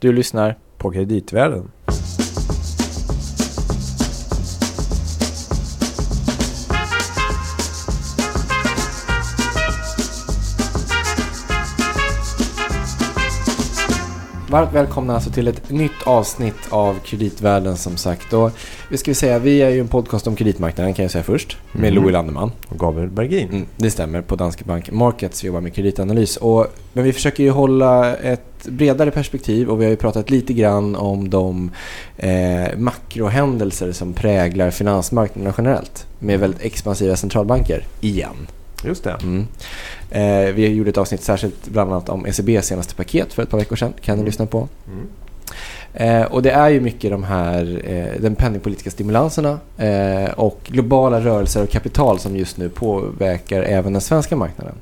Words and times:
Du 0.00 0.12
lyssnar 0.12 0.56
på 0.78 0.90
kreditvärlden. 0.90 1.70
Varmt 14.50 14.72
välkomna 14.72 15.14
alltså 15.14 15.30
till 15.30 15.48
ett 15.48 15.70
nytt 15.70 16.02
avsnitt 16.04 16.54
av 16.70 16.98
Kreditvärlden 17.04 17.76
som 17.76 17.96
sagt. 17.96 18.32
Och 18.32 18.50
vi 18.90 18.96
ska 18.96 19.14
säga, 19.14 19.38
vi 19.38 19.62
är 19.62 19.70
ju 19.70 19.80
en 19.80 19.88
podcast 19.88 20.26
om 20.26 20.36
kreditmarknaden 20.36 20.94
kan 20.94 21.02
jag 21.02 21.12
säga 21.12 21.24
först. 21.24 21.56
Med 21.72 21.90
Mm. 21.90 21.94
Louis 22.02 22.12
Landeman. 22.12 22.52
Och 22.68 22.78
Gabriel 22.78 23.10
Bergin. 23.10 23.48
Mm, 23.48 23.66
det 23.76 23.90
stämmer, 23.90 24.22
på 24.22 24.36
Danske 24.36 24.64
Bank 24.64 24.90
Markets. 24.90 25.44
Vi 25.44 25.46
jobbar 25.46 25.60
med 25.60 25.74
kreditanalys. 25.74 26.36
Och, 26.36 26.66
men 26.92 27.04
vi 27.04 27.12
försöker 27.12 27.42
ju 27.42 27.50
hålla 27.50 28.16
ett 28.16 28.64
bredare 28.68 29.10
perspektiv 29.10 29.68
och 29.68 29.80
vi 29.80 29.84
har 29.84 29.90
ju 29.90 29.96
pratat 29.96 30.30
lite 30.30 30.52
grann 30.52 30.96
om 30.96 31.30
de 31.30 31.70
eh, 32.16 32.78
makrohändelser 32.78 33.92
som 33.92 34.12
präglar 34.12 34.70
finansmarknaderna 34.70 35.54
generellt. 35.58 36.06
Med 36.18 36.40
väldigt 36.40 36.62
expansiva 36.62 37.16
centralbanker, 37.16 37.84
igen. 38.00 38.46
Just 38.84 39.04
det. 39.04 39.16
Mm. 39.22 39.46
Eh, 40.10 40.54
vi 40.54 40.68
gjorde 40.68 40.90
ett 40.90 40.98
avsnitt 40.98 41.22
särskilt 41.22 41.68
bland 41.68 41.92
annat 41.92 42.08
om 42.08 42.26
ECBs 42.26 42.66
senaste 42.66 42.94
paket 42.94 43.32
för 43.32 43.42
ett 43.42 43.50
par 43.50 43.58
veckor 43.58 43.76
sedan. 43.76 43.92
kan 44.00 44.14
ni 44.14 44.20
Mm. 44.20 44.26
lyssna 44.26 44.46
på. 44.46 44.68
Mm. 44.88 45.06
Eh, 45.94 46.22
och 46.32 46.42
det 46.42 46.50
är 46.50 46.68
ju 46.68 46.80
mycket 46.80 47.10
de 47.10 47.24
här, 47.24 47.80
eh, 47.84 48.20
den 48.20 48.34
penningpolitiska 48.34 48.90
stimulanserna 48.90 49.58
eh, 49.78 50.30
och 50.30 50.60
globala 50.68 51.20
rörelser 51.20 51.62
och 51.62 51.70
kapital 51.70 52.18
som 52.18 52.36
just 52.36 52.56
nu 52.56 52.68
påverkar 52.68 53.62
även 53.62 53.92
den 53.92 54.02
svenska 54.02 54.36
marknaden. 54.36 54.74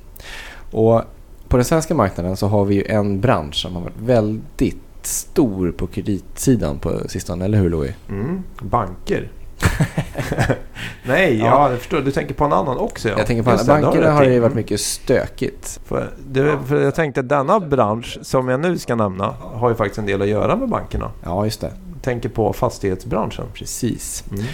Och 0.70 1.02
på 1.48 1.56
den 1.56 1.64
svenska 1.64 1.94
marknaden 1.94 2.36
så 2.36 2.47
har 2.47 2.64
vi 2.64 2.74
ju 2.74 2.84
en 2.84 3.20
bransch 3.20 3.55
som 3.55 3.74
har 3.74 3.83
varit 3.83 3.98
väldigt 4.00 4.77
stor 5.02 5.70
på 5.72 5.86
kreditsidan 5.86 6.78
på 6.78 7.00
sistone, 7.08 7.44
eller 7.44 7.58
hur 7.58 7.70
Louis? 7.70 7.92
Mm. 8.08 8.42
Banker. 8.60 9.28
Nej, 11.08 11.38
Ja. 11.38 11.46
ja. 11.46 11.70
jag 11.70 11.78
förstår. 11.78 12.00
Du 12.00 12.10
tänker 12.12 12.34
på 12.34 12.44
en 12.44 12.52
annan 12.52 12.78
också. 12.78 13.08
Ja. 13.08 13.14
Jag 13.18 13.26
tänker 13.26 13.42
på 13.42 13.50
Just 13.50 13.66
bankerna 13.66 14.10
har 14.12 14.24
det 14.24 14.40
varit 14.40 14.52
Mm. 14.52 14.56
mycket 14.56 14.80
stökigt. 14.80 15.80
För, 15.84 16.10
det, 16.28 16.58
för 16.66 16.80
jag 16.80 16.94
tänkte 16.94 17.20
att 17.20 17.28
denna 17.28 17.60
bransch 17.60 18.18
som 18.22 18.48
jag 18.48 18.60
nu 18.60 18.78
ska 18.78 18.94
nämna 18.94 19.34
har 19.40 19.68
ju 19.68 19.74
faktiskt 19.74 19.98
en 19.98 20.06
del 20.06 20.22
att 20.22 20.28
göra 20.28 20.56
med 20.56 20.68
bankerna. 20.68 21.10
Ja, 21.24 21.44
just 21.44 21.60
det. 21.60 21.70
Tänker 22.02 22.28
på 22.28 22.52
fastighetsbranschen. 22.52 23.44
Precis. 23.54 24.24
Mm. 24.30 24.44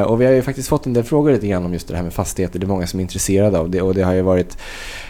Eh, 0.00 0.06
och 0.06 0.20
vi 0.20 0.24
har 0.26 0.32
ju 0.32 0.42
faktiskt 0.42 0.68
fått 0.68 0.86
en 0.86 0.92
del 0.92 1.04
frågor 1.04 1.32
lite 1.32 1.46
grann 1.46 1.64
om 1.64 1.72
just 1.72 1.88
det 1.88 1.96
här 1.96 2.02
med 2.02 2.12
fastigheter. 2.12 2.58
Det 2.58 2.66
är 2.66 2.68
många 2.68 2.86
som 2.86 3.00
är 3.00 3.02
intresserade 3.02 3.58
av 3.58 3.70
det 3.70 3.82
och 3.82 3.94
det 3.94 4.02
har 4.02 4.12
ju 4.12 4.22
varit 4.22 4.58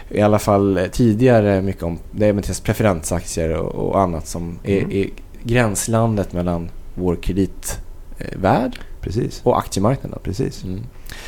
i 0.09 0.21
alla 0.21 0.39
fall 0.39 0.79
tidigare 0.91 1.61
mycket 1.61 1.83
om 1.83 1.99
det 2.11 2.25
är 2.27 2.33
med 2.33 2.63
preferensaktier 2.63 3.53
och, 3.57 3.87
och 3.89 3.99
annat 4.01 4.27
som 4.27 4.59
är, 4.63 4.77
Mm. 4.79 4.91
är 4.91 5.09
gränslandet 5.43 6.33
mellan 6.33 6.69
vår 6.95 7.15
kreditvärld 7.15 8.79
Precis. 9.01 9.41
och 9.43 9.57
aktiemarknaden. 9.59 10.19
Precis. 10.23 10.63
Mm. 10.63 10.79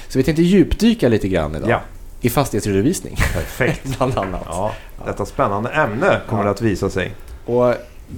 Så 0.10 0.18
vi 0.20 0.24
tänkte 0.24 0.44
djupdyka 0.44 1.10
lite 1.10 1.28
grann 1.28 1.56
idag 1.56 1.70
Ja, 1.70 1.82
i 2.22 2.30
fastighetsredovisning 2.30 3.16
perfekt. 3.16 3.82
bland 3.98 4.18
annat. 4.18 4.42
Ja, 4.46 4.72
detta 5.06 5.26
spännande 5.26 5.70
ämne 5.70 6.22
kommer 6.28 6.42
Ja. 6.42 6.46
det 6.46 6.52
att 6.52 6.62
visa 6.62 6.90
sig. 6.90 7.16
Och 7.46 7.74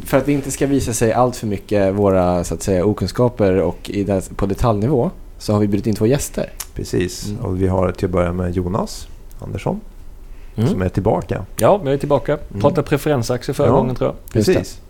för 0.06 0.18
att 0.18 0.28
vi 0.28 0.34
inte 0.34 0.52
ska 0.52 0.68
visa 0.68 0.94
sig 0.94 1.14
allt 1.14 1.36
för 1.36 1.48
mycket 1.48 1.94
våra 1.94 2.44
så 2.44 2.54
att 2.54 2.64
säga, 2.64 2.86
okunskaper 2.86 3.56
och 3.62 3.90
i 3.90 4.04
det, 4.04 4.36
på 4.38 4.46
detaljnivå 4.46 5.12
så 5.38 5.54
har 5.54 5.60
vi 5.60 5.68
bjudit 5.68 5.88
in 5.88 5.96
två 5.96 6.06
gäster. 6.06 6.50
Precis. 6.76 7.28
Mm. 7.30 7.42
Och 7.46 7.62
vi 7.62 7.68
har 7.68 7.92
till 7.92 8.06
att 8.06 8.12
börja 8.12 8.34
med 8.34 8.56
Jonas 8.56 9.08
Andersson 9.40 9.80
Mm. 10.58 10.70
som 10.70 10.82
är 10.82 10.90
tillbaka. 10.90 11.46
Ja, 11.58 11.82
jag 11.84 11.94
är 11.94 11.98
tillbaka. 11.98 12.34
Mm. 12.50 12.62
Pratade 12.62 12.88
preferensaktier 12.88 13.54
förra 13.54 13.68
Ja. 13.68 13.74
gången 13.76 13.96
tror 13.96 14.10
jag. 14.10 14.16
Just 14.38 14.48
det. 14.48 14.54
Precis. 14.54 14.82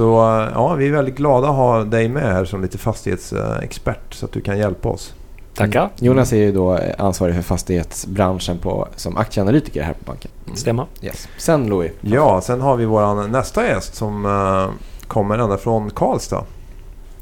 Så 0.00 0.40
eh, 0.40 0.48
ja, 0.54 0.74
vi 0.74 0.88
är 0.88 0.92
väldigt 0.92 1.16
glada 1.16 1.48
att 1.48 1.56
ha 1.56 1.84
dig 1.84 2.08
med 2.08 2.22
här 2.22 2.44
som 2.44 2.62
lite 2.62 2.78
fastighetsexpert 2.78 4.14
så 4.14 4.26
att 4.26 4.32
du 4.32 4.40
kan 4.40 4.58
hjälpa 4.58 4.88
oss. 4.88 5.14
Tackar. 5.54 5.80
Mm. 5.80 5.90
Jonas 5.98 6.32
är 6.32 6.36
ju 6.36 6.52
då 6.52 6.76
eh, 6.76 6.94
ansvarig 6.98 7.34
för 7.34 7.42
fastighetsbranschen 7.42 8.58
på, 8.58 8.88
som 8.96 9.16
aktieanalytiker 9.16 9.82
här 9.82 9.92
på 9.92 10.04
banken. 10.04 10.30
Stämmer. 10.54 10.86
Yes. 11.02 11.28
Sen 11.38 11.66
Louis. 11.66 11.92
Ja, 12.00 12.40
sen 12.40 12.60
har 12.60 12.76
vi 12.76 12.84
vår 12.84 13.28
nästa 13.28 13.66
gäst 13.66 13.94
som 13.94 14.26
eh, 14.26 14.70
kommer 15.06 15.38
ända 15.38 15.58
från 15.58 15.90
Karlstad. 15.90 16.44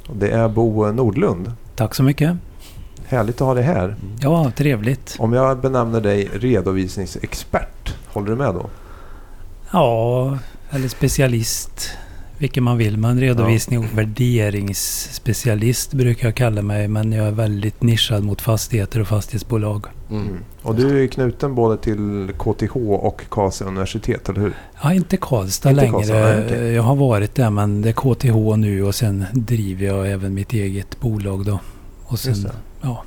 Och 0.08 0.16
Det 0.16 0.30
är 0.30 0.48
Bo 0.48 0.92
Nordlund. 0.92 1.52
Tack 1.76 1.94
så 1.94 2.02
mycket. 2.02 2.36
Härligt 3.06 3.40
att 3.40 3.46
ha 3.46 3.54
dig 3.54 3.64
här. 3.64 3.96
Ja, 4.20 4.52
trevligt. 4.56 5.16
Om 5.18 5.32
jag 5.32 5.60
benämner 5.60 6.00
dig 6.00 6.28
redovisningsexpert, 6.32 7.94
håller 8.12 8.26
du 8.26 8.36
med 8.36 8.54
då? 8.54 8.66
Ja, 9.72 10.38
eller 10.70 10.88
specialist. 10.88 11.90
Vilken 12.38 12.64
man 12.64 12.78
vill. 12.78 12.96
Men 12.96 13.20
redovisning 13.20 13.78
och 13.78 13.84
värderingsspecialist 13.98 15.92
brukar 15.92 16.28
jag 16.28 16.34
kalla 16.34 16.62
mig. 16.62 16.88
Men 16.88 17.12
jag 17.12 17.26
är 17.26 17.32
väldigt 17.32 17.82
nischad 17.82 18.24
mot 18.24 18.40
fastigheter 18.40 19.00
och 19.00 19.08
fastighetsbolag. 19.08 19.86
Mm. 20.10 20.38
Och 20.62 20.74
du 20.74 21.04
är 21.04 21.06
knuten 21.06 21.54
både 21.54 21.76
till 21.76 22.32
KTH 22.38 22.76
och 22.76 23.22
Karlstad 23.28 23.64
universitet, 23.64 24.28
eller 24.28 24.40
hur? 24.40 24.54
Ja, 24.82 24.92
inte 24.92 25.16
Karlstad 25.16 25.70
Inte 25.70 25.82
längre. 25.82 25.92
Karlstad, 25.92 26.44
okej. 26.44 26.72
Jag 26.72 26.82
har 26.82 26.96
varit 26.96 27.34
där 27.34 27.50
men 27.50 27.82
det 27.82 27.88
är 27.88 27.92
KTH 27.92 28.56
nu 28.56 28.84
och 28.84 28.94
sen 28.94 29.24
driver 29.32 29.86
jag 29.86 30.10
även 30.10 30.34
mitt 30.34 30.52
eget 30.52 31.00
bolag 31.00 31.44
då. 31.44 31.60
Och 32.04 32.18
sen, 32.18 32.48
ja. 32.80 33.04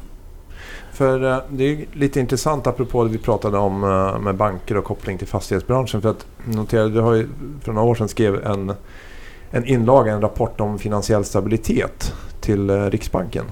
För 0.94 1.32
eh, 1.32 1.38
det 1.50 1.64
är 1.64 1.86
lite 1.94 2.20
intressant 2.20 2.68
apropå 2.68 3.04
det 3.04 3.10
vi 3.10 3.18
pratade 3.18 3.58
om 3.58 3.84
eh, 3.84 4.20
med 4.20 4.36
banker 4.36 4.78
och 4.78 4.84
koppling 4.84 5.18
till 5.18 5.28
fastighetsbranschen. 5.28 6.02
För 6.02 6.10
att 6.10 6.26
notera, 6.46 6.88
du 6.88 7.00
har 7.00 7.14
ju 7.14 7.28
för 7.62 7.74
några 7.74 7.88
år 7.88 7.96
sedan 7.96 8.08
skrev 8.08 8.46
en, 8.46 8.74
en 9.52 9.66
inlaga, 9.66 10.14
en 10.14 10.22
rapport 10.22 10.62
om 10.62 10.80
finansiell 10.80 11.26
stabilitet 11.26 12.14
till 12.40 12.70
eh, 12.70 12.86
Riksbanken. 12.86 13.46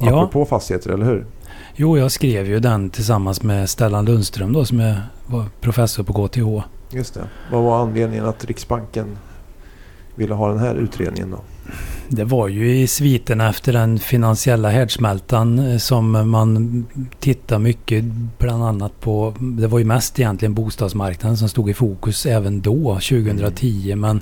Ja. 0.00 0.06
Apropå 0.06 0.44
fastigheter, 0.44 0.90
eller 0.90 1.06
hur? 1.06 1.26
Jo, 1.76 1.98
jag 1.98 2.12
skrev 2.12 2.46
ju 2.46 2.60
den 2.60 2.90
tillsammans 2.90 3.42
med 3.42 3.70
Stellan 3.70 4.04
Lundström 4.04 4.52
då 4.52 4.64
som 4.64 4.80
är, 4.80 5.02
var 5.26 5.44
professor 5.60 6.02
på 6.02 6.28
KTH. 6.28 6.66
Just 6.90 7.14
det. 7.14 7.28
Vad 7.52 7.62
var 7.62 7.82
anledningen 7.82 8.24
att 8.24 8.44
Riksbanken 8.44 9.18
ville 10.14 10.34
ha 10.34 10.48
den 10.48 10.58
här 10.58 10.74
utredningen 10.74 11.30
då? 11.30 11.38
Det 12.08 12.24
var 12.24 12.48
ju 12.48 12.76
i 12.76 12.86
sviten 12.86 13.40
efter 13.40 13.72
den 13.72 13.98
finansiella 13.98 14.70
härdsmältan 14.70 15.58
eh, 15.58 15.78
som 15.78 16.30
man 16.30 16.86
tittar 17.18 17.58
mycket 17.58 18.04
bland 18.38 18.64
annat 18.64 19.00
på. 19.00 19.34
Det 19.38 19.66
var 19.66 19.78
ju 19.78 19.84
mest 19.84 20.18
egentligen 20.18 20.54
bostadsmarknaden 20.54 21.36
som 21.36 21.48
stod 21.48 21.70
i 21.70 21.74
fokus 21.74 22.26
även 22.26 22.60
då, 22.60 22.94
2010. 22.94 23.94
Men 23.96 24.20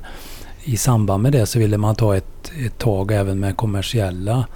i 0.68 0.76
samband 0.76 1.22
med 1.22 1.32
det 1.32 1.46
så 1.46 1.58
ville 1.58 1.78
man 1.78 1.94
ta 1.94 2.16
ett, 2.16 2.52
ett 2.66 2.78
tag 2.78 3.12
även 3.12 3.40
med 3.40 3.56
kommersiella 3.56 4.46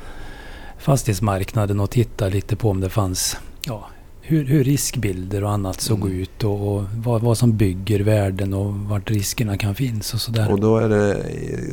fastighetsmarknaden 0.78 1.80
och 1.80 1.90
titta 1.90 2.28
lite 2.28 2.56
på 2.56 2.70
om 2.70 2.80
det 2.80 2.88
fanns 2.90 3.36
ja, 3.66 3.88
hur, 4.20 4.44
hur 4.44 4.64
riskbilder 4.64 5.44
och 5.44 5.50
annat 5.50 5.80
såg 5.80 6.00
Mm. 6.00 6.20
ut 6.20 6.44
och, 6.44 6.76
och 6.76 6.84
vad, 6.96 7.22
vad 7.22 7.38
som 7.38 7.56
bygger 7.56 8.00
värden 8.00 8.54
och 8.54 8.74
vart 8.74 9.10
riskerna 9.10 9.56
kan 9.58 9.74
finnas 9.74 10.14
och 10.14 10.20
sådär. 10.20 10.52
Och 10.52 10.60
då, 10.60 10.76
är 10.78 10.88
det, 10.88 11.22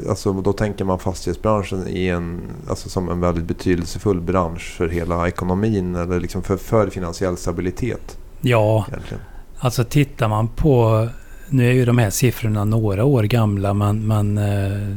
alltså, 0.09 0.33
då 0.33 0.53
tänker 0.53 0.85
man 0.85 0.99
fastighetsbranschen 0.99 1.87
i 1.87 2.07
en, 2.07 2.41
alltså, 2.69 2.89
som 2.89 3.09
en 3.09 3.19
väldigt 3.19 3.45
betydelsefull 3.45 4.21
bransch 4.21 4.73
för 4.77 4.87
hela 4.89 5.27
ekonomin 5.27 5.95
eller 5.95 6.19
liksom 6.19 6.43
för, 6.43 6.57
för 6.57 6.89
finansiell 6.89 7.37
stabilitet. 7.37 8.17
Ja, 8.41 8.85
Egentligen. 8.87 9.23
Alltså 9.59 9.83
tittar 9.83 10.27
man 10.27 10.47
på... 10.47 11.07
Nu 11.49 11.69
är 11.69 11.73
ju 11.73 11.85
de 11.85 11.97
här 11.97 12.09
siffrorna 12.09 12.65
några 12.65 13.05
år 13.05 13.23
gamla 13.23 13.73
men, 13.73 14.07
men 14.07 14.37
eh, 14.37 14.95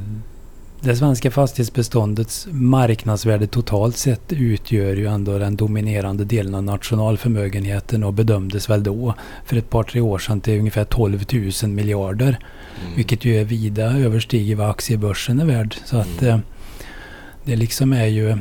det 0.80 0.96
svenska 0.96 1.30
fastighetsbeståndets 1.30 2.48
marknadsvärde 2.50 3.46
totalt 3.46 3.96
sett 3.96 4.32
utgör 4.32 4.96
ju 4.96 5.06
ändå 5.06 5.38
den 5.38 5.56
dominerande 5.56 6.24
delen 6.24 6.54
av 6.54 6.62
nationalförmögenheten 6.62 8.04
och 8.04 8.12
bedömdes 8.12 8.70
väl 8.70 8.82
då 8.82 9.14
för 9.44 9.56
ett 9.56 9.70
par 9.70 9.82
tre 9.82 10.00
år 10.00 10.18
sedan 10.18 10.40
till 10.40 10.58
ungefär 10.58 10.84
12 10.84 11.24
000 11.62 11.70
miljarder. 11.70 12.38
Mm. 12.82 12.96
Vilket 12.96 13.24
ju 13.24 13.40
är 13.40 13.44
vida 13.44 13.84
överstiger 13.84 14.56
vad 14.56 14.70
aktiebörsen 14.70 15.40
är 15.40 15.44
värd. 15.44 15.74
Så 15.84 15.96
att 15.96 16.22
eh, 16.22 16.38
det 17.44 17.56
liksom 17.56 17.92
är 17.92 18.06
ju 18.06 18.38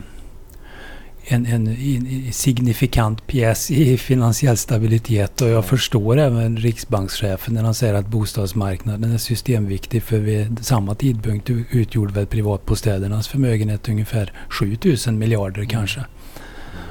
en, 1.24 1.46
en, 1.46 1.68
en 1.68 2.34
signifikant 2.34 3.28
pjäs 3.28 3.72
i 3.72 3.98
finansiell 3.98 4.58
stabilitet. 4.58 5.42
Och 5.42 5.50
jag 5.50 5.66
förstår 5.66 6.18
även 6.18 6.58
riksbankschefen 6.58 7.54
när 7.54 7.64
han 7.64 7.74
säger 7.74 7.94
att 7.94 8.08
bostadsmarknaden 8.08 9.12
är 9.14 9.18
systemviktig. 9.18 10.04
För 10.04 10.18
vid 10.20 10.66
samma 10.66 10.96
tidpunkt 10.96 11.50
utgjorde 11.50 12.14
väl 12.14 12.26
privatbostädernas 12.26 13.28
förmögenhet 13.28 13.90
ungefär 13.90 14.34
7000 14.50 15.18
miljarder 15.20 15.66
kanske. 15.66 16.06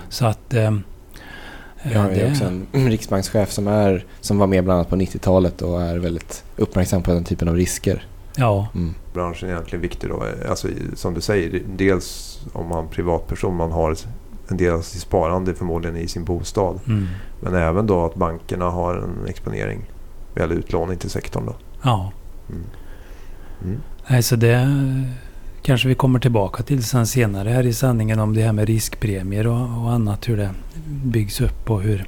Så 0.09 0.27
att... 0.27 0.55
Eh, 0.55 0.71
Vi 1.83 1.95
har 1.95 2.11
ju 2.11 2.15
det- 2.17 2.31
också 2.31 2.45
en 2.45 2.67
riksbankschef 2.91 3.51
som, 3.53 3.67
är, 3.69 4.05
som 4.21 4.39
var 4.39 4.47
med 4.47 4.65
bland 4.65 4.77
annat 4.79 4.89
på 4.89 4.97
90-talet 4.97 5.63
och 5.63 5.83
är 5.83 5.97
väldigt 5.99 6.45
uppmärksam 6.57 7.03
på 7.03 7.13
den 7.13 7.25
typen 7.25 7.49
av 7.49 7.57
risker. 7.57 8.05
Ja, 8.37 8.69
Mm. 8.75 8.95
Branschen 9.15 9.49
är 9.49 9.53
egentligen 9.53 9.83
viktig 9.83 10.11
då. 10.11 10.25
Alltså, 10.49 10.69
som 10.95 11.15
du 11.15 11.21
säger, 11.21 11.63
dels 11.77 12.39
om 12.53 12.69
man 12.69 12.89
privatperson, 12.89 13.57
man 13.57 13.73
har 13.73 13.97
en 14.51 14.57
del 14.57 14.73
av 14.75 14.81
sitt 14.81 15.01
sparande 15.03 15.55
förmodligen 15.55 15.97
i 15.97 16.09
sin 16.09 16.25
bostad. 16.25 16.81
mm, 16.87 17.07
Men 17.41 17.55
även 17.55 17.87
då 17.87 18.05
att 18.05 18.15
bankerna 18.15 18.65
har 18.65 18.95
en 18.97 19.27
exponering 19.29 19.91
eller 20.37 20.55
utlåning 20.55 20.97
till 20.99 21.11
sektorn. 21.11 21.47
Då. 21.47 21.55
ja. 21.83 22.13
Mm. 22.49 22.63
Mm. 23.65 23.81
Nej, 24.09 24.23
så 24.23 24.37
det 24.37 24.69
kanske 25.63 25.89
vi 25.89 25.95
kommer 25.95 26.19
tillbaka 26.19 26.63
till 26.63 26.85
sen 26.85 27.07
senare 27.07 27.49
här 27.49 27.67
i 27.67 27.73
sändningen 27.73 28.21
om 28.21 28.35
det 28.35 28.43
här 28.43 28.53
med 28.53 28.67
riskpremier 28.69 29.47
och, 29.47 29.85
och 29.85 29.93
annat. 29.93 30.29
Hur 30.29 30.37
det 30.37 30.51
byggs 31.05 31.41
upp 31.41 31.71
och 31.71 31.83
hur, 31.83 32.05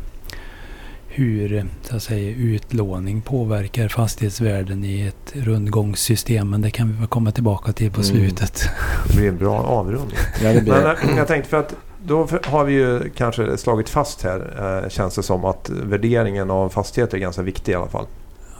hur 1.06 1.66
så 1.82 1.96
att 1.96 2.02
säga, 2.02 2.30
utlåning 2.36 3.20
påverkar 3.22 3.88
fastighetsvärden 3.88 4.84
i 4.84 5.00
ett 5.06 5.32
rundgångssystem. 5.36 6.50
Men 6.50 6.60
det 6.62 6.70
kan 6.70 6.88
vi 6.92 6.98
väl 6.98 7.06
komma 7.06 7.30
tillbaka 7.32 7.72
till 7.72 7.90
på 7.90 8.00
Mm. 8.00 8.12
slutet. 8.12 8.62
Det 9.08 9.16
blir 9.16 9.28
en 9.28 9.38
bra 9.38 9.58
avrundning. 9.60 10.16
Ja, 10.42 10.52
det 10.52 10.60
blir 10.60 10.72
Men 10.72 10.86
eh, 11.10 11.16
jag 11.16 11.28
tänkte 11.28 11.50
för 11.50 11.56
att 11.60 11.74
då 12.06 12.28
har 12.44 12.64
vi 12.64 12.72
ju 12.72 13.10
kanske 13.10 13.56
slagit 13.56 13.88
fast 13.88 14.22
här, 14.22 14.82
eh, 14.84 14.88
känns 14.88 15.14
det 15.14 15.22
som 15.22 15.44
att 15.44 15.70
värderingen 15.70 16.50
av 16.50 16.68
fastigheter 16.68 17.16
är 17.16 17.20
ganska 17.20 17.42
viktig 17.42 17.72
i 17.72 17.74
alla 17.74 17.88
fall. 17.88 18.06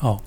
Ja, 0.00 0.20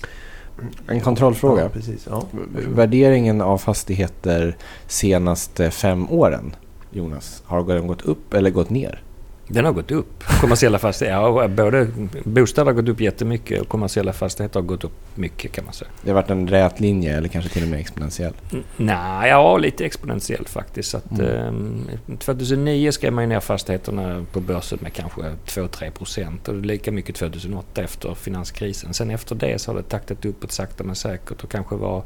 en 0.87 1.01
kontrollfråga. 1.01 1.63
Ja, 1.63 1.69
precis. 1.69 2.07
Ja. 2.09 2.23
Värderingen 2.67 3.41
av 3.41 3.57
fastigheter 3.57 4.57
senaste 4.87 5.71
fem 5.71 6.09
åren, 6.09 6.55
Jonas, 6.91 7.43
har 7.45 7.63
den 7.63 7.87
gått 7.87 8.01
upp 8.01 8.33
eller 8.33 8.49
gått 8.49 8.69
ner? 8.69 9.01
Den 9.47 9.65
har 9.65 9.71
gått 9.71 9.91
upp. 9.91 10.23
Kommersiella 10.41 10.79
fastigheter, 10.79 11.19
ja, 11.19 11.47
både 11.47 11.87
bostäder 12.23 12.65
har 12.65 12.73
gått 12.73 12.89
upp 12.89 13.01
jättemycket 13.01 13.61
och 13.61 13.67
kommersiella 13.67 14.13
fastigheter 14.13 14.59
har 14.59 14.67
gått 14.67 14.83
upp 14.83 14.91
mycket 15.15 15.51
kan 15.51 15.65
man 15.65 15.73
säga. 15.73 15.89
Det 16.01 16.09
har 16.09 16.15
varit 16.15 16.29
en 16.29 16.47
rät 16.47 16.79
linje 16.79 17.17
eller 17.17 17.27
kanske 17.27 17.49
till 17.53 17.63
och 17.63 17.69
med 17.69 17.79
exponentiell. 17.79 18.33
N- 18.53 18.63
Nej, 18.77 19.29
ja 19.29 19.57
lite 19.57 19.85
exponentiellt 19.85 20.49
faktiskt. 20.49 20.95
Att, 20.95 21.11
Mm. 21.19 21.89
eh, 22.09 22.17
2009 22.17 22.91
skrev 22.91 23.13
man 23.13 23.23
ju 23.23 23.27
ner 23.27 23.39
fastigheterna 23.39 24.25
på 24.31 24.39
börsen 24.39 24.79
med 24.81 24.93
kanske 24.93 25.21
2-3 25.45 25.91
procent 25.91 26.47
och 26.47 26.55
lika 26.55 26.91
mycket 26.91 27.15
2008 27.15 27.81
efter 27.83 28.13
finanskrisen. 28.13 28.93
Sen 28.93 29.11
efter 29.11 29.35
det 29.35 29.59
så 29.61 29.71
har 29.71 29.77
det 29.77 29.89
taktat 29.89 30.25
uppåt 30.25 30.51
sakta 30.51 30.83
men 30.83 30.95
säkert 30.95 31.43
och 31.43 31.51
kanske 31.51 31.75
var 31.75 32.03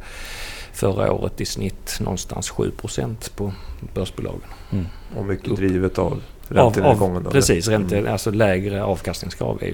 förra 0.80 1.12
året 1.14 1.42
i 1.42 1.46
snitt 1.46 1.98
någonstans 2.00 2.50
7 2.50 2.72
procent 2.72 3.32
på 3.36 3.54
börsbolagen. 3.96 4.50
Och 5.18 5.26
mycket 5.26 5.48
Upp. 5.48 5.58
drivet 5.58 5.98
av 5.98 6.22
räntenedgången. 6.48 7.28
av, 7.28 7.32
precis, 7.32 7.68
ränte, 7.68 7.98
Mm. 7.98 8.12
alltså 8.14 8.32
lägre 8.32 8.84
avkastningskrav 8.84 9.64
är 9.64 9.68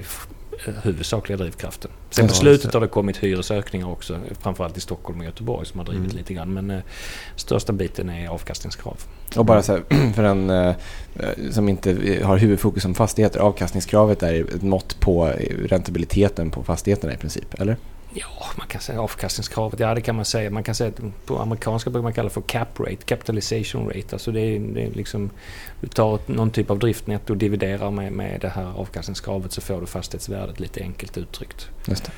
eh, 0.67 0.73
huvudsakliga 0.83 1.37
drivkraften. 1.37 1.91
Sen 2.09 2.27
på 2.27 2.33
slutet 2.33 2.73
har 2.73 2.81
det 2.81 2.87
kommit 2.87 3.17
hyresökningar 3.17 3.89
också, 3.89 4.19
framförallt 4.41 4.77
i 4.77 4.81
Stockholm 4.81 5.19
och 5.19 5.25
Göteborg 5.25 5.65
som 5.65 5.79
har 5.79 5.85
drivit 5.85 6.03
Mm. 6.05 6.17
lite 6.17 6.33
grann. 6.33 6.53
Men 6.53 6.71
eh, 6.71 6.79
största 7.35 7.73
biten 7.73 8.09
är 8.09 8.27
avkastningskrav. 8.27 8.97
Och 9.37 9.45
bara 9.45 9.61
så 9.63 9.71
här, 9.71 10.11
för 10.13 10.23
en 10.23 10.49
eh, 10.49 10.75
som 11.51 11.69
inte 11.69 12.19
har 12.23 12.37
huvudfokus 12.37 12.83
som 12.83 12.95
fastigheter, 12.95 13.39
avkastningskravet 13.39 14.23
är 14.23 14.33
ett 14.55 14.61
mått 14.63 14.99
på 14.99 15.27
eh, 15.27 15.57
räntabiliteten 15.67 16.51
på 16.51 16.63
fastigheterna 16.63 17.13
i 17.13 17.17
princip, 17.17 17.53
eller? 17.59 17.77
Ja, 18.17 18.45
man 18.57 18.67
kan 18.67 18.81
säga 18.81 19.01
avkastningskravet. 19.01 19.79
Ja, 19.79 19.95
det 19.95 20.01
kan 20.01 20.15
man 20.15 20.25
säga. 20.25 20.49
Man 20.49 20.63
kan 20.63 20.75
säga 20.75 20.89
att 20.89 21.25
på 21.25 21.39
amerikanska 21.39 21.89
brukar 21.89 22.03
man 22.03 22.13
kalla 22.13 22.29
för 22.29 22.41
cap 22.41 22.79
rate, 22.79 22.95
capitalization 22.95 23.87
rate. 23.87 24.07
Alltså 24.11 24.31
det 24.31 24.41
är, 24.41 24.59
det 24.59 24.83
är 24.83 24.91
liksom, 24.91 25.29
du 25.81 25.87
tar 25.87 26.19
någon 26.25 26.51
typ 26.51 26.69
av 26.69 26.79
driftnetto 26.79 27.33
och 27.33 27.37
dividerar 27.37 27.91
med, 27.91 28.11
med 28.11 28.41
det 28.41 28.49
här 28.49 28.73
avkastningskravet 28.77 29.51
så 29.51 29.61
får 29.61 29.81
du 29.81 29.87
fastighetsvärdet 29.87 30.59
lite 30.59 30.81
enkelt 30.81 31.17
uttryckt. 31.17 31.67
Just 31.87 32.03
det. 32.05 32.11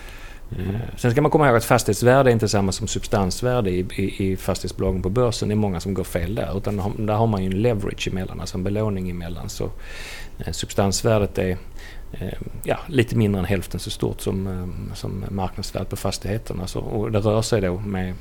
Eh, 0.51 0.97
Sen 0.97 1.11
ska 1.11 1.21
man 1.21 1.31
komma 1.31 1.47
ihåg 1.47 1.57
att 1.57 1.65
fastighetsvärde 1.65 2.29
är 2.29 2.33
inte 2.33 2.47
samma 2.47 2.71
som 2.71 2.87
substansvärde 2.87 3.69
i, 3.69 3.85
i, 3.95 4.31
i 4.31 4.37
fastighetsbolagen 4.37 5.01
på 5.01 5.09
börsen. 5.09 5.47
Det 5.49 5.53
är 5.53 5.55
många 5.55 5.79
som 5.79 5.93
går 5.93 6.03
fel 6.03 6.35
där. 6.35 6.57
Utan 6.57 7.05
där 7.05 7.13
har 7.13 7.27
man 7.27 7.43
ju 7.43 7.49
en 7.49 7.61
leverage 7.61 8.07
emellan, 8.07 8.39
alltså 8.41 8.57
en 8.57 8.63
belåning 8.63 9.09
emellan. 9.09 9.49
Så 9.49 9.69
eh, 10.39 10.51
substansvärdet 10.51 11.37
är 11.37 11.57
ja, 12.63 12.77
lite 12.87 13.15
mindre 13.15 13.39
än 13.39 13.45
hälften 13.45 13.79
så 13.79 13.89
stort 13.89 14.21
som, 14.21 14.47
eh, 14.47 14.93
som 14.95 15.25
marknadsvärdet 15.29 15.89
på 15.89 15.95
fastigheterna. 15.95 16.67
Så, 16.67 16.79
och 16.79 17.11
det 17.11 17.19
rör 17.19 17.41
sig 17.41 17.61
då 17.61 17.79
med, 17.79 18.13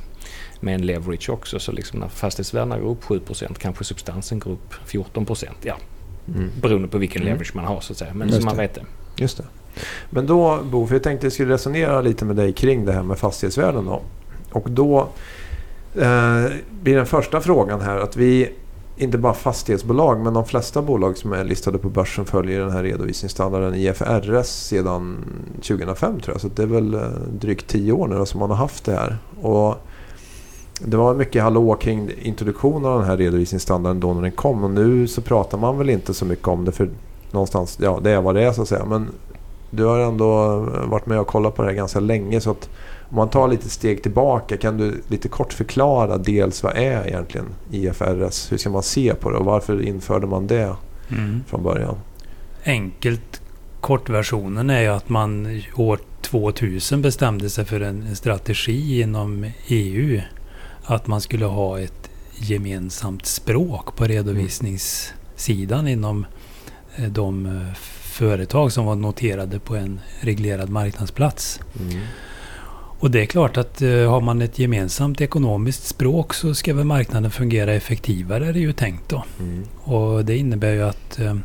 med 0.60 0.74
en 0.74 0.82
leverage 0.86 1.30
också. 1.30 1.58
Så 1.58 1.72
liksom 1.72 2.00
när 2.00 2.08
fastighetsvärdena 2.08 2.78
går 2.78 2.90
upp 2.90 3.04
7% 3.04 3.54
kanske 3.58 3.84
substansen 3.84 4.38
går 4.38 4.50
upp 4.52 4.74
14 4.86 5.26
Ja, 5.62 5.76
Mm. 6.34 6.50
beroende 6.62 6.88
på 6.88 6.98
vilken 6.98 7.22
Mm. 7.22 7.32
leverage 7.32 7.52
man 7.56 7.64
har 7.64 7.80
så 7.80 7.92
att 7.92 7.98
säga. 7.98 8.14
Men 8.14 8.28
Just 8.28 8.40
så 8.40 8.46
man 8.46 8.56
vet 8.56 8.74
det. 8.74 8.82
Just 9.16 9.36
det. 9.36 9.44
Men 10.10 10.26
då 10.26 10.62
Bo, 10.64 10.86
för 10.86 10.94
jag 10.94 11.02
tänkte 11.02 11.26
jag 11.26 11.32
skulle 11.32 11.54
resonera 11.54 12.00
lite 12.00 12.24
med 12.24 12.36
dig 12.36 12.52
kring 12.52 12.84
det 12.84 12.92
här 12.92 13.02
med 13.02 13.18
fastighetsvärden 13.18 13.84
då. 13.84 14.02
Och 14.52 14.70
då 14.70 15.08
eh, 15.94 16.44
blir 16.82 16.96
den 16.96 17.06
första 17.06 17.40
frågan 17.40 17.80
här 17.80 17.96
att 17.96 18.16
vi, 18.16 18.52
inte 18.96 19.18
bara 19.18 19.34
fastighetsbolag, 19.34 20.20
men 20.20 20.34
de 20.34 20.44
flesta 20.44 20.82
bolag 20.82 21.16
som 21.16 21.32
är 21.32 21.44
listade 21.44 21.78
på 21.78 21.88
börsen 21.88 22.24
följer 22.24 22.60
den 22.60 22.70
här 22.70 22.82
redovisningsstandarden 22.82 23.74
IFRS 23.74 24.46
sedan 24.46 25.24
2005 25.54 26.20
tror 26.20 26.34
jag. 26.34 26.40
Så 26.40 26.48
det 26.48 26.62
är 26.62 26.66
väl 26.66 26.94
eh, 26.94 27.00
drygt 27.40 27.66
10 27.66 27.92
år 27.92 28.08
nu 28.08 28.26
som 28.26 28.40
man 28.40 28.50
har 28.50 28.56
haft 28.56 28.84
det 28.84 28.92
här. 28.92 29.18
Och 29.42 29.74
det 30.80 30.96
var 30.96 31.14
mycket 31.14 31.42
hallå 31.42 31.74
kring 31.74 32.10
introduktionen 32.22 32.84
av 32.84 32.98
den 32.98 33.08
här 33.08 33.16
redovisningsstandarden 33.16 34.00
då 34.00 34.14
när 34.14 34.22
den 34.22 34.32
kom. 34.32 34.64
Och 34.64 34.70
nu 34.70 35.08
så 35.08 35.22
pratar 35.22 35.58
man 35.58 35.78
väl 35.78 35.90
inte 35.90 36.14
så 36.14 36.24
mycket 36.24 36.48
om 36.48 36.64
det 36.64 36.72
för 36.72 36.88
någonstans, 37.30 37.78
ja 37.80 38.00
det 38.02 38.10
är 38.10 38.20
vad 38.20 38.34
det 38.34 38.42
är 38.42 38.52
så 38.52 38.62
att 38.62 38.68
säga. 38.68 38.84
Men 38.84 39.08
du 39.70 39.84
har 39.84 39.98
ändå 39.98 40.56
varit 40.86 41.06
med 41.06 41.20
och 41.20 41.26
kollat 41.26 41.54
på 41.54 41.62
det 41.62 41.68
här 41.68 41.76
ganska 41.76 42.00
länge 42.00 42.40
så 42.40 42.50
att 42.50 42.68
om 43.10 43.16
man 43.16 43.30
tar 43.30 43.48
lite 43.48 43.70
steg 43.70 44.02
tillbaka 44.02 44.56
kan 44.56 44.76
du 44.76 45.02
lite 45.08 45.28
kort 45.28 45.52
förklara 45.52 46.18
dels 46.18 46.62
vad 46.62 46.76
är 46.76 47.06
egentligen 47.06 47.46
IFRS? 47.70 48.52
Hur 48.52 48.56
ska 48.56 48.70
man 48.70 48.82
se 48.82 49.14
på 49.14 49.30
det 49.30 49.36
och 49.36 49.44
varför 49.44 49.82
införde 49.82 50.26
man 50.26 50.46
det 50.46 50.76
Mm. 51.08 51.44
från 51.46 51.62
början? 51.62 51.96
Enkelt 52.64 53.40
kortversionen 53.80 54.70
är 54.70 54.80
ju 54.80 54.88
att 54.88 55.08
man 55.08 55.62
år 55.74 56.00
2000 56.20 57.02
bestämde 57.02 57.50
sig 57.50 57.64
för 57.64 57.80
en, 57.80 58.16
strategi 58.16 59.00
inom 59.00 59.50
EU. 59.68 60.20
Att 60.84 61.06
man 61.06 61.20
skulle 61.20 61.44
ha 61.44 61.80
ett 61.80 62.10
gemensamt 62.38 63.26
språk 63.26 63.96
på 63.96 64.04
redovisningssidan 64.04 65.88
inom 65.88 66.26
eh, 66.96 67.04
de 67.04 67.46
eh, 67.46 67.74
företag 68.02 68.72
som 68.72 68.84
var 68.84 68.94
noterade 68.94 69.58
på 69.58 69.76
en 69.76 70.00
reglerad 70.20 70.70
marknadsplats. 70.70 71.60
Mm. 71.80 72.00
Och 73.00 73.10
det 73.10 73.22
är 73.22 73.26
klart 73.26 73.56
att 73.56 73.82
eh, 73.82 74.10
har 74.10 74.20
man 74.20 74.42
ett 74.42 74.58
gemensamt 74.58 75.20
ekonomiskt 75.20 75.86
språk 75.86 76.34
så 76.34 76.54
ska 76.54 76.74
väl 76.74 76.84
marknaden 76.84 77.30
fungera 77.30 77.72
effektivare 77.74 78.46
är 78.46 78.52
det 78.52 78.58
ju 78.60 78.72
tänkt 78.72 79.08
då. 79.08 79.24
Mm. 79.40 79.64
Och 79.84 80.24
det 80.24 80.36
innebär 80.36 80.72
ju 80.72 80.82
att 80.82 81.18
eh, 81.18 81.36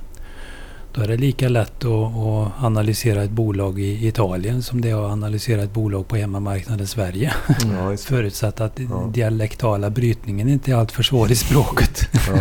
då 0.93 1.01
är 1.01 1.07
det 1.07 1.17
lika 1.17 1.49
lätt 1.49 1.85
att, 1.85 2.15
att 2.15 2.63
analysera 2.63 3.23
ett 3.23 3.31
bolag 3.31 3.79
i 3.79 4.07
Italien 4.07 4.63
som 4.63 4.81
det 4.81 4.89
är 4.89 5.05
att 5.05 5.11
analysera 5.11 5.63
ett 5.63 5.73
bolag 5.73 6.07
på 6.07 6.15
hemmamarknaden 6.15 6.87
Sverige. 6.87 7.33
Ja, 7.77 7.91
just 7.91 8.03
det. 8.07 8.15
Förutsatt 8.15 8.61
att 8.61 8.79
Ja. 8.79 9.09
dialektala 9.13 9.89
brytningen 9.89 10.49
inte 10.49 10.71
är 10.71 10.75
alltför 10.75 11.03
svår 11.03 11.31
i 11.31 11.35
språket. 11.35 12.01
Ja. 12.27 12.33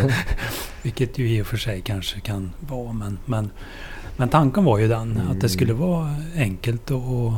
Vilket 0.83 1.19
ju 1.19 1.37
i 1.37 1.43
och 1.43 1.47
för 1.47 1.57
sig 1.57 1.81
kanske 1.81 2.21
kan 2.21 2.51
vara. 2.61 2.93
Men, 2.93 3.19
men, 3.27 3.51
men 4.17 4.29
tanken 4.29 4.65
var 4.65 4.79
ju 4.79 4.89
den 4.89 5.11
att 5.17 5.25
Mm. 5.27 5.39
det 5.39 5.49
skulle 5.49 5.73
vara 5.73 6.15
enkelt 6.37 6.91
och, 6.91 7.27
och 7.27 7.33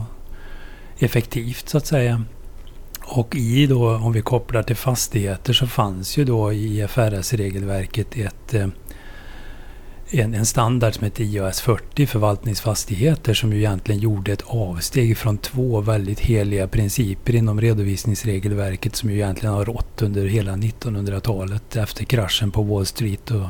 effektivt 1.03 1.69
så 1.69 1.79
att 1.79 1.87
säga. 1.87 2.23
Och 3.05 3.37
i 3.37 3.67
då, 3.67 3.97
om 3.97 4.13
vi 4.13 4.23
kopplar 4.23 4.63
till 4.63 4.77
fastigheter 4.77 5.53
så 5.53 5.67
fanns 5.67 6.17
ju 6.17 6.25
då 6.25 6.53
i 6.53 6.81
IFRS-regelverket 6.81 8.17
ett, 8.17 8.55
eh, 8.55 8.69
en, 10.11 10.35
en 10.35 10.47
standard 10.47 10.95
som 10.95 11.05
heter 11.05 11.25
IAS 11.25 11.61
40 11.61 12.07
förvaltningsfastigheter 12.07 13.35
som 13.35 13.53
ju 13.53 13.59
egentligen 13.59 14.01
gjorde 14.01 14.33
ett 14.33 14.43
avsteg 14.47 15.19
från 15.19 15.39
två 15.39 15.81
väldigt 15.81 16.21
heliga 16.21 16.69
principer 16.69 17.35
inom 17.35 17.61
redovisningsregelverket 17.61 18.97
som 18.97 19.11
ju 19.11 19.17
egentligen 19.17 19.55
har 19.55 19.65
rått 19.65 20.03
under 20.03 20.27
hela 20.27 20.53
1900-talet 20.53 21.77
efter 21.77 22.05
kraschen 22.05 22.51
på 22.51 22.63
Wall 22.63 22.87
Street 22.87 23.31
och 23.31 23.47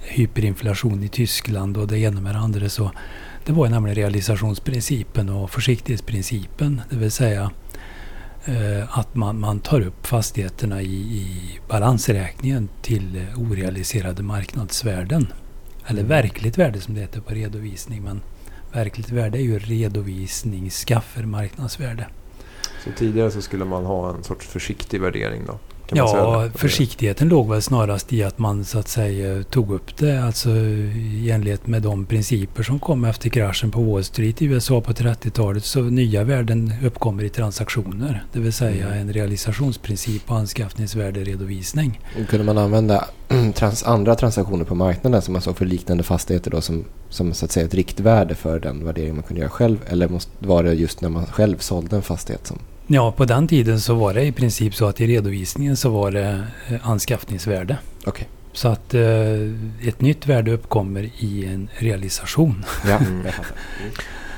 hyperinflation 0.00 1.02
i 1.02 1.08
Tyskland 1.08 1.76
och 1.76 1.86
det 1.86 1.98
ena 1.98 2.20
med 2.20 2.34
det 2.34 2.38
andra. 2.38 2.68
Så 2.68 2.90
det 3.46 3.52
var 3.52 3.66
ju 3.66 3.72
nämligen 3.72 3.94
realisationsprincipen 3.94 5.28
och 5.28 5.50
försiktighetsprincipen. 5.50 6.80
Det 6.90 6.96
vill 6.96 7.10
säga 7.10 7.50
eh, 8.44 8.98
att 8.98 9.14
man, 9.14 9.40
man 9.40 9.60
tar 9.60 9.80
upp 9.80 10.06
fastigheterna 10.06 10.82
i, 10.82 10.94
i 10.94 11.58
balansräkningen 11.68 12.68
till 12.82 13.26
orealiserade 13.36 14.22
marknadsvärden. 14.22 15.26
Eller 15.86 16.02
verkligt 16.02 16.58
värde 16.58 16.80
som 16.80 16.94
det 16.94 17.00
heter 17.00 17.20
på 17.20 17.34
redovisning. 17.34 18.02
Men 18.02 18.20
verkligt 18.72 19.10
värde 19.10 19.38
är 19.38 19.42
ju 19.42 19.58
redovisningsskaffer 19.58 21.22
marknadsvärde. 21.22 22.06
Så 22.84 22.90
tidigare 22.96 23.30
så 23.30 23.42
skulle 23.42 23.64
man 23.64 23.84
ha 23.84 24.14
en 24.14 24.24
sorts 24.24 24.46
försiktig 24.46 25.00
värdering 25.00 25.42
då? 25.46 25.58
Ja, 25.92 26.48
försiktigheten 26.54 27.28
låg 27.28 27.48
väl 27.50 27.62
snarast 27.62 28.12
i 28.12 28.22
att 28.24 28.38
man 28.38 28.64
så 28.64 28.78
att 28.78 28.88
säga 28.88 29.42
tog 29.42 29.70
upp 29.72 29.96
det 29.98 30.24
alltså 30.24 30.50
i 30.50 31.30
enlighet 31.30 31.66
med 31.66 31.82
de 31.82 32.06
principer 32.06 32.62
som 32.62 32.78
kom 32.78 33.04
efter 33.04 33.28
kraschen 33.28 33.70
på 33.70 33.82
Wall 33.82 34.04
Street 34.04 34.42
i 34.42 34.44
USA 34.44 34.80
på 34.80 34.92
30-talet. 34.92 35.64
Så 35.64 35.80
nya 35.82 36.24
värden 36.24 36.72
uppkommer 36.84 37.24
i 37.24 37.28
transaktioner. 37.28 38.24
Det 38.32 38.38
vill 38.40 38.52
säga 38.52 38.86
Mm. 38.86 38.98
en 38.98 39.12
realisationsprincip 39.12 40.30
och 40.30 40.36
anskaffningsvärderedovisning. 40.36 42.00
Kunde 42.28 42.44
man 42.44 42.58
använda 42.58 43.04
trans, 43.54 43.82
andra 43.82 44.14
transaktioner 44.14 44.64
på 44.64 44.74
marknaden 44.74 45.22
som 45.22 45.32
man 45.32 45.42
såg 45.42 45.56
för 45.56 45.66
liknande 45.66 46.02
fastigheter 46.04 46.50
då 46.50 46.60
som, 46.60 46.84
som 47.08 47.34
så 47.34 47.44
att 47.44 47.52
säga 47.52 47.66
ett 47.66 47.74
riktvärde 47.74 48.34
för 48.34 48.60
den 48.60 48.84
värdering 48.84 49.14
man 49.14 49.22
kunde 49.22 49.40
göra 49.40 49.50
själv? 49.50 49.78
Eller 49.86 50.08
måste, 50.08 50.30
var 50.38 50.62
det 50.62 50.74
just 50.74 51.00
när 51.00 51.08
man 51.08 51.26
själv 51.26 51.58
sålde 51.58 51.96
en 51.96 52.02
fastighet 52.02 52.46
som 52.46 52.58
Ja, 52.86 53.12
på 53.12 53.24
den 53.24 53.48
tiden 53.48 53.80
så 53.80 53.94
var 53.94 54.14
det 54.14 54.24
i 54.24 54.32
princip 54.32 54.74
så 54.74 54.86
att 54.86 55.00
i 55.00 55.06
redovisningen 55.06 55.76
så 55.76 55.88
var 55.90 56.10
det 56.10 56.44
eh, 56.68 56.90
anskaffningsvärde. 56.90 57.78
Okej. 58.06 58.28
Så 58.52 58.68
att 58.68 58.94
eh, 58.94 59.02
ett 59.88 60.00
nytt 60.00 60.26
värde 60.26 60.52
uppkommer 60.52 61.10
i 61.18 61.46
en 61.46 61.68
realisation. 61.78 62.64
Ja, 62.88 62.98
Mm. 63.08 63.26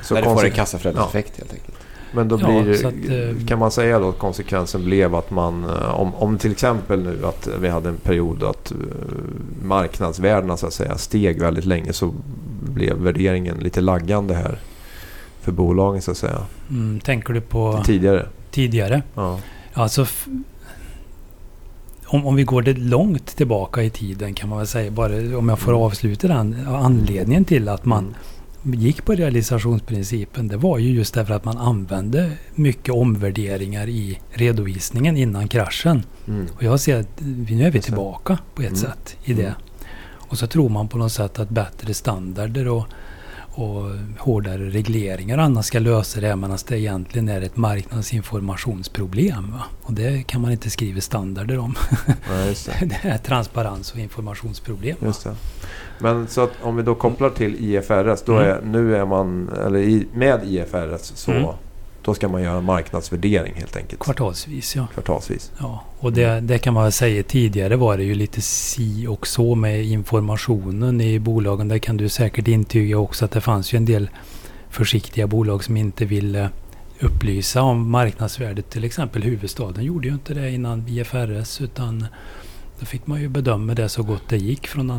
Så 0.03 0.15
Där 0.15 0.23
du 0.23 0.29
får 0.29 0.45
en 0.45 0.50
kassaflödeseffekt 0.50 1.38
helt 1.38 1.53
enkelt. 1.53 1.75
Men 2.12 2.29
då 2.29 2.38
Ja, 2.41 2.62
blir, 2.62 2.75
så 2.75 2.88
att, 2.88 2.95
eh, 2.95 3.47
kan 3.47 3.59
man 3.59 3.71
säga 3.71 3.99
då 3.99 4.09
att 4.09 4.19
konsekvensen 4.19 4.85
blev 4.85 5.15
att 5.15 5.31
man, 5.31 5.65
om, 5.71 6.15
om 6.15 6.38
till 6.38 6.53
exempel 6.53 7.03
nu 7.03 7.26
att 7.26 7.49
vi 7.61 7.69
hade 7.69 7.88
en 7.88 7.97
period 7.97 8.43
att 8.43 8.73
marknadsvärdena 9.62 10.57
så 10.57 10.67
att 10.67 10.73
säga 10.73 10.99
steg 10.99 11.41
väldigt 11.41 11.65
länge 11.65 11.93
så 11.93 12.15
blev 12.61 12.97
värderingen 12.97 13.57
lite 13.57 13.81
laggande 13.81 14.35
här 14.35 14.59
för 15.41 15.53
bolagen 15.53 16.03
så 16.03 16.11
att 16.11 16.17
säga. 16.17 16.38
Mm, 16.71 17.00
tänker 17.00 17.33
du 17.35 17.41
på 17.41 17.83
Tidigare. 17.87 18.26
Tidigare? 18.57 19.03
Ja. 19.15 19.39
Alltså, 19.73 20.07
om, 22.07 22.27
om 22.27 22.35
vi 22.37 22.43
går 22.45 22.63
det 22.63 22.75
långt 22.75 23.27
tillbaka 23.37 23.83
i 23.83 23.91
tiden 23.91 24.35
kan 24.35 24.49
man 24.49 24.59
väl 24.59 24.67
säga, 24.67 24.91
bara 24.91 25.39
om 25.39 25.49
jag 25.49 25.59
får 25.59 25.73
Mm. 25.73 25.83
avsluta 25.83 26.29
den. 26.29 26.67
Anledningen 26.69 27.45
till 27.45 27.69
att 27.69 27.85
man 27.85 28.15
gick 28.63 29.05
på 29.05 29.13
realisationsprincipen, 29.15 30.49
det 30.49 30.57
var 30.57 30.79
ju 30.79 30.91
just 30.91 31.15
därför 31.15 31.35
att 31.35 31.45
man 31.45 31.59
använde 31.59 32.31
mycket 32.55 32.95
omvärderingar 32.95 33.89
i 33.89 34.21
redovisningen 34.31 35.17
innan 35.17 35.49
kraschen. 35.49 36.03
Mm. 36.29 36.47
Och 36.57 36.63
jag 36.63 36.81
ser 36.81 37.01
att 37.01 37.09
nu 37.49 37.65
är 37.67 37.71
vi 37.71 37.81
tillbaka 37.81 38.39
på 38.55 38.63
ett 38.63 38.69
Mm. 38.69 38.81
sätt 38.81 39.17
i 39.25 39.33
det. 39.33 39.43
Mm. 39.43 39.55
Och 40.29 40.39
så 40.39 40.47
tror 40.47 40.69
man 40.69 40.89
på 40.89 40.99
något 40.99 41.13
sätt 41.13 41.39
att 41.39 41.49
bättre 41.51 41.95
standarder 41.95 42.69
och, 42.69 42.85
och 43.59 43.91
hårdare 44.19 44.71
regleringar 44.71 45.39
och 45.39 45.45
annat 45.45 45.65
ska 45.65 45.79
lösa 45.79 46.21
det, 46.21 46.37
medan 46.37 46.59
det 46.69 46.79
egentligen 46.79 47.29
är 47.29 47.41
ett 47.41 47.57
marknadsinformationsproblem. 47.57 49.53
Va? 49.53 49.63
Och 49.83 49.93
det 49.93 50.23
kan 50.27 50.41
man 50.41 50.53
inte 50.53 50.71
skriva 50.71 51.01
standarder 51.01 51.59
om. 51.59 51.75
Just 52.47 52.67
det. 52.67 52.87
det 53.03 53.09
är 53.09 53.19
transparens 53.19 53.93
och 53.93 53.99
informationsproblem. 53.99 54.97
Men 55.99 56.29
så 56.29 56.41
att 56.41 56.51
om 56.63 56.77
vi 56.77 56.83
då 56.83 56.95
kopplar 56.95 57.31
till 57.31 57.55
IFRS, 57.65 58.23
då 58.27 58.33
Mm. 58.37 58.49
är, 58.49 58.61
nu 58.65 58.97
är 58.97 59.05
man, 59.05 59.49
eller 59.67 59.79
i, 59.79 60.07
med 60.15 60.41
IFRS 60.45 61.13
så 61.15 61.31
Mm. 61.31 61.45
Då 62.07 62.15
ska 62.15 62.29
man 62.29 62.43
göra 62.43 62.59
en 62.59 62.65
marknadsvärdering 62.65 63.55
helt 63.55 63.77
enkelt. 63.77 64.01
Kvartalsvis, 64.01 64.77
ja. 64.77 64.87
Kvartalsvis. 64.95 65.53
ja. 65.59 65.85
Och 65.99 66.13
det, 66.13 66.41
det 66.41 66.59
kan 66.59 66.75
man 66.75 66.93
säga 66.93 67.23
tidigare 67.23 67.77
var 67.77 67.97
det 67.97 68.05
ju 68.05 68.15
lite 68.15 68.41
si 68.41 69.07
och 69.07 69.27
så 69.27 69.55
med 69.55 69.85
informationen 69.85 71.01
i 71.01 71.19
bolagen. 71.19 71.69
Där 71.69 71.79
kan 71.79 71.97
du 71.97 72.09
säkert 72.09 72.49
intyga 72.49 72.99
också 72.99 73.25
att 73.25 73.31
det 73.31 73.41
fanns 73.41 73.75
ju 73.75 73.77
en 73.77 73.85
del 73.85 74.11
försiktiga 74.71 75.27
bolag 75.27 75.65
som 75.65 75.77
inte 75.77 76.05
ville 76.05 76.51
upplysa 77.01 77.63
om 77.63 77.91
marknadsvärdet. 77.91 78.71
Till 78.71 78.85
exempel 78.85 79.23
huvudstaden 79.23 79.85
gjorde 79.85 80.09
ju 80.09 80.15
inte 80.15 80.35
det 80.35 80.51
innan 80.51 80.89
IFRS 80.89 81.61
utan 81.61 82.07
då 82.81 82.87
fick 82.87 83.07
man 83.07 83.21
ju 83.21 83.29
bedöma 83.29 83.75
det 83.75 83.89
så 83.89 84.03
gott 84.03 84.29
det 84.29 84.37
gick 84.37 84.67
från 84.67 84.91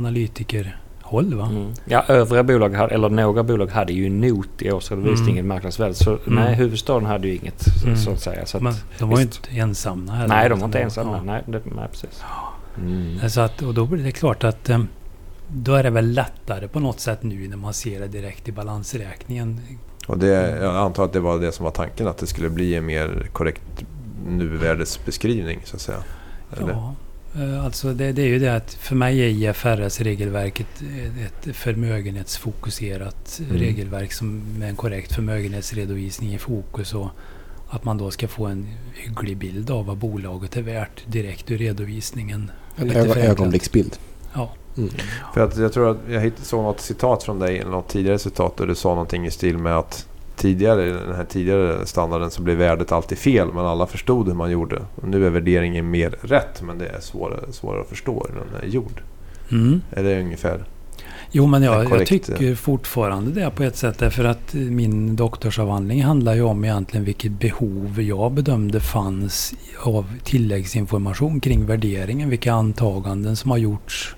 analytikerhåll. 1.11 1.33
Va? 1.35 1.45
Mm. 1.45 1.73
Ja, 1.85 2.03
övriga 2.07 2.43
bolag, 2.43 2.69
hade, 2.75 2.93
eller 2.93 3.09
några 3.09 3.43
bolag 3.43 3.67
hade 3.71 3.93
ju 3.93 4.09
not 4.09 4.61
i 4.61 4.71
årsredovisningen 4.71 5.45
Mm. 5.45 5.47
marknadsvärdet. 5.47 5.97
Så 5.97 6.09
Mm. 6.11 6.21
nej, 6.43 6.55
huvudstaden 6.55 7.05
hade 7.05 7.27
ju 7.27 7.35
inget 7.35 7.61
så, 7.61 7.85
Mm. 7.87 7.97
så 7.97 8.11
att 8.11 8.19
säga. 8.21 8.45
Så 8.45 8.57
att, 8.57 8.63
Men 8.63 8.73
de 8.99 9.09
var 9.09 9.17
ju 9.17 9.23
inte 9.23 9.39
ensamma 9.51 10.11
heller. 10.11 10.27
nej, 10.35 10.49
de 10.49 10.59
var 10.59 10.65
inte 10.65 10.79
ensamma. 10.79 11.17
ja. 11.17 11.23
Nej, 11.23 11.43
det, 11.45 11.61
nej, 11.75 11.87
precis. 11.91 12.23
Mm. 12.77 13.29
Så 13.29 13.41
att, 13.41 13.61
och 13.61 13.73
då 13.73 13.85
blir 13.85 14.03
det 14.03 14.11
klart 14.11 14.43
att 14.43 14.69
eh, 14.69 14.79
då 15.47 15.73
är 15.73 15.83
det 15.83 15.89
väl 15.89 16.11
lättare 16.11 16.67
på 16.67 16.79
något 16.79 16.99
sätt 16.99 17.23
nu 17.23 17.47
när 17.47 17.57
man 17.57 17.73
ser 17.73 17.99
det 17.99 18.07
direkt 18.07 18.47
i 18.47 18.51
balansräkningen. 18.51 19.59
Och 20.07 20.17
det, 20.17 20.57
jag 20.61 20.75
antar 20.75 21.05
att 21.05 21.13
det 21.13 21.19
var 21.19 21.39
det 21.39 21.51
som 21.51 21.63
var 21.63 21.71
tanken, 21.71 22.07
att 22.07 22.17
det 22.17 22.27
skulle 22.27 22.49
bli 22.49 22.75
en 22.75 22.85
mer 22.85 23.29
korrekt 23.33 23.61
nuvärdesbeskrivning 24.27 25.59
så 25.63 25.75
att 25.75 25.81
säga. 25.81 25.97
Eller? 26.57 26.71
Ja, 26.71 26.95
alltså 27.63 27.93
det, 27.93 28.11
det 28.11 28.21
är 28.21 28.27
ju 28.27 28.39
det 28.39 28.55
att 28.55 28.73
för 28.73 28.95
mig 28.95 29.19
är 29.19 29.27
IFRS-regelverket 29.27 30.67
ett 31.25 31.55
förmögenhetsfokuserat 31.55 33.39
Mm. 33.39 33.57
regelverk 33.57 34.13
som 34.13 34.41
med 34.59 34.69
en 34.69 34.75
korrekt 34.75 35.15
förmögenhetsredovisning 35.15 36.33
i 36.33 36.37
fokus 36.37 36.93
och 36.93 37.09
att 37.69 37.83
man 37.83 37.97
då 37.97 38.11
ska 38.11 38.27
få 38.27 38.45
en 38.45 38.67
hygglig 38.93 39.37
bild 39.37 39.71
av 39.71 39.85
vad 39.85 39.97
bolaget 39.97 40.57
är 40.57 40.61
värt 40.61 41.03
direkt 41.07 41.51
ur 41.51 41.57
redovisningen. 41.57 42.51
En 42.75 42.91
ögonblicksbild. 42.91 43.97
Ja. 44.33 44.51
Mm. 44.77 44.89
För 45.33 45.41
att 45.41 45.57
jag 45.57 45.73
tror 45.73 45.91
att 45.91 45.97
jag 46.09 46.31
såg 46.41 46.63
något 46.63 46.81
citat 46.81 47.23
från 47.23 47.39
dig, 47.39 47.59
eller 47.59 47.71
något 47.71 47.89
tidigare 47.89 48.19
citat 48.19 48.57
där 48.57 48.67
du 48.67 48.75
sa 48.75 48.89
någonting 48.89 49.25
i 49.25 49.31
stil 49.31 49.57
med 49.57 49.77
att 49.77 50.07
tidigare, 50.37 50.87
i 50.87 50.91
den 50.91 51.15
här 51.15 51.25
tidigare 51.25 51.85
standarden 51.85 52.31
så 52.31 52.41
blev 52.41 52.57
värdet 52.57 52.91
alltid 52.91 53.17
fel 53.17 53.47
men 53.53 53.65
alla 53.65 53.87
förstod 53.87 54.27
hur 54.27 54.35
man 54.35 54.51
gjorde. 54.51 54.81
Och 54.95 55.07
nu 55.07 55.25
är 55.25 55.29
värderingen 55.29 55.89
mer 55.89 56.09
rätt 56.21 56.61
men 56.61 56.77
det 56.77 56.87
är 56.87 56.99
svårare, 56.99 57.51
svårare 57.51 57.81
att 57.81 57.89
förstå 57.89 58.27
hur 58.29 58.39
den 58.39 58.63
är 58.63 58.73
gjord. 58.73 59.01
Mm. 59.51 59.81
Är 59.91 60.03
det 60.03 60.19
ungefär? 60.19 60.65
Jo, 61.31 61.47
men 61.47 61.63
En 61.63 61.73
jag, 61.73 61.91
jag 61.91 62.07
tycker 62.07 62.55
fortfarande 62.55 63.31
det 63.31 63.51
på 63.51 63.63
ett 63.63 63.75
sätt. 63.75 63.99
Därför 63.99 64.23
att 64.23 64.55
eh, 64.55 64.61
min 64.61 65.15
doktorsavhandling 65.15 66.03
handlar 66.03 66.35
ju 66.35 66.41
om 66.41 66.65
egentligen 66.65 67.05
vilket 67.05 67.31
behov 67.31 68.01
jag 68.01 68.31
bedömde 68.31 68.79
fanns 68.79 69.53
av 69.83 70.05
tilläggsinformation 70.23 71.39
kring 71.39 71.65
värderingen. 71.65 72.29
Vilka 72.29 72.53
antaganden 72.53 73.35
som 73.35 73.51
har 73.51 73.57
gjorts 73.57 74.15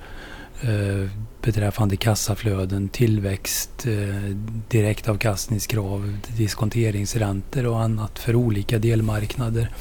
eh, 0.61 1.09
beträffande 1.41 1.96
kassaflöden, 1.96 2.89
tillväxt, 2.89 3.86
eh, 3.88 4.36
direktavkastningskrav, 4.67 6.17
diskonteringsräntor 6.38 7.65
och 7.65 7.81
annat 7.81 8.19
för 8.19 8.36
olika 8.36 8.79
delmarknader. 8.79 9.72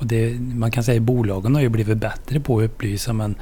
Och 0.00 0.06
det, 0.06 0.40
man 0.40 0.70
kan 0.70 0.84
säga 0.84 1.00
att 1.00 1.06
bolagen 1.06 1.54
har 1.54 1.62
ju 1.62 1.68
blivit 1.68 1.98
bättre 1.98 2.40
på 2.40 2.58
att 2.58 2.64
upplysa 2.64 3.12
men 3.12 3.34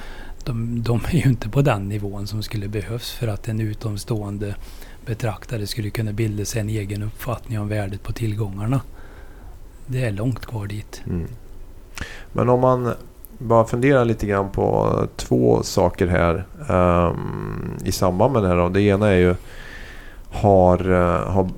de, 0.45 0.83
de 0.83 1.01
är 1.09 1.17
ju 1.17 1.29
inte 1.29 1.49
på 1.49 1.63
den 1.63 1.89
nivån 1.89 2.27
som 2.27 2.43
skulle 2.43 2.69
behövas 2.69 3.11
för 3.11 3.29
att 3.29 3.49
en 3.49 3.61
utomstående 3.61 4.55
betraktare 5.07 5.67
skulle 5.67 5.91
kunna 5.91 6.13
bilda 6.13 6.45
sig 6.45 6.61
en 6.61 6.69
egen 6.69 7.03
uppfattning 7.03 7.61
om 7.61 7.69
värdet 7.69 8.03
på 8.03 8.13
tillgångarna. 8.13 8.81
Det 9.87 10.05
är 10.05 10.11
långt 10.11 10.47
kvar 10.47 10.67
dit. 10.67 11.03
Mm. 11.07 11.29
Men 12.33 12.49
om 12.49 12.61
man 12.61 12.95
bara 13.39 13.65
funderar 13.65 14.05
lite 14.05 14.27
grann 14.27 14.51
på 14.51 14.97
två 15.17 15.63
saker 15.63 16.07
här 16.07 16.45
um, 17.09 17.77
i 17.85 17.93
samband 17.93 18.33
med 18.33 18.43
det 18.43 18.49
här. 18.49 18.57
Då. 18.57 18.69
Det 18.69 18.83
ena 18.83 19.09
är 19.09 19.17
ju 19.17 19.35
har, 20.31 20.91
eh, 20.91 21.33
har 21.33 21.49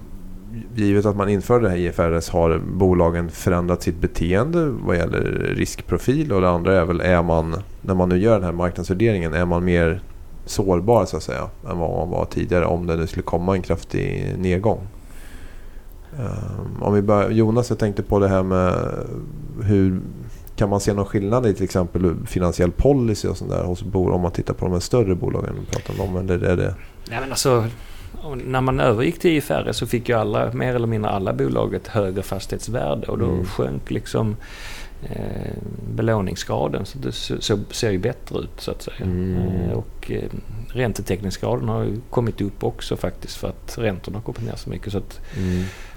givet 0.74 1.06
att 1.06 1.16
man 1.16 1.28
införde 1.28 1.64
det 1.64 1.70
här 1.70 1.76
IFRS 1.76 2.30
har 2.30 2.58
bolagen 2.58 3.30
förändrat 3.30 3.82
sitt 3.82 4.00
beteende 4.00 4.66
vad 4.66 4.96
gäller 4.96 5.20
riskprofil 5.56 6.32
och 6.32 6.40
det 6.40 6.50
andra 6.50 6.80
är 6.80 6.84
väl 6.84 7.00
är 7.00 7.22
man 7.22 7.56
när 7.82 7.94
man 7.94 8.08
nu 8.08 8.18
gör 8.18 8.34
den 8.34 8.44
här 8.44 8.52
marknadsvärderingen 8.52 9.34
är 9.34 9.44
man 9.44 9.64
mer 9.64 10.00
sårbar 10.44 11.04
så 11.04 11.16
att 11.16 11.22
säga 11.22 11.48
än 11.70 11.78
vad 11.78 11.90
man 11.90 12.10
var 12.10 12.24
tidigare 12.24 12.64
om 12.64 12.86
det 12.86 12.96
nu 12.96 13.06
skulle 13.06 13.22
komma 13.22 13.54
en 13.54 13.62
kraftig 13.62 14.34
nedgång. 14.38 14.80
Um, 16.18 16.82
om 16.82 16.94
vi 16.94 17.02
börjar, 17.02 17.30
Jonas, 17.30 17.70
jag 17.70 17.78
tänkte 17.78 18.02
på 18.02 18.18
det 18.18 18.28
här 18.28 18.42
med 18.42 18.74
hur 19.62 20.00
kan 20.60 20.70
man 20.70 20.80
se 20.80 20.92
någon 20.92 21.04
skillnad 21.06 21.46
i 21.46 21.54
till 21.54 21.64
exempel 21.64 22.14
finansiell 22.26 22.70
policy 22.70 23.28
och 23.28 23.36
sånt 23.36 23.50
där 23.50 23.64
hos 23.64 23.82
bolag 23.82 24.14
om 24.14 24.20
man 24.20 24.32
tittar 24.32 24.54
på 24.54 24.64
de 24.64 24.72
här 24.72 24.80
större 24.80 25.14
bolagen 25.14 25.54
pratar 25.70 26.04
om? 26.04 26.16
Eller 26.16 26.42
är 26.42 26.56
det, 26.56 26.74
Nej, 27.10 27.20
men 27.20 27.30
alltså, 27.30 27.64
när 28.46 28.60
man 28.60 28.80
övergick 28.80 29.18
till 29.18 29.30
IFRS 29.30 29.76
så 29.76 29.86
fick 29.86 30.08
ju 30.08 30.14
alla, 30.14 30.52
mer 30.52 30.74
eller 30.74 30.86
mindre 30.86 31.10
alla 31.10 31.32
bolag 31.32 31.74
ett 31.74 31.86
högre 31.88 32.22
fastighetsvärde 32.22 33.06
och 33.06 33.18
då 33.18 33.24
Mm. 33.26 33.44
sjönk 33.44 33.90
liksom 33.90 34.36
eh, 35.02 35.52
belåningsgraden. 35.94 36.86
Så 36.86 36.98
det 36.98 37.12
så, 37.12 37.40
så 37.40 37.58
ser 37.70 37.90
ju 37.90 37.98
bättre 37.98 38.38
ut 38.38 38.50
så 38.58 38.70
att 38.70 38.82
säga. 38.82 38.96
Mm. 39.02 39.36
Eh, 39.36 39.70
och 39.72 40.10
eh, 40.10 40.22
räntetäckningsgraden 40.68 41.68
har 41.68 41.82
ju 41.84 42.00
kommit 42.10 42.40
upp 42.40 42.64
också 42.64 42.96
faktiskt 42.96 43.36
för 43.36 43.48
att 43.48 43.78
räntorna 43.78 44.18
har 44.18 44.22
kommit 44.22 44.42
ner 44.50 44.56
så 44.56 44.70
mycket. 44.70 44.92
Så 44.92 44.98
att, 44.98 45.20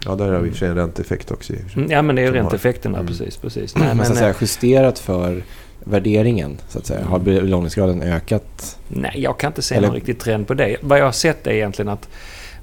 Ja, 0.06 0.16
där 0.16 0.32
har 0.32 0.40
vi 0.40 0.48
i 0.48 0.52
och 0.52 0.54
för 0.54 0.60
sig 0.60 0.70
en 0.70 0.76
ränteeffekt 0.76 1.32
också. 1.32 1.54
Mm, 1.76 1.92
ja 1.92 2.02
men 2.02 2.16
det 2.16 2.22
är 2.22 2.32
ränteeffekterna 2.32 2.98
Mm. 2.98 3.08
precis. 3.08 3.38
precis. 3.38 3.76
Nej, 3.78 3.96
men 3.96 3.98
så 3.98 4.12
att 4.12 4.18
eh, 4.18 4.22
säga, 4.22 4.34
justerat 4.42 5.00
för 5.00 5.44
värderingen, 5.84 6.58
så 6.70 6.78
att 6.80 6.86
säga. 6.86 7.06
Har 7.06 7.20
Mm. 7.20 7.26
belåningsgraden 7.36 8.02
ökat? 8.02 8.80
Nej, 8.88 9.14
jag 9.22 9.40
kan 9.40 9.48
inte 9.50 9.62
se 9.62 9.76
Eller- 9.76 9.88
någon 9.88 9.96
riktig 9.96 10.20
trend 10.20 10.48
på 10.48 10.54
det. 10.54 10.78
Vad 10.82 11.00
jag 11.00 11.06
har 11.06 11.12
sett 11.12 11.48
är 11.48 11.52
egentligen 11.52 11.90
att 11.90 12.10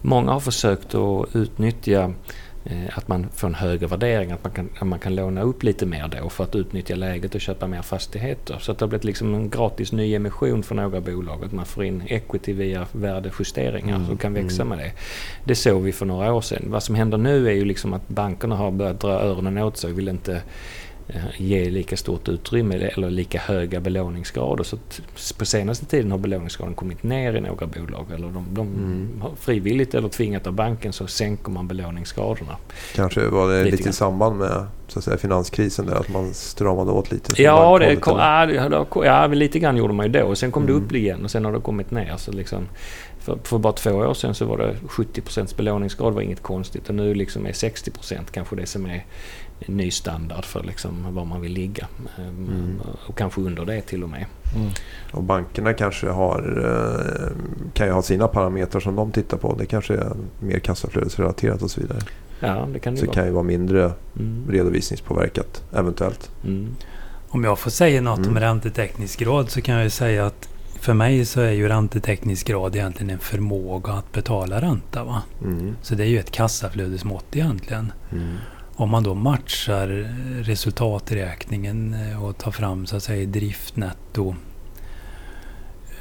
många 0.03 0.33
har 0.33 0.41
försökt 0.41 0.95
att 0.95 1.37
utnyttja 1.37 1.93
eh, 2.01 2.11
att 2.93 3.09
man 3.09 3.29
får 3.35 3.49
en 3.49 3.55
högre 3.55 3.87
värdering, 3.87 4.31
att 4.31 4.45
man, 4.45 4.53
kan, 4.53 4.69
att 4.79 4.87
man 4.87 4.99
kan 4.99 5.15
låna 5.15 5.43
upp 5.43 5.63
lite 5.63 5.87
mer 5.87 6.09
då 6.09 6.29
för 6.29 6.45
att 6.45 6.55
utnyttja 6.55 6.95
läget 6.95 7.35
och 7.35 7.41
köpa 7.41 7.67
mer 7.67 7.83
fastigheter. 7.83 8.59
Så 8.61 8.73
att 8.73 8.79
det 8.79 8.85
har 8.85 8.89
blivit 8.89 9.05
liksom 9.05 9.35
en 9.35 9.51
gratis 9.51 9.93
nyemission 9.93 10.63
för 10.63 10.75
några 10.75 11.01
bolag. 11.01 11.45
Att 11.45 11.53
man 11.53 11.67
får 11.67 11.85
in 11.85 12.03
equity 12.07 12.53
via 12.53 12.87
värdejusteringar 12.93 14.01
Mm, 14.01 14.13
och 14.13 14.21
kan 14.21 14.35
växa 14.35 14.63
mm. 14.63 14.79
med 14.79 14.87
det. 14.87 14.93
Det 15.45 15.55
såg 15.55 15.83
vi 15.83 15.93
för 15.93 16.07
några 16.07 16.33
år 16.33 16.41
sedan. 16.41 16.63
Vad 16.67 16.83
som 16.83 16.95
händer 16.95 17.19
nu 17.19 17.49
är 17.49 17.53
ju 17.53 17.65
liksom 17.65 17.93
att 17.93 18.09
bankerna 18.09 18.57
har 18.57 18.71
börjat 18.71 19.01
dra 19.01 19.11
öronen 19.11 19.59
åt 19.59 19.77
sig 19.77 19.91
och 19.91 19.99
vill 19.99 20.09
inte 20.09 20.35
eh, 20.35 20.41
ge 21.37 21.71
lika 21.71 21.97
stort 21.97 22.29
utrymme 22.29 22.75
eller 22.77 23.11
lika 23.11 23.39
höga 23.39 23.81
belåningsgrader. 23.81 24.65
Så 24.65 24.77
på 25.39 25.45
senaste 25.47 25.87
tiden 25.87 26.11
har 26.11 26.19
belåningsgraden 26.19 26.75
kommit 26.75 27.03
ner 27.03 27.35
i 27.35 27.41
några 27.41 27.67
bolag. 27.67 28.07
Eller 28.15 28.29
de, 28.29 28.47
de 28.51 28.61
Mm. 28.71 29.21
har 29.21 29.31
frivilligt 29.41 29.95
eller 29.95 30.09
tvingat 30.09 30.47
av 30.47 30.53
banken 30.53 30.93
så 30.93 31.07
sänker 31.07 31.51
man 31.51 31.69
belåningsgraderna. 31.69 32.57
Kanske 32.95 33.29
var 33.29 33.51
det 33.51 33.65
Lite 33.65 33.77
lite, 33.77 33.89
i 33.89 33.93
samband 33.93 34.39
med 34.39 34.67
så 34.89 34.99
att 34.99 35.05
säga, 35.05 35.17
finanskrisen 35.17 35.87
där? 35.87 35.95
Att 35.95 36.09
man 36.09 36.35
stramade 36.35 36.91
åt 36.91 37.13
lite? 37.13 37.43
Ja, 37.43 37.79
det 37.79 37.97
kom, 37.97 38.19
ja, 38.19 38.87
ja, 39.05 39.27
lite 39.27 39.59
grann 39.59 39.77
gjorde 39.77 39.95
man 39.95 40.07
ju 40.07 40.13
då. 40.13 40.23
Och 40.23 40.39
sen 40.39 40.51
kom 40.53 40.63
mm. 40.63 40.75
det 40.75 40.81
upp 40.85 40.93
igen 40.93 41.25
och 41.25 41.31
sen 41.31 41.45
har 41.45 41.53
det 41.53 41.61
kommit 41.61 41.91
ner. 41.91 42.15
Så 42.17 42.33
liksom, 42.33 42.69
för, 43.21 43.39
för 43.45 43.59
bara 43.59 43.73
två 43.73 43.91
år 43.91 44.15
sedan 44.15 44.35
så 44.35 44.45
var 44.45 44.59
det 44.59 44.77
70% 44.89 45.57
belåningsgrad 45.57 46.15
var 46.15 46.23
inget 46.23 46.43
konstigt 46.43 46.89
och 46.89 46.95
nu 46.95 47.15
liksom 47.15 47.47
är 47.47 47.53
60% 47.53 48.19
kanske 48.31 48.57
det 48.57 48.67
som 48.67 48.87
är 48.87 49.05
ny 49.67 49.91
standard 49.91 50.45
för 50.45 50.63
liksom 50.63 51.15
var 51.15 51.25
man 51.25 51.41
vill 51.41 51.53
ligga. 51.53 51.87
Ehm, 52.19 52.49
mm. 52.49 52.81
Och 53.07 53.19
kanske 53.19 53.41
under 53.41 53.65
det 53.65 53.81
till 53.81 54.03
och 54.03 54.09
med. 54.09 54.27
Mm. 54.57 54.71
Och 55.13 55.23
bankerna 55.23 55.73
kanske 55.73 56.09
har, 56.09 56.63
eh, 56.65 57.37
kan 57.73 57.87
ju 57.87 57.93
ha 57.93 58.03
sina 58.03 58.29
parametrar 58.29 58.81
som 58.81 58.97
de 58.97 59.13
tittar 59.13 59.37
på. 59.37 59.55
Det 59.59 59.67
kanske 59.67 59.95
är 59.95 60.13
mer 60.41 60.59
kassaflödesrelaterat 60.59 61.63
och 61.63 61.71
så 61.71 61.81
vidare. 61.81 61.99
Ja, 62.41 62.69
det 62.73 62.79
kan 62.79 62.95
det 62.95 63.01
så 63.01 63.07
vara. 63.07 63.15
kan 63.15 63.27
ju 63.27 63.31
vara 63.31 63.43
mindre 63.43 63.93
mm. 64.19 64.47
redovisningspåverkat 64.51 65.63
eventuellt. 65.73 66.31
Mm. 66.45 66.77
Om 67.29 67.45
jag 67.45 67.59
får 67.59 67.71
säga 67.71 68.01
något 68.01 68.19
mm. 68.19 68.31
om 68.31 68.41
ränteteknisk 68.41 69.19
grad 69.19 69.51
så 69.51 69.63
kan 69.63 69.75
jag 69.75 69.93
säga 69.93 70.27
att 70.27 70.49
för 70.81 70.95
mig 70.95 71.25
så 71.25 71.41
är 71.41 71.53
ju 71.53 71.69
ränteteknisk 71.69 72.47
grad 72.47 72.77
egentligen 72.77 73.11
en 73.11 73.19
förmåga 73.19 73.93
att 73.93 74.13
betala 74.13 74.61
ränta. 74.61 75.05
Va? 75.05 75.23
Mm. 75.45 75.77
Så 75.83 75.95
det 75.95 76.05
är 76.05 76.09
ju 76.09 76.19
ett 76.19 76.31
kassaflödesmått 76.31 77.37
egentligen. 77.37 77.93
Mm. 78.13 78.37
Om 78.75 78.91
man 78.91 79.03
då 79.03 79.15
matchar 79.15 79.89
resultaträkningen 80.43 81.95
eh, 81.95 82.25
och 82.25 82.39
tar 82.39 82.51
fram 82.51 82.87
så 82.87 82.97
att 82.97 83.03
säga 83.03 83.27
driftnetto 83.27 84.35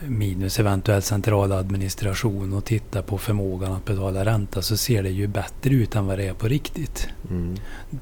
minus 0.07 0.59
eventuell 0.59 1.01
central 1.01 1.51
administration 1.51 2.53
och 2.53 2.65
tittar 2.65 3.01
på 3.01 3.17
förmågan 3.17 3.71
att 3.71 3.85
betala 3.85 4.25
ränta 4.25 4.61
så 4.61 4.77
ser 4.77 5.03
det 5.03 5.09
ju 5.09 5.27
bättre 5.27 5.73
ut 5.73 5.95
än 5.95 6.05
vad 6.05 6.17
det 6.17 6.27
är 6.27 6.33
på 6.33 6.47
riktigt. 6.47 7.09
Mm. 7.29 7.55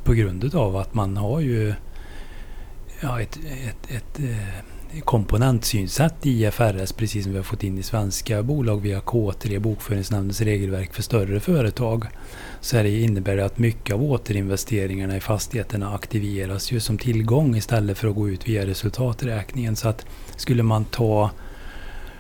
På 0.03 0.13
grund 0.13 0.55
av 0.55 0.77
att 0.77 0.93
man 0.93 1.17
har 1.17 1.39
ju 1.39 1.73
ja, 3.01 3.21
ett, 3.21 3.37
ett, 3.37 3.91
ett, 3.91 4.19
ett 4.19 4.19
eh, 4.19 4.76
komponentsynsätt 5.03 6.25
i 6.25 6.43
IFRS 6.43 6.91
precis 6.91 7.23
som 7.23 7.31
vi 7.31 7.37
har 7.37 7.43
fått 7.43 7.63
in 7.63 7.77
i 7.77 7.83
svenska 7.83 8.43
bolag 8.43 8.81
via 8.81 8.99
K3, 8.99 9.59
Bokföringsnämndens 9.59 10.41
regelverk 10.41 10.93
för 10.93 11.03
större 11.03 11.39
företag. 11.39 12.05
Så 12.61 12.75
det 12.75 13.01
innebär 13.01 13.37
det 13.37 13.45
att 13.45 13.57
mycket 13.57 13.95
av 13.95 14.03
återinvesteringarna 14.03 15.17
i 15.17 15.19
fastigheterna 15.19 15.95
aktiveras 15.95 16.71
ju 16.71 16.79
som 16.79 16.97
tillgång 16.97 17.55
istället 17.55 17.97
för 17.97 18.07
att 18.07 18.15
gå 18.15 18.29
ut 18.29 18.47
via 18.47 18.65
resultaträkningen. 18.65 19.75
Så 19.75 19.89
att 19.89 20.05
skulle 20.35 20.63
man 20.63 20.85
ta 20.85 21.31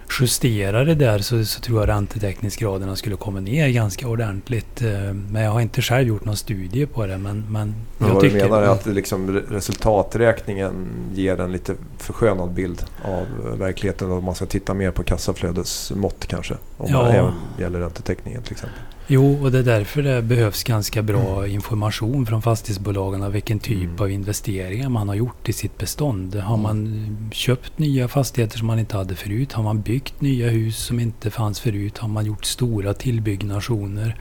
justera 0.09 0.83
det 0.83 0.95
där 0.95 1.19
så, 1.19 1.45
så 1.45 1.61
tror 1.61 1.79
jag 1.79 1.89
räntetäckningsgraderna 1.89 2.95
skulle 2.95 3.15
komma 3.15 3.39
ner 3.39 3.69
ganska 3.69 4.07
ordentligt. 4.07 4.81
Eh, 4.81 5.13
men 5.13 5.41
jag 5.41 5.51
har 5.51 5.61
inte 5.61 5.81
själv 5.81 6.07
gjort 6.07 6.25
någon 6.25 6.37
studie 6.37 6.85
på 6.85 7.05
det. 7.05 7.17
Men, 7.17 7.45
men, 7.49 7.75
men 7.97 8.13
vad 8.13 8.21
tycker, 8.21 8.37
du 8.37 8.43
menar 8.43 8.61
är 8.61 8.67
att 8.67 8.85
liksom 8.85 9.31
resultaträkningen 9.31 10.87
ger 11.13 11.39
en 11.39 11.51
lite 11.51 11.75
förskönad 11.97 12.51
bild 12.51 12.83
av 13.03 13.57
verkligheten 13.59 14.11
och 14.11 14.23
man 14.23 14.35
ska 14.35 14.45
titta 14.45 14.73
mer 14.73 14.91
på 14.91 15.03
kassaflödesmått 15.03 16.25
kanske? 16.27 16.53
Om 16.77 16.91
ja. 16.91 17.03
det 17.03 17.11
även 17.11 17.33
gäller 17.59 17.79
räntetäckningen 17.79 18.41
till 18.43 18.51
exempel. 18.51 18.79
Jo, 19.09 19.37
och 19.41 19.51
det 19.51 19.59
är 19.59 19.63
därför 19.63 20.01
det 20.01 20.21
behövs 20.21 20.63
ganska 20.63 21.01
bra 21.01 21.39
mm. 21.39 21.51
information 21.51 22.25
från 22.25 22.41
fastighetsbolagen 22.41 23.23
av 23.23 23.31
vilken 23.31 23.59
typ 23.59 23.83
mm. 23.83 24.01
av 24.01 24.11
investeringar 24.11 24.89
man 24.89 25.07
har 25.07 25.15
gjort 25.15 25.49
i 25.49 25.53
sitt 25.53 25.77
bestånd. 25.77 26.35
Har 26.35 26.57
man 26.57 27.29
köpt 27.31 27.79
nya 27.79 28.07
fastigheter 28.07 28.57
som 28.57 28.67
man 28.67 28.79
inte 28.79 28.97
hade 28.97 29.15
förut? 29.15 29.53
Har 29.53 29.63
man 29.63 29.81
byggt 29.81 30.21
nya 30.21 30.49
hus 30.49 30.77
som 30.77 30.99
inte 30.99 31.31
fanns 31.31 31.59
förut? 31.59 31.97
Har 31.97 32.07
man 32.07 32.25
gjort 32.25 32.45
stora 32.45 32.93
tillbyggnationer? 32.93 34.19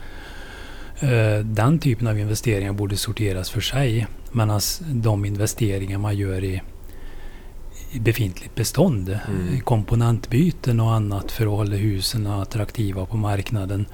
Eh, 0.99 1.39
den 1.45 1.79
typen 1.79 2.07
av 2.07 2.19
investeringar 2.19 2.73
borde 2.73 2.97
sorteras 2.97 3.49
för 3.49 3.61
sig. 3.61 4.07
Medan 4.31 4.61
de 4.91 5.25
investeringar 5.25 5.97
man 5.97 6.17
gör 6.17 6.43
i, 6.43 6.61
i 7.91 7.99
befintligt 7.99 8.55
bestånd, 8.55 9.09
mm. 9.09 9.59
komponentbyten 9.59 10.79
och 10.79 10.93
annat 10.93 11.31
för 11.31 11.45
att 11.45 11.51
hålla 11.51 11.75
husen 11.75 12.27
attraktiva 12.27 13.05
på 13.05 13.17
marknaden 13.17 13.85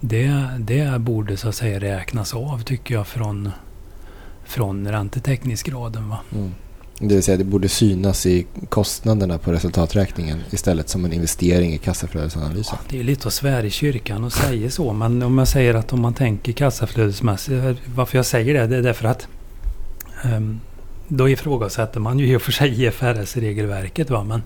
det, 0.00 0.50
det 0.58 1.00
borde 1.00 1.36
så 1.36 1.48
att 1.48 1.54
säga 1.54 1.80
räknas 1.80 2.34
av 2.34 2.62
tycker 2.62 2.94
jag 2.94 3.06
från, 3.06 3.50
från 4.44 4.88
räntetäckningsgraden. 4.88 6.08
Va? 6.08 6.18
Mm. 6.34 6.54
Det 6.98 7.14
vill 7.14 7.22
säga 7.22 7.36
det 7.36 7.44
borde 7.44 7.68
synas 7.68 8.26
i 8.26 8.46
kostnaderna 8.68 9.38
på 9.38 9.52
resultaträkningen 9.52 10.38
istället 10.50 10.88
som 10.88 11.04
en 11.04 11.12
investering 11.12 11.72
i 11.72 11.78
kassaflödesanalysen. 11.78 12.78
Ja, 12.80 12.86
det 12.90 13.00
är 13.00 13.04
lite 13.04 13.28
att 13.28 13.34
svära 13.34 13.66
i 13.66 13.70
kyrkan 13.70 14.24
och 14.24 14.32
säga 14.32 14.70
så. 14.70 14.92
Men 14.92 15.22
om 15.22 15.38
jag 15.38 15.48
säger 15.48 15.74
att 15.74 15.92
om 15.92 16.00
man 16.00 16.14
tänker 16.14 16.52
kassaflödesmässigt. 16.52 17.80
Varför 17.94 18.18
jag 18.18 18.26
säger 18.26 18.54
det, 18.54 18.66
det 18.66 18.76
är 18.76 18.82
därför 18.82 19.08
att 19.08 19.28
um, 20.24 20.60
då 21.08 21.28
ifrågasätter 21.28 22.00
man 22.00 22.18
ju 22.18 22.26
i 22.26 22.36
och 22.36 22.42
för 22.42 22.52
sig 22.52 22.82
IFRS-regelverket. 22.82 24.10
Va? 24.10 24.24
Men, 24.24 24.42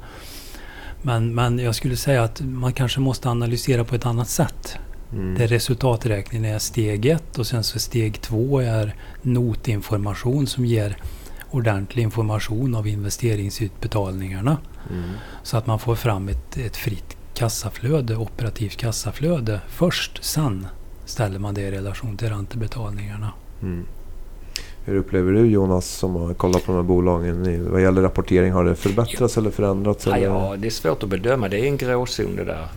men, 1.02 1.34
men 1.34 1.58
jag 1.58 1.74
skulle 1.74 1.96
säga 1.96 2.22
att 2.22 2.40
man 2.40 2.72
kanske 2.72 3.00
måste 3.00 3.28
analysera 3.28 3.84
på 3.84 3.94
ett 3.94 4.06
annat 4.06 4.28
sätt. 4.28 4.78
Mm. 5.12 5.34
Där 5.38 5.46
resultaträkningen 5.46 6.54
är 6.54 6.58
steg 6.58 7.06
ett 7.06 7.38
och 7.38 7.46
sen 7.46 7.64
så 7.64 7.78
steg 7.78 8.20
två 8.20 8.60
är 8.60 8.94
notinformation 9.22 10.46
som 10.46 10.66
ger 10.66 10.96
ordentlig 11.50 12.02
information 12.02 12.74
av 12.74 12.86
investeringsutbetalningarna. 12.86 14.58
Mm. 14.90 15.10
Så 15.42 15.56
att 15.56 15.66
man 15.66 15.78
får 15.78 15.94
fram 15.94 16.28
ett, 16.28 16.56
ett 16.56 16.76
fritt 16.76 17.16
kassaflöde, 17.34 18.16
operativt 18.16 18.76
kassaflöde 18.76 19.60
först. 19.68 20.24
Sen 20.24 20.66
ställer 21.04 21.38
man 21.38 21.54
det 21.54 21.60
i 21.60 21.70
relation 21.70 22.16
till 22.16 22.28
räntebetalningarna. 22.28 23.32
Mm. 23.62 23.84
Hur 24.84 24.96
upplever 24.96 25.32
du 25.32 25.46
Jonas 25.46 25.86
som 25.86 26.14
har 26.14 26.34
kollat 26.34 26.64
på 26.64 26.72
de 26.72 26.76
här 26.76 26.82
bolagen 26.82 27.70
vad 27.70 27.82
gäller 27.82 28.02
rapportering? 28.02 28.52
Har 28.52 28.64
det 28.64 28.74
förbättrats 28.74 29.36
ja. 29.36 29.40
eller 29.40 29.50
förändrats? 29.50 30.06
Ja, 30.06 30.18
ja, 30.18 30.56
det 30.58 30.66
är 30.66 30.70
svårt 30.70 31.02
att 31.02 31.08
bedöma. 31.08 31.48
Det 31.48 31.60
är 31.60 31.64
en 31.64 31.76
gråzon 31.76 32.36
det 32.36 32.44
där 32.44 32.68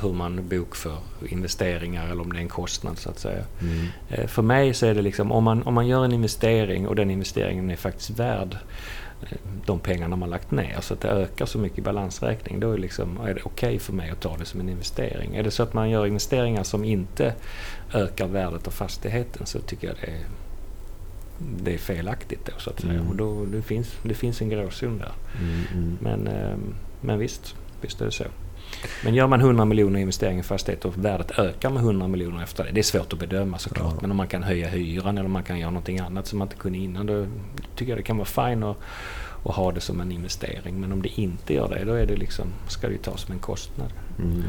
hur 0.00 0.12
man 0.12 0.48
bokför 0.48 0.98
investeringar 1.28 2.10
eller 2.10 2.20
om 2.20 2.32
det 2.32 2.38
är 2.38 2.42
en 2.42 2.48
kostnad 2.48 2.98
så 2.98 3.10
att 3.10 3.18
säga. 3.18 3.44
Mm. 3.60 3.86
Eh, 4.08 4.26
för 4.26 4.42
mig 4.42 4.74
så 4.74 4.86
är 4.86 4.94
det 4.94 5.02
liksom 5.02 5.32
om 5.32 5.44
man, 5.44 5.62
om 5.62 5.74
man 5.74 5.86
gör 5.86 6.04
en 6.04 6.12
investering 6.12 6.88
och 6.88 6.96
den 6.96 7.10
investeringen 7.10 7.70
är 7.70 7.76
faktiskt 7.76 8.10
värd 8.10 8.56
eh, 9.22 9.38
de 9.66 9.78
pengarna 9.78 10.16
man 10.16 10.30
lagt 10.30 10.50
ner 10.50 10.80
så 10.80 10.94
att 10.94 11.00
det 11.00 11.08
ökar 11.08 11.46
så 11.46 11.58
mycket 11.58 11.78
i 11.78 11.82
balansräkning 11.82 12.60
då 12.60 12.72
är, 12.72 12.78
liksom, 12.78 13.20
är 13.20 13.34
det 13.34 13.40
okej 13.44 13.68
okay 13.68 13.78
för 13.78 13.92
mig 13.92 14.10
att 14.10 14.20
ta 14.20 14.36
det 14.36 14.44
som 14.44 14.60
en 14.60 14.68
investering. 14.68 15.36
Är 15.36 15.42
det 15.42 15.50
så 15.50 15.62
att 15.62 15.74
man 15.74 15.90
gör 15.90 16.06
investeringar 16.06 16.62
som 16.62 16.84
inte 16.84 17.34
ökar 17.92 18.26
värdet 18.26 18.66
av 18.66 18.70
fastigheten 18.70 19.46
så 19.46 19.58
tycker 19.58 19.86
jag 19.86 19.96
det 20.00 20.06
är, 20.06 20.24
det 21.62 21.74
är 21.74 21.78
felaktigt 21.78 22.46
då 22.46 22.52
så 22.58 22.70
att 22.70 22.80
säga. 22.80 22.92
Mm. 22.92 23.08
Och 23.08 23.16
då, 23.16 23.44
det, 23.44 23.62
finns, 23.62 23.96
det 24.02 24.14
finns 24.14 24.40
en 24.40 24.48
gråzon 24.48 24.98
där. 24.98 25.12
Mm, 25.40 25.64
mm. 25.72 25.98
Men, 26.00 26.26
ehm, 26.26 26.74
men 27.00 27.18
visst, 27.18 27.54
visst 27.80 28.00
är 28.00 28.04
det 28.04 28.12
så. 28.12 28.24
Men 29.04 29.14
gör 29.14 29.26
man 29.26 29.40
100 29.40 29.64
miljoner 29.64 30.00
investering 30.00 30.38
i 30.38 30.42
fastighet 30.42 30.84
och 30.84 30.96
värdet 30.96 31.38
ökar 31.38 31.70
med 31.70 31.82
100 31.82 32.08
miljoner 32.08 32.42
efter 32.42 32.64
det. 32.64 32.70
Det 32.70 32.80
är 32.80 32.82
svårt 32.82 33.12
att 33.12 33.18
bedöma 33.18 33.58
såklart. 33.58 33.92
Ja. 33.94 33.98
Men 34.00 34.10
om 34.10 34.16
man 34.16 34.26
kan 34.26 34.42
höja 34.42 34.68
hyran 34.68 35.18
eller 35.18 35.26
om 35.26 35.32
man 35.32 35.42
kan 35.42 35.58
göra 35.58 35.70
någonting 35.70 35.98
annat 35.98 36.26
som 36.26 36.38
man 36.38 36.46
inte 36.48 36.56
kunde 36.56 36.78
innan. 36.78 37.06
Då 37.06 37.26
tycker 37.76 37.92
jag 37.92 37.98
det 37.98 38.02
kan 38.02 38.16
vara 38.16 38.26
fine 38.26 38.62
att, 38.62 38.76
att 39.44 39.54
ha 39.54 39.72
det 39.72 39.80
som 39.80 40.00
en 40.00 40.12
investering. 40.12 40.80
Men 40.80 40.92
om 40.92 41.02
det 41.02 41.20
inte 41.20 41.54
gör 41.54 41.68
det, 41.68 41.84
då 41.84 41.92
är 41.92 42.06
det 42.06 42.16
liksom, 42.16 42.46
ska 42.68 42.86
det 42.86 42.92
ju 42.92 42.98
tas 42.98 43.20
som 43.20 43.32
en 43.32 43.40
kostnad. 43.40 43.92
Mm. 44.18 44.42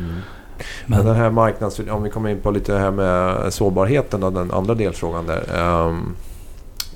Men 0.85 1.05
den 1.05 1.15
här 1.15 1.29
marknads... 1.29 1.79
Om 1.79 2.03
vi 2.03 2.09
kommer 2.09 2.29
in 2.29 2.39
på 2.39 2.51
lite 2.51 2.73
det 2.73 2.79
här 2.79 2.91
med 2.91 3.53
sårbarheten 3.53 4.23
och 4.23 4.33
den 4.33 4.51
andra 4.51 4.75
delfrågan 4.75 5.25
där. 5.25 5.61
Um, 5.87 6.15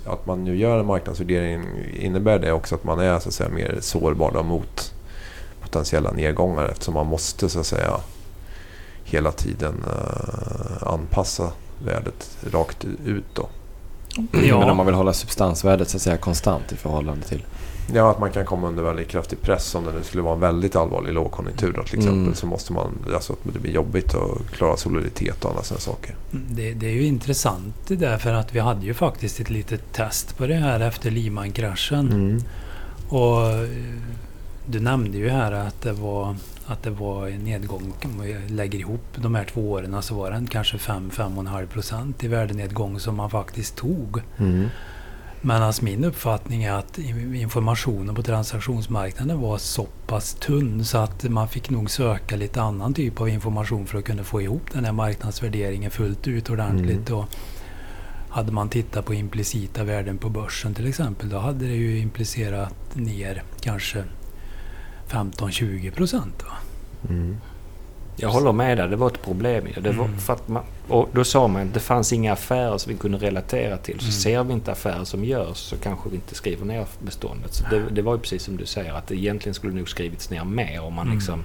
att 0.06 0.26
man 0.26 0.44
nu 0.44 0.58
gör 0.58 0.80
en 0.80 0.86
marknadsvärdering, 0.86 1.66
innebär 2.00 2.40
det 2.40 2.52
också 2.52 2.76
att 2.76 2.84
man 2.84 3.00
är 3.00 3.20
så 3.20 3.30
att 3.30 3.34
säga, 3.34 3.50
mer 3.50 3.78
sårbar 3.82 4.44
mot 4.44 4.94
potentiella 5.74 6.12
nedgångar 6.12 6.66
eftersom 6.66 6.94
man 6.94 7.08
måste 7.08 7.50
så 7.50 7.60
att 7.60 7.66
säga 7.66 8.00
hela 9.04 9.32
tiden 9.32 9.74
uh, 9.88 10.88
anpassa 10.88 11.52
värdet 11.86 12.38
rakt 12.52 12.86
ut. 13.06 13.26
Då. 13.34 13.50
Ja. 14.16 14.60
Men 14.60 14.70
om 14.70 14.78
man 14.78 14.86
vill 14.86 14.96
hålla 14.96 15.14
substansvärdet 15.14 15.90
så 15.90 15.98
att 15.98 16.02
säga 16.02 16.18
konstant 16.18 16.72
i 16.72 16.76
förhållande 16.76 17.26
till? 17.26 17.46
Ja, 17.94 18.12
att 18.12 18.20
man 18.20 18.32
kan 18.32 18.46
komma 18.46 18.68
under 18.68 18.84
väldigt 18.84 19.08
kraftig 19.08 19.42
press 19.42 19.76
om 19.76 19.86
det 19.86 19.92
nu 19.92 20.04
skulle 20.04 20.24
vara 20.24 20.34
en 20.34 20.40
väldigt 20.40 20.76
allvarlig 20.76 21.14
lågkonjunktur. 21.14 21.74
Då, 21.74 21.84
till 21.84 21.98
exempel, 21.98 22.22
mm. 22.22 22.36
Så 22.36 22.46
måste 22.46 22.74
man, 22.74 22.92
alltså 23.14 23.34
att 23.34 23.54
det 23.54 23.60
blir 23.60 23.72
jobbigt 23.72 24.16
att 24.16 24.52
klara 24.52 24.78
soliditet 24.78 25.46
och 25.46 25.50
andra 25.50 25.64
sådana 25.64 25.80
saker. 25.80 26.16
Mm, 26.32 26.46
det, 26.50 26.74
det, 26.74 26.88
är 26.88 26.94
ju 26.94 27.06
intressant 27.06 27.76
det 27.88 27.96
där 27.96 28.18
för 28.18 28.34
att 28.34 28.56
vi 28.56 28.60
hade 28.60 28.86
ju 28.86 28.94
faktiskt 28.94 29.40
ett 29.40 29.50
litet 29.50 29.94
test 29.94 30.38
på 30.38 30.48
det 30.48 30.56
här 30.56 30.80
efter 30.80 31.12
Lehman-kraschen. 31.12 32.12
Mm. 32.12 32.44
Och 33.10 33.40
du 34.66 34.80
nämnde 34.80 35.18
ju 35.18 35.30
här 35.30 35.52
att 35.52 35.82
det 35.82 35.94
var, 35.94 36.36
att 36.66 36.84
det 36.84 36.90
var 36.90 37.28
en 37.28 37.44
nedgång. 37.44 37.94
Om 38.04 38.22
vi 38.22 38.38
lägger 38.48 38.80
ihop 38.80 39.06
de 39.16 39.36
här 39.36 39.46
två 39.46 39.72
åren 39.72 40.02
så 40.02 40.16
var 40.16 40.32
det 40.32 40.48
kanske 40.50 40.78
5-5,5 40.78 41.66
procent 41.66 42.24
i 42.24 42.28
värdenedgång 42.28 43.00
som 43.00 43.16
man 43.16 43.30
faktiskt 43.30 43.76
tog. 43.76 44.22
Mm. 44.38 44.70
Men 45.46 45.64
alltså 45.64 45.84
min 45.84 46.04
uppfattning 46.04 46.64
är 46.64 46.74
att 46.74 46.98
informationen 47.34 48.16
på 48.16 48.24
transaktionsmarknaden 48.24 49.42
var 49.42 49.58
så 49.58 49.88
pass 50.08 50.34
tunn 50.34 50.86
så 50.86 50.98
att 50.98 51.24
man 51.24 51.48
fick 51.48 51.70
nog 51.70 51.90
söka 51.90 52.36
lite 52.36 52.62
annan 52.62 52.94
typ 52.94 53.22
av 53.22 53.30
information 53.30 53.86
för 53.86 53.98
att 53.98 54.06
kunna 54.06 54.24
få 54.24 54.42
ihop 54.42 54.72
den 54.74 54.86
här 54.86 54.92
marknadsvärderingen 54.92 55.92
fullt 55.92 56.28
ut 56.28 56.50
ordentligt. 56.50 57.10
Mm. 57.10 57.20
Och 57.20 57.26
hade 58.30 58.52
man 58.52 58.70
tittat 58.70 59.06
på 59.06 59.14
implicita 59.14 59.84
värden 59.84 60.18
på 60.18 60.30
börsen 60.30 60.74
till 60.74 60.88
exempel, 60.88 61.30
då 61.30 61.38
hade 61.38 61.66
det 61.66 61.76
ju 61.76 62.00
implicerat 62.00 62.96
ner 62.96 63.44
kanske 63.62 64.04
15-20 65.10 65.92
procent. 65.92 66.44
Mm. 67.10 67.38
Jag 68.16 68.30
håller 68.30 68.52
med 68.52 68.78
dig, 68.78 68.88
det 68.88 68.96
var 68.96 69.08
ett 69.08 69.22
problem. 69.22 69.68
Det 69.82 69.92
var 69.92 70.06
mm. 70.06 70.20
för 70.20 70.34
att 70.34 70.48
man, 70.48 70.64
och 70.88 71.10
då 71.14 71.24
sa 71.24 71.48
man 71.48 71.62
att 71.62 71.74
det 71.74 71.80
fanns 71.80 72.14
inga 72.14 72.34
affärer 72.34 72.78
som 72.78 72.92
vi 72.92 72.98
kunde 72.98 73.18
relatera 73.18 73.78
till. 73.78 74.00
Så 74.00 74.06
mm. 74.06 74.12
ser 74.12 74.44
vi 74.44 74.54
inte 74.54 74.72
affärer 74.72 75.04
som 75.04 75.26
görs 75.26 75.58
så 75.58 75.78
kanske 75.78 76.10
vi 76.10 76.16
inte 76.16 76.36
skriver 76.36 76.66
ner 76.66 76.86
beståndet. 77.00 77.54
Så 77.54 77.64
det, 77.70 77.84
det 77.92 78.02
var 78.02 78.14
ju 78.14 78.20
precis 78.20 78.44
som 78.44 78.58
du 78.58 78.66
säger 78.66 78.94
att 78.94 79.08
det 79.08 79.16
egentligen 79.16 79.54
skulle 79.54 79.74
nog 79.74 79.90
skrivits 79.90 80.30
ner 80.30 80.44
mer 80.44 80.82
om 80.82 80.94
man 80.94 81.06
mm. 81.06 81.18
liksom 81.18 81.44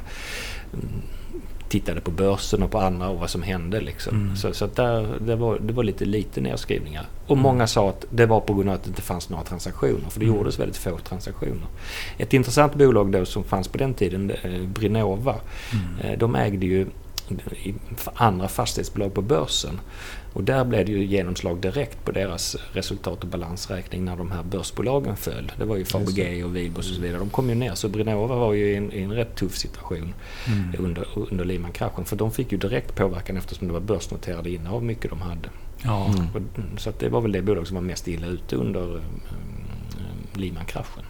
tittade 1.68 2.00
på 2.00 2.10
börsen 2.10 2.62
och 2.62 2.70
på 2.70 2.78
andra 2.78 3.08
och 3.08 3.18
vad 3.18 3.30
som 3.30 3.42
hände. 3.42 3.80
Liksom. 3.80 4.16
Mm. 4.16 4.36
Så, 4.36 4.52
så 4.52 4.66
där, 4.66 5.18
det, 5.20 5.36
var, 5.36 5.58
det 5.58 5.72
var 5.72 5.84
lite 5.84 6.04
lite 6.04 6.40
nedskrivningar. 6.40 7.06
Och 7.26 7.36
mm. 7.36 7.42
många 7.42 7.66
sa 7.66 7.88
att 7.88 8.04
det 8.10 8.26
var 8.26 8.40
på 8.40 8.54
grund 8.54 8.68
av 8.68 8.74
att 8.74 8.84
det 8.84 8.88
inte 8.88 9.02
fanns 9.02 9.28
några 9.28 9.44
transaktioner. 9.44 10.10
För 10.10 10.20
det 10.20 10.26
mm. 10.26 10.36
gjordes 10.36 10.58
väldigt 10.58 10.76
få 10.76 10.98
transaktioner. 10.98 11.66
Ett 12.18 12.34
intressant 12.34 12.74
bolag 12.74 13.12
då 13.12 13.24
som 13.24 13.44
fanns 13.44 13.68
på 13.68 13.78
den 13.78 13.94
tiden, 13.94 14.30
eh, 14.30 14.62
Brinova. 14.62 15.34
Mm. 15.72 16.12
Eh, 16.12 16.18
de 16.18 16.34
ägde 16.34 16.66
ju 16.66 16.86
andra 18.14 18.48
fastighetsbolag 18.48 19.14
på 19.14 19.22
börsen. 19.22 19.80
Och 20.38 20.44
där 20.44 20.64
blev 20.64 20.86
det 20.86 20.92
ju 20.92 21.04
genomslag 21.04 21.60
direkt 21.60 22.04
på 22.04 22.12
deras 22.12 22.56
resultat 22.72 23.22
och 23.22 23.28
balansräkning 23.28 24.04
när 24.04 24.16
de 24.16 24.30
här 24.30 24.42
börsbolagen 24.42 25.16
föll. 25.16 25.52
Det 25.58 25.64
var 25.64 25.76
ju 25.76 25.84
Fabege 25.84 26.44
och 26.44 26.56
Wihlborgs 26.56 26.90
och 26.90 26.94
så 26.94 27.02
vidare. 27.02 27.18
De 27.18 27.30
kom 27.30 27.48
ju 27.48 27.54
ner. 27.54 27.74
Så 27.74 27.88
Brinova 27.88 28.36
var 28.36 28.52
ju 28.52 28.72
i 28.72 28.76
en, 28.76 28.92
i 28.92 29.02
en 29.02 29.12
rätt 29.12 29.34
tuff 29.34 29.56
situation 29.56 30.14
mm. 30.46 30.74
under, 30.78 31.06
under 31.30 31.44
Lehman-kraschen. 31.44 32.04
För 32.04 32.16
de 32.16 32.30
fick 32.32 32.52
ju 32.52 32.58
direkt 32.58 32.94
påverkan 32.94 33.36
eftersom 33.36 33.66
det 33.66 33.72
var 33.72 33.80
börsnoterade 33.80 34.50
innehav 34.50 34.84
mycket 34.84 35.10
de 35.10 35.20
hade. 35.20 35.48
Ja. 35.82 36.06
Mm. 36.06 36.26
Och, 36.34 36.80
så 36.80 36.92
det 36.98 37.08
var 37.08 37.20
väl 37.20 37.32
det 37.32 37.42
bolag 37.42 37.66
som 37.66 37.74
var 37.74 37.82
mest 37.82 38.08
illa 38.08 38.26
ute 38.26 38.56
under 38.56 38.82
um, 38.96 39.02
Lehman-kraschen. 40.32 41.04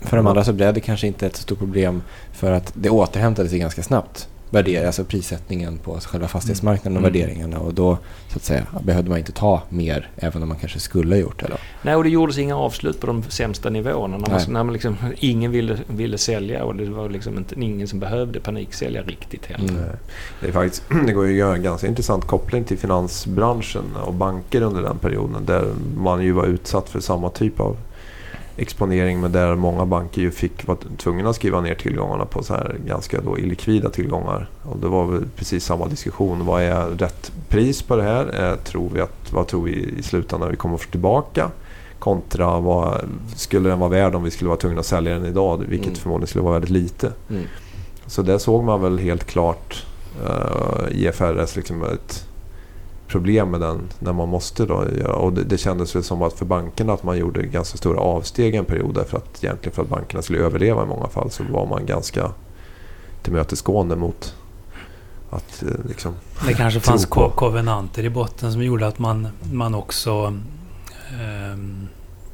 För 0.00 0.16
de 0.16 0.26
andra 0.26 0.44
så 0.44 0.52
blev 0.52 0.74
det 0.74 0.80
kanske 0.80 1.06
inte 1.06 1.26
ett 1.26 1.36
stort 1.36 1.58
problem 1.58 2.02
för 2.32 2.52
att 2.52 2.72
det 2.76 2.90
återhämtade 2.90 3.48
sig 3.48 3.58
ganska 3.58 3.82
snabbt 3.82 4.28
värdera, 4.52 4.86
alltså 4.86 5.04
prissättningen 5.04 5.78
på 5.78 6.00
själva 6.00 6.28
fastighetsmarknaden 6.28 6.96
och 6.96 7.08
mm. 7.08 7.12
värderingarna. 7.12 7.58
Och 7.58 7.74
då 7.74 7.98
så 8.28 8.36
att 8.36 8.44
säga, 8.44 8.66
behövde 8.82 9.10
man 9.10 9.18
inte 9.18 9.32
ta 9.32 9.62
mer, 9.68 10.10
även 10.16 10.42
om 10.42 10.48
man 10.48 10.58
kanske 10.58 10.80
skulle 10.80 11.14
ha 11.14 11.20
gjort 11.20 11.40
det. 11.40 11.46
Då. 11.48 11.56
Nej, 11.82 11.96
och 11.96 12.04
det 12.04 12.10
gjordes 12.10 12.38
inga 12.38 12.56
avslut 12.56 13.00
på 13.00 13.06
de 13.06 13.22
sämsta 13.22 13.70
nivåerna. 13.70 14.18
När, 14.18 14.28
man, 14.28 14.40
när 14.48 14.64
man 14.64 14.72
liksom, 14.72 14.96
ingen 15.16 15.50
ville, 15.50 15.78
ville 15.86 16.18
sälja 16.18 16.64
och 16.64 16.76
det 16.76 16.84
var 16.84 17.08
liksom 17.08 17.38
inte, 17.38 17.60
ingen 17.60 17.88
som 17.88 18.00
behövde 18.00 18.40
paniksälja 18.40 19.02
riktigt 19.02 19.46
heller. 19.46 19.68
Mm. 19.68 19.84
Det, 20.40 20.48
är 20.48 20.52
faktiskt, 20.52 20.82
det 21.06 21.12
går 21.12 21.26
ju 21.26 21.32
att 21.32 21.38
göra 21.38 21.56
en 21.56 21.62
ganska 21.62 21.86
intressant 21.86 22.26
koppling 22.26 22.64
till 22.64 22.78
finansbranschen 22.78 23.84
och 24.04 24.14
banker 24.14 24.62
under 24.62 24.82
den 24.82 24.98
perioden. 24.98 25.44
Där 25.46 25.74
man 25.96 26.22
ju 26.22 26.32
var 26.32 26.46
utsatt 26.46 26.88
för 26.88 27.00
samma 27.00 27.30
typ 27.30 27.60
av 27.60 27.76
exponering 28.56 29.20
men 29.20 29.32
där 29.32 29.54
många 29.54 29.86
banker 29.86 30.22
ju 30.22 30.30
fick 30.30 30.66
vara 30.66 30.78
tvungna 30.98 31.30
att 31.30 31.36
skriva 31.36 31.60
ner 31.60 31.74
tillgångarna 31.74 32.24
på 32.24 32.42
så 32.42 32.54
här 32.54 32.76
ganska 32.86 33.20
då 33.20 33.38
illikvida 33.38 33.90
tillgångar. 33.90 34.48
Och 34.62 34.78
det 34.78 34.88
var 34.88 35.06
väl 35.06 35.24
precis 35.36 35.64
samma 35.64 35.86
diskussion. 35.86 36.46
Vad 36.46 36.62
är 36.62 36.86
rätt 36.86 37.32
pris 37.48 37.82
på 37.82 37.96
det 37.96 38.02
här? 38.02 38.50
Eh, 38.50 38.56
tror 38.56 38.90
vi 38.94 39.00
att, 39.00 39.32
vad 39.32 39.46
tror 39.46 39.62
vi 39.62 39.94
i 39.98 40.02
slutändan 40.02 40.50
vi 40.50 40.56
kommer 40.56 40.74
att 40.74 40.82
få 40.82 40.90
tillbaka? 40.90 41.50
Kontra 41.98 42.60
vad 42.60 43.00
skulle 43.36 43.68
den 43.68 43.78
vara 43.78 43.90
värd 43.90 44.14
om 44.14 44.22
vi 44.22 44.30
skulle 44.30 44.48
vara 44.48 44.60
tvungna 44.60 44.80
att 44.80 44.86
sälja 44.86 45.14
den 45.14 45.26
idag? 45.26 45.64
Vilket 45.68 45.86
mm. 45.86 45.98
förmodligen 45.98 46.28
skulle 46.28 46.44
vara 46.44 46.52
väldigt 46.52 46.70
lite. 46.70 47.12
Mm. 47.30 47.44
Så 48.06 48.22
där 48.22 48.38
såg 48.38 48.64
man 48.64 48.82
väl 48.82 48.98
helt 48.98 49.24
klart 49.24 49.86
uh, 50.24 51.02
IFRS 51.02 51.56
liksom 51.56 51.84
ett 51.84 52.28
problem 53.12 53.50
med 53.50 53.60
den 53.60 53.88
när 53.98 54.12
man 54.12 54.28
måste 54.28 54.66
då 54.66 54.86
göra. 54.98 55.14
Och 55.14 55.32
det, 55.32 55.44
det 55.44 55.58
kändes 55.58 55.96
väl 55.96 56.02
som 56.02 56.22
att 56.22 56.32
för 56.32 56.44
bankerna 56.44 56.92
att 56.92 57.02
man 57.02 57.18
gjorde 57.18 57.42
ganska 57.42 57.78
stora 57.78 58.00
avsteg 58.00 58.54
en 58.54 58.64
period 58.64 58.94
därför 58.94 59.16
att 59.16 59.44
egentligen 59.44 59.74
för 59.74 59.82
att 59.82 59.88
bankerna 59.88 60.22
skulle 60.22 60.38
överleva 60.38 60.82
i 60.82 60.86
många 60.86 61.08
fall 61.08 61.30
så 61.30 61.44
var 61.50 61.66
man 61.66 61.86
ganska 61.86 62.32
tillmötesgående 63.22 63.96
mot 63.96 64.34
att 65.30 65.62
eh, 65.62 65.68
liksom... 65.88 66.14
Det 66.46 66.54
kanske 66.54 66.80
fanns 66.80 67.06
ko 67.06 67.30
kovenanter 67.30 68.04
i 68.04 68.10
botten 68.10 68.52
som 68.52 68.62
gjorde 68.62 68.86
att 68.86 68.98
man, 68.98 69.28
man 69.52 69.74
också 69.74 70.34
eh, 71.10 71.58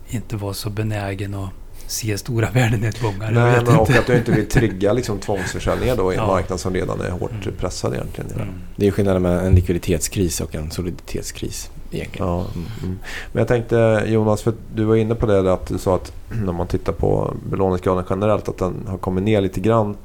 inte 0.08 0.36
var 0.36 0.52
så 0.52 0.70
benägen 0.70 1.34
att 1.34 1.50
se 1.88 2.18
stora 2.18 2.50
värdenedgångar. 2.50 3.30
Nej, 3.30 3.62
men 3.66 3.76
och 3.76 3.90
att 3.90 4.06
du 4.06 4.16
inte 4.16 4.32
vill 4.32 4.48
trigga 4.48 4.92
liksom 4.92 5.18
tvångsförsäljningar 5.18 5.96
då 5.96 6.12
i 6.12 6.16
en 6.16 6.22
ja. 6.22 6.26
marknad 6.26 6.60
som 6.60 6.74
redan 6.74 7.00
är 7.00 7.10
hårt 7.10 7.30
mm. 7.30 7.54
pressad 7.58 7.94
egentligen. 7.94 8.30
Mm. 8.30 8.48
Det 8.76 8.86
är 8.86 8.90
skillnaden 8.90 9.22
mellan 9.22 9.46
en 9.46 9.54
likviditetskris 9.54 10.40
och 10.40 10.54
en 10.54 10.70
soliditetskris 10.70 11.70
egentligen. 11.90 12.28
Ja. 12.28 12.46
Mm. 12.54 12.66
mm. 12.82 12.98
Men 13.32 13.40
jag 13.40 13.48
tänkte 13.48 14.04
Jonas, 14.06 14.42
för 14.42 14.52
du 14.74 14.84
var 14.84 14.96
inne 14.96 15.14
på 15.14 15.26
det 15.26 15.52
att 15.52 15.66
du 15.66 15.78
sa 15.78 15.94
att 15.94 16.12
när 16.44 16.52
man 16.52 16.66
tittar 16.66 16.92
på 16.92 17.34
belåningsgraden 17.50 18.04
generellt 18.10 18.48
att 18.48 18.58
den 18.58 18.74
har 18.86 18.98
kommit 18.98 19.24
ner 19.24 19.40
lite 19.40 19.60
grann. 19.60 19.96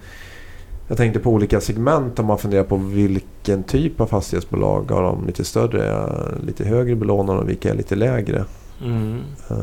Jag 0.88 0.98
tänkte 0.98 1.20
på 1.20 1.30
olika 1.30 1.62
segment 1.62 2.20
om 2.20 2.26
man 2.26 2.38
funderar 2.38 2.64
på 2.64 2.78
vilken 2.78 3.64
typ 3.64 4.02
av 4.02 4.08
fastighetsbolag 4.08 4.92
har 4.92 5.04
de 5.04 5.28
lite 5.28 5.44
större, 5.44 6.10
lite 6.46 6.66
högre 6.66 6.96
belånade 6.96 7.40
och 7.40 7.50
vilka 7.50 7.70
är 7.70 7.76
lite 7.76 7.96
lägre. 7.96 8.46
Mm. 8.82 9.22
Uh, 9.52 9.58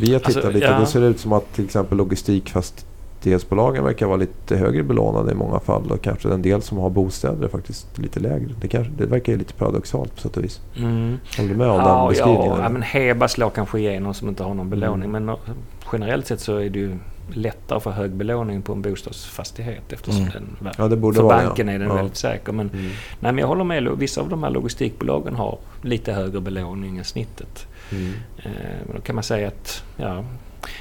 vi 0.00 0.12
har 0.12 0.18
tittat 0.18 0.36
alltså, 0.36 0.50
lite. 0.50 0.66
Ja. 0.66 0.78
Det 0.78 0.86
ser 0.86 1.02
ut 1.02 1.20
som 1.20 1.32
att 1.32 1.54
till 1.54 1.64
exempel 1.64 1.98
logistikfastighetsbolagen 1.98 3.84
verkar 3.84 4.06
vara 4.06 4.16
lite 4.16 4.56
högre 4.56 4.82
belånade 4.82 5.32
i 5.32 5.34
många 5.34 5.60
fall. 5.60 5.90
Och 5.90 6.02
kanske 6.02 6.28
en 6.28 6.42
del 6.42 6.62
som 6.62 6.78
har 6.78 6.90
bostäder 6.90 7.44
är 7.44 7.48
faktiskt 7.48 7.98
lite 7.98 8.20
lägre. 8.20 8.48
Det, 8.60 8.68
kanske, 8.68 8.92
det 8.98 9.06
verkar 9.06 9.32
ju 9.32 9.38
lite 9.38 9.54
paradoxalt 9.54 10.14
på 10.14 10.20
sätt 10.20 10.36
och 10.36 10.44
vis. 10.44 10.60
Mm. 10.76 11.18
Håller 11.36 11.50
du 11.50 11.56
med 11.56 11.68
om 11.68 11.76
ja, 11.76 11.98
den 11.98 12.08
beskrivningen? 12.08 12.60
Ja, 12.62 12.68
men 12.68 12.82
Heba 12.82 13.28
slår 13.28 13.50
kanske 13.50 13.78
igenom 13.78 14.14
som 14.14 14.28
inte 14.28 14.42
har 14.42 14.54
någon 14.54 14.70
belåning. 14.70 15.08
Mm. 15.08 15.24
Men 15.24 15.36
generellt 15.92 16.26
sett 16.26 16.40
så 16.40 16.56
är 16.56 16.70
det 16.70 16.78
ju 16.78 16.98
lättare 17.32 17.76
att 17.76 17.82
få 17.82 17.90
hög 17.90 18.10
belåning 18.10 18.62
på 18.62 18.72
en 18.72 18.82
bostadsfastighet 18.82 19.92
eftersom 19.92 20.22
mm. 20.22 20.32
den, 20.32 20.74
ja, 20.78 20.88
det 20.88 20.96
borde 20.96 21.16
för 21.16 21.22
vara, 21.22 21.44
banken 21.44 21.68
ja. 21.68 21.74
är 21.74 21.78
den 21.78 21.88
ja. 21.88 21.94
väldigt 21.94 22.16
säker. 22.16 22.52
Men, 22.52 22.70
mm. 22.70 22.84
nej, 23.20 23.32
men 23.32 23.38
jag 23.38 23.46
håller 23.46 23.64
med, 23.64 23.88
vissa 23.98 24.20
av 24.20 24.28
de 24.28 24.42
här 24.42 24.50
logistikbolagen 24.50 25.34
har 25.34 25.58
lite 25.82 26.12
högre 26.12 26.40
belåning 26.40 26.98
än 26.98 27.04
snittet. 27.04 27.66
Mm. 27.92 28.12
Eh, 28.36 28.94
då 28.94 29.00
kan 29.00 29.14
man 29.14 29.24
säga 29.24 29.48
att 29.48 29.84
ja, 29.96 30.24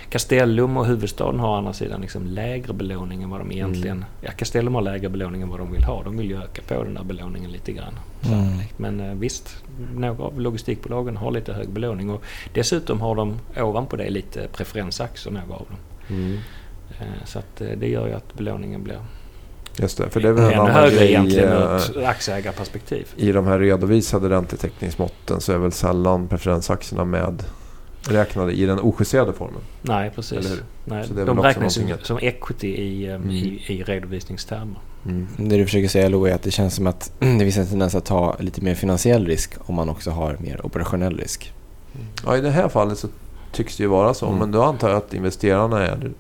Castellum 0.10 0.78
och 0.78 0.86
huvudstaden 0.86 1.40
har 1.40 1.50
å 1.50 1.54
andra 1.54 1.74
sidan 1.74 2.02
liksom 2.02 2.26
lägre 2.26 2.74
belåning 2.74 3.24
än 3.24 3.30
vad 3.30 3.40
de 3.40 3.52
egentligen... 3.52 3.98
Mm. 3.98 4.10
Ja, 4.22 4.32
Castellum 4.32 4.76
har 4.76 4.82
lägre 4.82 5.10
belåning 5.10 5.42
än 5.42 5.50
vad 5.50 5.60
de 5.60 5.72
vill 5.72 5.84
ha. 5.84 6.04
De 6.04 6.18
vill 6.18 6.30
ju 6.30 6.38
öka 6.38 6.62
på 6.68 6.84
den 6.84 6.94
där 6.94 7.04
belåningen 7.04 7.52
lite 7.52 7.72
grann. 7.72 7.94
Mm. 8.26 8.48
Men 8.78 9.00
eh, 9.00 9.16
visst, 9.16 9.64
några 9.96 10.24
av 10.24 10.42
logistikbolagen 10.42 11.18
har 11.18 11.32
lite 11.32 11.54
hög 11.54 11.70
belåning 11.70 12.10
och 12.10 12.24
dessutom 12.54 13.02
har 13.02 13.16
de 13.16 13.40
ovanpå 13.58 13.96
det 13.96 14.10
lite 14.10 14.48
preferensaktier, 14.48 15.34
några 15.34 15.56
av 15.56 15.66
dem. 15.70 15.78
Mm. 16.10 16.38
Eh, 17.00 17.26
så 17.26 17.40
att 17.40 17.62
det 17.78 17.88
gör 17.88 18.08
ju 18.08 18.14
att 18.14 18.34
belåningen 18.34 18.84
blir 18.84 19.00
Just 19.78 19.98
det, 19.98 20.10
för 20.10 20.20
det 20.20 20.28
är 20.28 20.32
väl 20.32 20.54
en 20.54 20.60
annan 20.60 20.72
högre 20.72 20.96
grej, 20.96 21.10
egentligen 21.10 21.50
ur 21.52 21.76
ett 21.76 22.06
aktieägarperspektiv. 22.06 23.08
I 23.16 23.32
de 23.32 23.48
här 23.48 23.60
redovisade 23.60 24.30
räntetäckningsmåtten 24.30 25.42
så 25.42 25.52
är 25.54 25.58
väl 25.58 25.72
sällan 25.72 26.28
preferensaktierna 26.28 27.06
med 27.06 27.44
räknade 28.08 28.54
i 28.54 28.66
den 28.66 28.80
ojusterade 28.80 29.34
formen. 29.34 29.62
Nej, 29.82 30.12
precis. 30.16 30.62
Nej, 30.86 31.08
de 31.26 31.40
räknas 31.40 31.74
som, 31.74 31.94
som 32.02 32.18
equity 32.18 32.68
i, 32.68 33.08
mm. 33.08 33.30
i, 33.32 33.64
i 33.68 33.84
redovisningstermer. 33.84 34.80
Mm. 35.06 35.28
Det 35.38 35.58
du 35.58 35.66
försöker 35.66 35.88
säga 35.88 36.10
Lo 36.10 36.26
är 36.26 36.34
att 36.34 36.44
det 36.44 36.52
känns 36.52 36.76
som 36.76 36.88
att 36.88 37.12
det 37.20 37.40
finns 37.40 37.58
en 37.58 37.68
tendens 37.68 37.96
att 37.96 38.06
ta 38.06 38.36
lite 38.40 38.62
mer 38.62 38.76
finansiell 38.76 39.26
risk 39.26 39.54
om 39.58 39.76
man 39.76 39.90
också 39.90 40.12
har 40.12 40.38
mer 40.40 40.66
operationell 40.66 41.18
risk. 41.18 41.54
Mm. 41.96 42.08
Ja, 42.26 42.38
i 42.38 42.42
det 42.42 42.50
här 42.50 42.70
fallet 42.70 42.98
så 42.98 43.08
tycks 43.54 43.78
det 43.78 43.84
ju 43.84 43.90
vara 43.90 44.14
så. 44.14 44.28
Mm. 44.28 44.40
Men 44.40 44.52
då 44.52 44.64
antar 44.64 44.90
jag 44.90 44.98
att 44.98 45.14
investerarna 45.14 45.86
är 45.86 46.12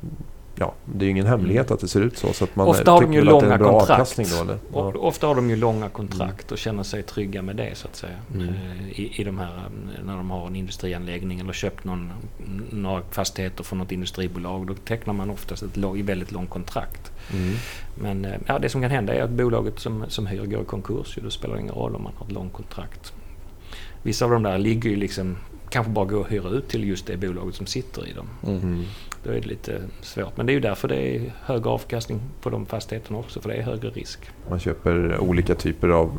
ja, 0.55 0.73
det 0.85 1.03
är 1.03 1.05
ju 1.05 1.11
ingen 1.11 1.25
hemlighet 1.25 1.71
att 1.71 1.79
det 1.79 1.87
ser 1.87 2.01
ut 2.01 2.17
så. 2.17 2.33
så 2.33 2.43
att 2.43 2.55
man 2.55 2.67
ofta 2.67 2.91
har 2.91 3.01
de 3.01 3.13
ju 3.13 3.21
långa 3.21 3.57
kontrakt. 3.57 4.17
Då, 4.17 4.57
ja. 4.73 4.93
Ofta 4.95 5.27
har 5.27 5.35
de 5.35 5.49
ju 5.49 5.55
långa 5.55 5.89
kontrakt 5.89 6.51
och 6.51 6.57
känner 6.57 6.83
sig 6.83 7.03
trygga 7.03 7.41
med 7.41 7.55
det 7.55 7.77
så 7.77 7.87
att 7.87 7.95
säga. 7.95 8.17
Mm. 8.33 8.47
Eh, 8.47 8.99
I, 8.99 9.11
I 9.15 9.23
de 9.23 9.37
här, 9.37 9.47
eh, 9.47 10.05
när 10.05 10.15
de 10.15 10.31
har 10.31 10.47
en 10.47 10.55
industrianläggning 10.55 11.39
eller 11.39 11.53
köpt 11.53 11.83
någon, 11.83 12.11
några 12.69 13.01
fastigheter 13.11 13.63
från 13.63 13.79
något 13.79 13.91
industribolag. 13.91 14.67
Då 14.67 14.73
tecknar 14.73 15.13
man 15.13 15.29
oftast 15.29 15.63
ett 15.63 15.77
väldigt 15.77 16.31
långt 16.31 16.49
kontrakt. 16.49 17.11
Mm. 17.33 17.55
Men 17.95 18.25
eh, 18.25 18.39
ja, 18.45 18.59
det 18.59 18.69
som 18.69 18.81
kan 18.81 18.91
hända 18.91 19.13
är 19.13 19.23
att 19.23 19.29
bolaget 19.29 19.79
som, 19.79 20.05
som 20.07 20.27
hyr 20.27 20.45
går 20.45 20.61
i 20.61 20.65
konkurs. 20.65 21.17
Då 21.23 21.29
spelar 21.29 21.55
det 21.55 21.61
ingen 21.61 21.75
roll 21.75 21.95
om 21.95 22.03
man 22.03 22.13
har 22.17 22.25
ett 22.25 22.31
långt 22.31 22.53
kontrakt. 22.53 23.13
Vissa 24.03 24.25
av 24.25 24.31
de 24.31 24.43
där 24.43 24.57
ligger 24.57 24.89
ju 24.89 24.95
liksom 24.95 25.37
kanske 25.73 25.91
bara 25.91 26.05
gå 26.05 26.17
och 26.17 26.29
hyra 26.29 26.49
ut 26.49 26.67
till 26.67 26.83
just 26.83 27.05
det 27.05 27.17
bolaget 27.17 27.55
som 27.55 27.65
sitter 27.65 28.07
i 28.07 28.13
dem. 28.13 28.29
Mm. 28.47 28.83
Då 29.23 29.29
är 29.29 29.33
det 29.33 29.47
lite 29.47 29.81
svårt. 30.01 30.37
Men 30.37 30.45
det 30.45 30.51
är 30.51 30.53
ju 30.53 30.59
därför 30.59 30.87
det 30.87 30.95
är 30.95 31.33
högre 31.41 31.69
avkastning 31.69 32.19
på 32.41 32.49
de 32.49 32.65
fastigheterna 32.65 33.19
också. 33.19 33.41
För 33.41 33.49
det 33.49 33.55
är 33.55 33.61
högre 33.61 33.89
risk. 33.89 34.19
Man 34.49 34.59
köper 34.59 35.19
olika 35.19 35.55
typer 35.55 35.89
av 35.89 36.17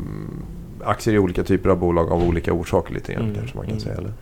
aktier 0.84 1.14
i 1.14 1.18
olika 1.18 1.44
typer 1.44 1.70
av 1.70 1.78
bolag 1.78 2.12
av 2.12 2.22
olika 2.22 2.52
orsaker 2.52 2.94
lite 2.94 3.12
grann 3.12 3.22
mm. 3.22 3.34
kanske 3.34 3.56
man 3.56 3.66
kan 3.66 3.72
mm. 3.72 3.84
säga. 3.84 3.96
Eller? 3.96 4.12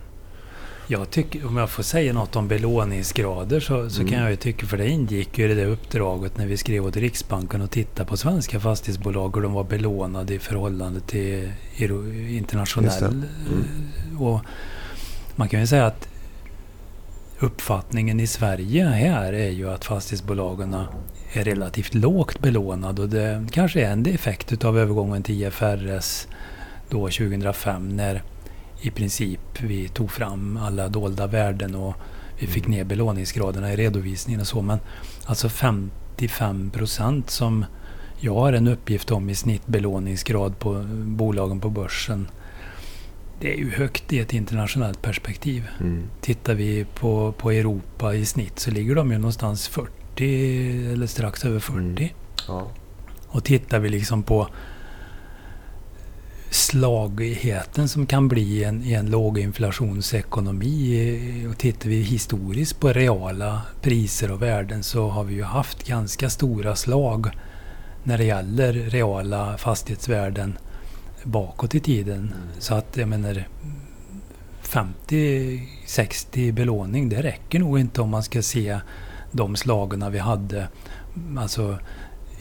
Jag 0.87 1.09
tycker, 1.09 1.47
om 1.47 1.57
jag 1.57 1.69
får 1.69 1.83
säga 1.83 2.13
något 2.13 2.35
om 2.35 2.47
belåningsgrader 2.47 3.59
så, 3.59 3.89
så 3.89 4.01
mm. 4.01 4.11
kan 4.11 4.21
jag 4.21 4.29
ju 4.29 4.35
tycka, 4.35 4.65
för 4.65 4.77
det 4.77 4.89
ingick 4.89 5.37
ju 5.37 5.45
i 5.45 5.47
det 5.47 5.55
där 5.55 5.67
uppdraget 5.67 6.37
när 6.37 6.45
vi 6.45 6.57
skrev 6.57 6.85
åt 6.85 6.97
Riksbanken 6.97 7.61
och 7.61 7.71
tittade 7.71 8.09
på 8.09 8.17
svenska 8.17 8.59
fastighetsbolag 8.59 9.35
hur 9.35 9.41
de 9.43 9.53
var 9.53 9.63
belånade 9.63 10.33
i 10.33 10.39
förhållande 10.39 10.99
till 10.99 11.51
internationell. 12.29 13.03
Mm. 13.03 14.21
Och 14.21 14.41
man 15.35 15.49
kan 15.49 15.59
ju 15.59 15.67
säga 15.67 15.85
att 15.85 16.07
uppfattningen 17.39 18.19
i 18.19 18.27
Sverige 18.27 18.85
här 18.85 19.33
är 19.33 19.49
ju 19.49 19.69
att 19.69 19.85
fastighetsbolagen 19.85 20.73
är 21.33 21.43
relativt 21.43 21.93
lågt 21.93 22.39
belånade 22.39 23.01
och 23.01 23.09
det 23.09 23.47
kanske 23.51 23.81
är 23.81 23.91
en 23.91 24.05
effekt 24.05 24.65
av 24.65 24.77
övergången 24.77 25.23
till 25.23 25.43
IFRS 25.43 26.27
då 26.89 27.09
2005 27.09 27.95
när 27.95 28.23
i 28.81 28.91
princip 28.91 29.39
vi 29.61 29.87
tog 29.87 30.11
fram 30.11 30.57
alla 30.57 30.89
dolda 30.89 31.27
värden 31.27 31.75
och 31.75 31.95
vi 32.39 32.47
fick 32.47 32.67
ner 32.67 32.83
belåningsgraderna 32.83 33.73
i 33.73 33.75
redovisningen 33.75 34.41
och 34.41 34.47
så. 34.47 34.61
Men 34.61 34.79
alltså 35.25 35.49
55 35.49 36.69
procent 36.69 37.29
som 37.29 37.65
jag 38.19 38.35
har 38.35 38.53
en 38.53 38.67
uppgift 38.67 39.11
om 39.11 39.29
i 39.29 39.35
snittbelåningsgrad 39.35 40.59
på 40.59 40.85
bolagen 41.05 41.59
på 41.59 41.69
börsen. 41.69 42.27
Det 43.39 43.53
är 43.53 43.57
ju 43.57 43.71
högt 43.71 44.13
i 44.13 44.19
ett 44.19 44.33
internationellt 44.33 45.01
perspektiv. 45.01 45.67
Mm. 45.79 46.03
Tittar 46.21 46.53
vi 46.53 46.85
på, 46.95 47.31
på 47.31 47.51
Europa 47.51 48.15
i 48.15 48.25
snitt 48.25 48.59
så 48.59 48.71
ligger 48.71 48.95
de 48.95 49.11
ju 49.11 49.17
någonstans 49.17 49.67
40 49.67 50.91
eller 50.93 51.07
strax 51.07 51.45
över 51.45 51.59
40. 51.59 51.79
Mm. 51.79 52.09
Ja. 52.47 52.71
Och 53.27 53.43
tittar 53.43 53.79
vi 53.79 53.89
liksom 53.89 54.23
på 54.23 54.47
slagigheten 56.49 57.89
som 57.89 58.05
kan 58.05 58.27
bli 58.27 58.41
i 58.41 58.63
en, 58.63 58.83
i 58.83 58.93
en 58.93 59.09
låginflationsekonomi. 59.09 61.47
Och 61.51 61.57
tittar 61.57 61.89
vi 61.89 62.01
historiskt 62.01 62.79
på 62.79 62.93
reala 62.93 63.61
priser 63.81 64.31
och 64.31 64.41
värden 64.41 64.83
så 64.83 65.09
har 65.09 65.23
vi 65.23 65.33
ju 65.33 65.43
haft 65.43 65.87
ganska 65.87 66.29
stora 66.29 66.75
slag 66.75 67.29
när 68.03 68.17
det 68.17 68.23
gäller 68.23 68.73
reala 68.73 69.57
fastighetsvärden 69.57 70.57
bakåt 71.23 71.75
i 71.75 71.79
tiden. 71.79 72.17
Mm. 72.17 72.33
Så 72.59 72.75
att 72.75 72.97
jag 72.97 73.07
menar 73.07 73.47
50-60 74.63 76.51
belåning, 76.51 77.09
det 77.09 77.23
räcker 77.23 77.59
nog 77.59 77.79
inte 77.79 78.01
om 78.01 78.09
man 78.09 78.23
ska 78.23 78.41
se 78.41 78.79
de 79.31 79.55
slagen 79.55 80.11
vi 80.11 80.19
hade. 80.19 80.67
Alltså 81.37 81.77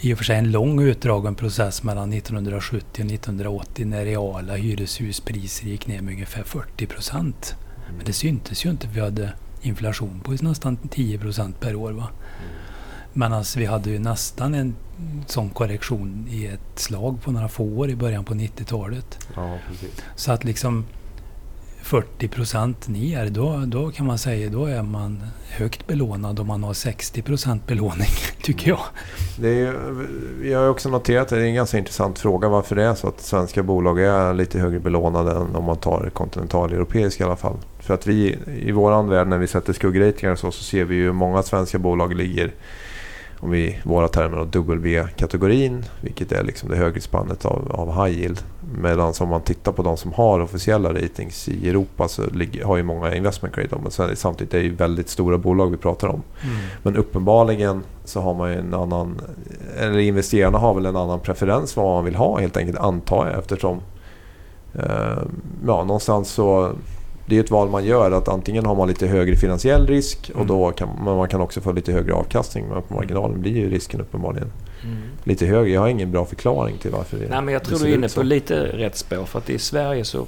i 0.00 0.14
och 0.14 0.18
för 0.18 0.24
sig 0.24 0.36
en 0.36 0.50
lång 0.50 0.80
utdragen 0.80 1.34
process 1.34 1.82
mellan 1.82 2.12
1970 2.12 2.86
och 2.92 3.12
1980 3.12 3.86
när 3.86 4.04
reala 4.04 4.54
hyreshuspriser 4.54 5.66
gick 5.66 5.86
ner 5.86 6.02
med 6.02 6.12
ungefär 6.12 6.42
40 6.42 6.86
procent. 6.86 7.56
Mm. 7.84 7.96
Men 7.96 8.06
det 8.06 8.12
syntes 8.12 8.64
ju 8.64 8.70
inte 8.70 8.88
vi 8.92 9.00
hade 9.00 9.32
inflation 9.62 10.20
på 10.20 10.32
nästan 10.40 10.76
10 10.76 11.18
procent 11.18 11.60
per 11.60 11.74
år. 11.74 11.92
Va? 11.92 12.08
Mm. 12.10 12.52
Men 13.12 13.32
alltså, 13.32 13.58
vi 13.58 13.64
hade 13.64 13.90
ju 13.90 13.98
nästan 13.98 14.54
en 14.54 14.76
sån 15.26 15.50
korrektion 15.50 16.26
i 16.30 16.46
ett 16.46 16.78
slag 16.78 17.22
på 17.22 17.32
några 17.32 17.48
få 17.48 17.64
år 17.64 17.90
i 17.90 17.96
början 17.96 18.24
på 18.24 18.34
90-talet. 18.34 19.18
Ja, 19.34 19.58
så 20.16 20.32
att 20.32 20.44
liksom 20.44 20.84
40 21.82 22.28
procent 22.28 22.88
ner, 22.88 23.30
då, 23.30 23.62
då 23.66 23.90
kan 23.90 24.06
man 24.06 24.18
säga 24.18 24.50
då 24.50 24.66
är 24.66 24.82
man 24.82 25.22
högt 25.50 25.86
belånad 25.86 26.40
om 26.40 26.46
man 26.46 26.62
har 26.62 26.72
60 26.72 27.22
procent 27.22 27.66
belåning, 27.66 28.08
tycker 28.42 28.68
jag. 28.68 28.80
Det 29.38 29.48
är, 29.48 29.76
jag 30.44 30.58
har 30.58 30.68
också 30.68 30.88
noterat 30.88 31.22
att 31.22 31.28
det 31.28 31.36
är 31.36 31.44
en 31.44 31.54
ganska 31.54 31.78
intressant 31.78 32.18
fråga 32.18 32.48
varför 32.48 32.76
det 32.76 32.84
är 32.84 32.94
så 32.94 33.08
att 33.08 33.20
svenska 33.20 33.62
bolag 33.62 34.00
är 34.00 34.34
lite 34.34 34.58
högre 34.58 34.80
belånade 34.80 35.30
än 35.30 35.56
om 35.56 35.64
man 35.64 35.76
tar 35.76 36.10
kontinentaleuropeiska 36.14 37.24
i 37.24 37.26
alla 37.26 37.36
fall. 37.36 37.56
För 37.80 37.94
att 37.94 38.06
vi 38.06 38.38
i 38.62 38.72
våran 38.72 39.08
värld 39.08 39.26
när 39.26 39.38
vi 39.38 39.46
sätter 39.46 39.72
skuggratingar 39.72 40.36
så, 40.36 40.52
så 40.52 40.64
ser 40.64 40.84
vi 40.84 40.94
ju 40.94 41.12
många 41.12 41.42
svenska 41.42 41.78
bolag 41.78 42.14
ligger 42.14 42.52
om 43.42 43.50
vi 43.50 43.78
våra 43.84 44.08
termer 44.08 44.44
W-kategorin, 44.44 45.84
vilket 46.00 46.32
är 46.32 46.42
liksom 46.44 46.68
det 46.68 46.76
högre 46.76 47.00
spannet 47.00 47.44
av, 47.44 47.72
av 47.72 48.04
high 48.04 48.18
yield. 48.18 48.42
Medan 48.78 49.14
om 49.20 49.28
man 49.28 49.42
tittar 49.42 49.72
på 49.72 49.82
de 49.82 49.96
som 49.96 50.12
har 50.12 50.40
officiella 50.40 50.94
ratings 50.94 51.48
i 51.48 51.68
Europa 51.68 52.08
så 52.08 52.22
har 52.64 52.76
ju 52.76 52.82
många 52.82 53.14
investment 53.14 53.54
grade. 53.54 53.76
Men 53.82 53.90
sen, 53.90 54.16
samtidigt 54.16 54.54
är 54.54 54.58
det 54.58 54.64
ju 54.64 54.74
väldigt 54.74 55.08
stora 55.08 55.38
bolag 55.38 55.70
vi 55.70 55.76
pratar 55.76 56.08
om. 56.08 56.22
Mm. 56.42 56.56
Men 56.82 56.96
uppenbarligen 56.96 57.82
så 58.04 58.20
har 58.20 58.34
man 58.34 58.52
ju 58.52 58.58
en 58.58 58.74
annan, 58.74 59.20
eller 59.78 59.98
investerarna 59.98 60.58
har 60.58 60.74
väl 60.74 60.86
en 60.86 60.96
annan 60.96 61.20
preferens 61.20 61.76
vad 61.76 61.86
man 61.86 62.04
vill 62.04 62.14
ha 62.14 62.40
helt 62.40 62.56
enkelt 62.56 62.78
antar 62.78 63.26
jag 63.26 63.38
eftersom 63.38 63.80
eh, 64.74 65.22
ja, 65.66 65.84
någonstans 65.84 66.30
så 66.30 66.72
det 67.26 67.36
är 67.36 67.40
ett 67.40 67.50
val 67.50 67.68
man 67.68 67.84
gör. 67.84 68.10
att 68.10 68.28
Antingen 68.28 68.66
har 68.66 68.74
man 68.74 68.88
lite 68.88 69.06
högre 69.06 69.36
finansiell 69.36 69.86
risk 69.86 70.30
och 70.30 70.36
mm. 70.36 70.46
då 70.46 70.70
kan 70.70 70.88
men 71.04 71.16
man 71.16 71.28
kan 71.28 71.40
också 71.40 71.60
få 71.60 71.72
lite 71.72 71.92
högre 71.92 72.14
avkastning. 72.14 72.64
Men 72.68 72.82
på 72.82 72.94
marginalen 72.94 73.40
blir 73.40 73.56
ju 73.56 73.70
risken 73.70 74.00
uppenbarligen 74.00 74.52
mm. 74.84 74.96
lite 75.24 75.46
högre. 75.46 75.70
Jag 75.72 75.80
har 75.80 75.88
ingen 75.88 76.10
bra 76.10 76.24
förklaring 76.24 76.78
till 76.78 76.90
varför 76.90 77.18
det 77.18 77.28
Nej, 77.28 77.42
men 77.42 77.54
Jag 77.54 77.64
tror 77.64 77.78
du 77.78 77.84
är 77.84 77.94
inne 77.94 78.08
på 78.08 78.22
lite 78.22 78.54
rätt 78.54 78.96
spår. 78.96 79.24
För 79.24 79.38
att 79.38 79.50
i 79.50 79.58
Sverige 79.58 80.04
så 80.04 80.26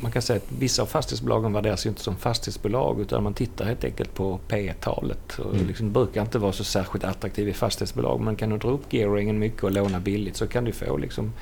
man 0.00 0.12
kan 0.12 0.22
säga 0.22 0.36
att 0.36 0.52
vissa 0.58 0.82
av 0.82 0.86
fastighetsbolagen 0.86 1.52
värderas 1.52 1.86
ju 1.86 1.90
inte 1.90 2.02
som 2.02 2.16
fastighetsbolag 2.16 3.00
utan 3.00 3.22
man 3.22 3.34
tittar 3.34 3.64
helt 3.64 3.84
enkelt 3.84 4.14
på 4.14 4.38
P 4.48 4.72
talet 4.80 5.38
mm. 5.38 5.66
liksom, 5.66 5.92
brukar 5.92 6.22
inte 6.22 6.38
vara 6.38 6.52
så 6.52 6.64
särskilt 6.64 7.04
attraktivt 7.04 7.48
i 7.48 7.52
fastighetsbolag 7.52 8.20
men 8.20 8.36
kan 8.36 8.50
du 8.50 8.58
dra 8.58 8.70
upp 8.70 8.92
gearingen 8.92 9.38
mycket 9.38 9.64
och 9.64 9.72
låna 9.72 10.00
billigt 10.00 10.36
så 10.36 10.46
kan 10.46 10.64
du 10.64 10.72
få 10.72 10.96
liksom 10.96 11.32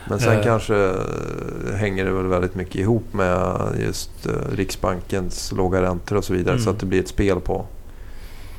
Men 0.09 0.19
sen 0.19 0.37
uh, 0.37 0.43
kanske 0.43 0.75
eh, 0.75 1.75
hänger 1.75 2.05
det 2.05 2.11
väl 2.11 2.25
väldigt 2.25 2.55
mycket 2.55 2.75
ihop 2.75 3.13
med 3.13 3.59
just 3.85 4.27
Riksbankens 4.51 5.51
låga 5.51 5.81
räntor 5.81 6.15
och 6.15 6.23
så 6.23 6.33
vidare. 6.33 6.53
Mm. 6.53 6.63
Så 6.63 6.69
att 6.69 6.79
det 6.79 6.85
blir 6.85 6.99
ett 6.99 7.07
spel 7.07 7.39
på, 7.39 7.65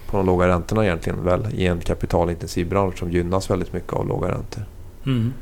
på 0.06 0.16
de 0.16 0.26
låga 0.26 0.48
räntorna 0.48 0.84
egentligen 0.84 1.24
väl 1.24 1.46
i 1.54 1.66
en 1.66 1.80
kapitalintensiv 1.80 2.68
bransch 2.68 2.98
som 2.98 3.10
gynnas 3.10 3.50
väldigt 3.50 3.72
mycket 3.72 3.92
av 3.92 4.08
låga 4.08 4.28
räntor. 4.28 4.64
Mm. 5.06 5.32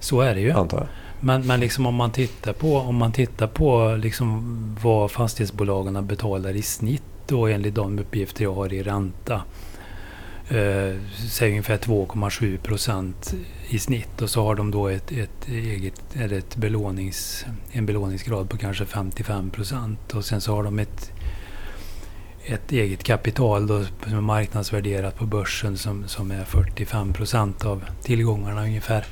Så 0.00 0.20
är 0.20 0.34
det 0.34 0.40
ju. 0.40 0.50
Antar 0.50 0.78
jag. 0.78 0.86
Men, 1.20 1.46
men 1.46 1.60
liksom 1.60 1.86
om 1.86 1.94
man 1.94 2.10
tittar 2.10 2.52
på, 2.52 2.76
om 2.76 2.96
man 2.96 3.12
tittar 3.12 3.46
på 3.46 3.96
liksom 4.02 4.42
vad 4.82 5.10
fastighetsbolagen 5.10 6.06
betalar 6.06 6.56
i 6.56 6.62
snitt 6.62 7.02
då 7.26 7.46
enligt 7.46 7.74
de 7.74 7.98
uppgifter 7.98 8.44
jag 8.44 8.54
har 8.54 8.72
i 8.72 8.82
ränta 8.82 9.42
eh, 10.48 10.96
säg 11.28 11.50
ungefär 11.50 11.76
2,7 11.76 12.58
procent 12.58 13.34
i 13.68 13.78
snitt. 13.78 14.22
Och 14.22 14.30
så 14.30 14.44
har 14.44 14.54
de 14.54 14.70
då 14.70 14.88
ett, 14.88 15.12
ett 15.12 15.48
eget, 15.48 16.16
eller 16.16 16.38
ett 16.38 16.56
belånings, 16.56 17.46
en 17.72 17.86
belåningsgrad 17.86 18.50
på 18.50 18.56
kanske 18.56 18.86
55 18.86 19.50
procent. 19.50 20.14
Och 20.14 20.24
sen 20.24 20.40
så 20.40 20.54
har 20.54 20.62
de 20.62 20.78
ett, 20.78 21.12
ett 22.44 22.72
eget 22.72 23.04
kapital 23.04 23.66
då, 23.66 23.84
som 24.02 24.16
är 24.16 24.20
marknadsvärderat 24.20 25.16
på 25.16 25.26
börsen 25.26 25.78
som, 25.78 26.08
som 26.08 26.30
är 26.30 26.44
45 26.44 27.12
procent 27.12 27.64
av 27.64 27.84
tillgångarna 28.02 28.62
ungefär. 28.62 29.06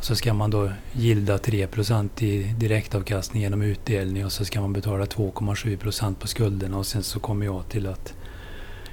Och 0.00 0.04
så 0.04 0.16
ska 0.16 0.34
man 0.34 0.50
då 0.50 0.70
gilda 0.92 1.38
3 1.38 1.66
procent 1.66 2.22
i 2.22 2.42
direktavkastning 2.42 3.42
genom 3.42 3.62
utdelning. 3.62 4.24
Och 4.24 4.32
så 4.32 4.44
ska 4.44 4.60
man 4.60 4.72
betala 4.72 5.04
2,7 5.04 5.76
procent 5.76 6.20
på 6.20 6.26
skulderna. 6.26 6.78
Och 6.78 6.86
sen 6.86 7.02
så 7.02 7.20
kommer 7.20 7.46
jag 7.46 7.68
till 7.68 7.86
att 7.86 8.14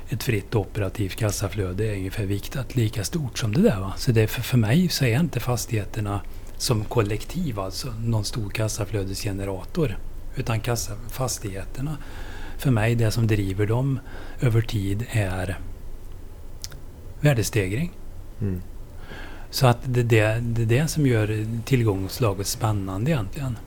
ett 0.10 0.24
fritt 0.24 0.56
operativt 0.56 1.16
kassaflöde 1.16 1.86
är 1.86 1.94
ungefär 1.94 2.26
viktat 2.26 2.76
lika 2.76 3.04
stort 3.04 3.38
som 3.38 3.54
det 3.54 3.62
där. 3.62 3.80
Va? 3.80 3.94
Så 3.98 4.12
det 4.12 4.22
är 4.22 4.28
för, 4.28 4.42
för 4.42 4.58
mig 4.58 4.90
så 4.90 5.06
är 5.06 5.20
inte 5.20 5.40
fastigheterna 5.40 6.22
som 6.58 6.84
kollektiv 6.84 7.60
alltså 7.60 7.94
någon 8.00 8.26
stor 8.26 8.50
kassaflödesgenerator. 8.50 9.98
Utan 10.36 10.60
kassa, 10.60 10.94
fastigheterna, 11.10 11.98
för 12.58 12.72
mig 12.72 12.96
det 12.96 13.12
som 13.12 13.28
driver 13.28 13.66
dem 13.66 14.00
över 14.42 14.62
tid 14.62 15.06
är 15.10 15.60
värdestegring. 17.20 17.92
Mm. 18.42 18.62
Så 19.50 19.68
att 19.68 19.78
det, 19.84 20.04
det, 20.04 20.40
det 20.42 20.62
är 20.62 20.66
det 20.66 20.88
som 20.88 21.08
gör 21.08 21.46
tillgångslaget 21.66 22.48
spännande 22.48 23.12
egentligen. 23.12 23.58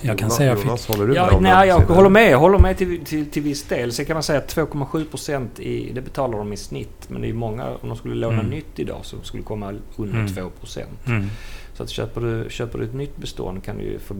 Jag 0.00 0.18
kan 0.18 0.26
Jonas, 0.26 0.36
säga... 0.36 0.56
Jonas, 0.58 0.86
håller 0.86 1.06
du 1.06 1.14
ja, 1.14 1.30
med? 1.30 1.42
Nej, 1.42 1.68
jag 1.68 1.80
håller 1.80 2.08
med. 2.08 2.30
Jag 2.30 2.38
håller 2.38 2.58
med 2.58 2.78
till, 2.78 3.04
till, 3.04 3.30
till 3.30 3.42
viss 3.42 3.62
del. 3.62 3.92
Sen 3.92 4.04
kan 4.04 4.14
man 4.14 4.22
säga 4.22 4.38
att 4.38 4.56
2,7 4.56 5.04
procent 5.04 5.50
det 5.92 6.04
betalar 6.04 6.38
de 6.38 6.52
i 6.52 6.56
snitt. 6.56 7.08
Men 7.08 7.22
det 7.22 7.28
är 7.28 7.32
många, 7.32 7.66
om 7.80 7.88
de 7.88 7.96
skulle 7.96 8.14
låna 8.14 8.40
mm. 8.40 8.50
nytt 8.50 8.78
idag, 8.78 9.00
som 9.02 9.24
skulle 9.24 9.42
komma 9.42 9.74
under 9.96 10.18
mm. 10.18 10.34
2 10.34 10.50
procent. 10.60 11.06
Mm. 11.06 11.26
Så 11.74 11.82
att 11.82 11.90
köper 11.90 12.20
du, 12.20 12.50
köper 12.50 12.78
du 12.78 12.84
ett 12.84 12.94
nytt 12.94 13.16
bestånd 13.16 13.64
kan 13.64 13.78
du 13.78 13.84
ju 13.84 13.98
få 13.98 14.14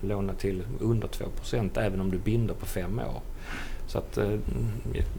låna 0.00 0.32
till 0.32 0.62
under 0.80 1.08
2 1.08 1.24
procent 1.36 1.76
även 1.76 2.00
om 2.00 2.10
du 2.10 2.18
binder 2.18 2.54
på 2.54 2.66
fem 2.66 2.98
år. 2.98 3.22
Så 3.88 3.98
att 3.98 4.18
eh, 4.18 4.34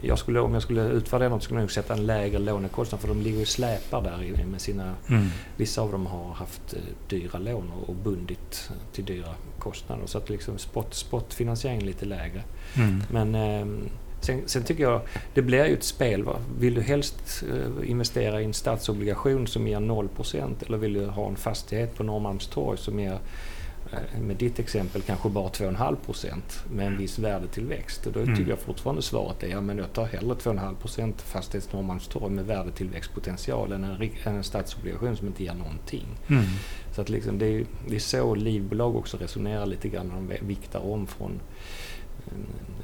jag 0.00 0.18
skulle, 0.18 0.40
om 0.40 0.54
jag 0.54 0.62
skulle 0.62 0.82
utvärdera 0.82 1.28
något 1.28 1.42
skulle 1.42 1.60
jag 1.60 1.62
nog 1.62 1.72
sätta 1.72 1.94
en 1.94 2.06
lägre 2.06 2.38
lånekostnad 2.38 3.00
för 3.00 3.08
de 3.08 3.20
ligger 3.22 3.40
och 3.40 3.48
släpar 3.48 4.02
där 4.02 4.44
med 4.44 4.60
sina... 4.60 4.94
Mm. 5.08 5.26
Vissa 5.56 5.82
av 5.82 5.92
dem 5.92 6.06
har 6.06 6.34
haft 6.34 6.74
eh, 6.74 6.80
dyra 7.08 7.38
lån 7.38 7.72
och 7.86 7.94
bundit 7.94 8.70
till 8.92 9.04
dyra 9.04 9.34
kostnader. 9.58 10.06
Så 10.06 10.18
att 10.18 10.28
liksom 10.28 10.58
spot, 10.58 10.94
spotfinansiering 10.94 11.80
är 11.82 11.86
lite 11.86 12.04
lägre. 12.04 12.42
Mm. 12.76 13.02
Men 13.10 13.34
eh, 13.34 13.90
sen, 14.20 14.42
sen, 14.46 14.64
tycker 14.64 14.82
jag 14.82 15.00
det 15.34 15.42
blir 15.42 15.66
ju 15.66 15.74
ett 15.74 15.84
spel. 15.84 16.24
Va? 16.24 16.36
Vill 16.58 16.74
du 16.74 16.80
helst 16.80 17.44
investera 17.84 18.40
i 18.40 18.44
en 18.44 18.54
statsobligation 18.54 19.46
som 19.46 19.68
ger 19.68 19.80
0% 19.80 20.66
eller 20.66 20.78
vill 20.78 20.92
du 20.92 21.06
ha 21.06 21.28
en 21.28 21.36
fastighet 21.36 21.96
på 21.96 22.02
Norrmalmstorg 22.02 22.78
som 22.78 23.00
ger 23.00 23.12
Eh, 23.12 23.18
med 24.20 24.36
ditt 24.36 24.58
exempel 24.58 25.02
kanske 25.02 25.28
bara 25.28 25.48
2,5 25.48 25.96
procent 25.96 26.64
med 26.70 26.86
en 26.86 26.98
viss 26.98 27.18
värdetillväxt. 27.18 28.06
Och 28.06 28.12
då 28.12 28.20
mm. 28.20 28.36
tycker 28.36 28.50
jag 28.50 28.58
fortfarande 28.58 29.02
svaret 29.02 29.42
är 29.42 29.48
ja, 29.48 29.60
men 29.60 29.78
jag 29.78 29.92
tar 29.92 30.04
hellre 30.04 30.34
2,5 30.34 30.74
procent 30.76 31.22
fastighets 31.22 31.72
Norrmalmstorg 31.72 32.32
med 32.32 32.46
värdetillväxtpotential 32.46 33.72
än 33.72 33.84
en, 33.84 34.10
än 34.24 34.34
en 34.34 34.44
statsobligation 34.44 35.16
som 35.16 35.26
inte 35.26 35.44
ger 35.44 35.54
någonting. 35.54 36.06
Mm. 36.28 36.44
Så 36.94 37.00
att 37.00 37.08
liksom 37.08 37.38
det, 37.38 37.46
är, 37.46 37.66
det 37.88 37.94
är 37.94 38.00
så 38.00 38.34
livbolag 38.34 38.96
också 38.96 39.16
resonerar 39.16 39.66
lite 39.66 39.88
grann 39.88 40.06
när 40.06 40.36
de 40.36 40.46
viktar 40.46 40.80
om 40.80 41.06
från 41.06 41.40
eh, 42.26 42.32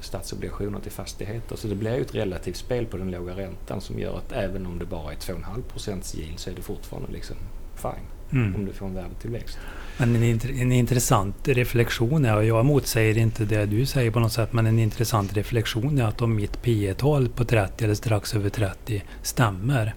statsobligationer 0.01 0.79
till 0.79 0.91
fastigheter. 0.91 1.55
Så 1.55 1.67
det 1.67 1.75
blir 1.75 1.95
ju 1.95 2.01
ett 2.01 2.15
relativt 2.15 2.57
spel 2.57 2.85
på 2.85 2.97
den 2.97 3.11
låga 3.11 3.35
räntan 3.35 3.81
som 3.81 3.99
gör 3.99 4.17
att 4.17 4.31
även 4.31 4.65
om 4.65 4.79
det 4.79 4.85
bara 4.85 5.11
är 5.11 5.15
2,5 5.15 5.61
procents 5.61 6.15
yield 6.15 6.39
så 6.39 6.49
är 6.49 6.55
det 6.55 6.61
fortfarande 6.61 7.11
liksom 7.11 7.37
fine 7.75 8.16
mm. 8.31 8.55
om 8.55 8.65
du 8.65 8.73
får 8.73 8.85
en 8.85 8.93
värdetillväxt. 8.93 9.57
Men 9.97 10.15
en, 10.15 10.39
en 10.61 10.71
intressant 10.71 11.47
reflektion 11.47 12.25
är, 12.25 12.35
och 12.35 12.45
jag 12.45 12.65
motsäger 12.65 13.17
inte 13.17 13.45
det 13.45 13.65
du 13.65 13.85
säger 13.85 14.11
på 14.11 14.19
något 14.19 14.31
sätt, 14.31 14.53
men 14.53 14.65
en 14.65 14.79
intressant 14.79 15.33
reflektion 15.33 15.97
är 15.97 16.03
att 16.03 16.21
om 16.21 16.35
mitt 16.35 16.61
P 16.61 16.93
tal 16.97 17.29
på 17.29 17.45
30 17.45 17.83
eller 17.83 17.95
strax 17.95 18.35
över 18.35 18.49
30 18.49 19.03
stämmer, 19.21 19.93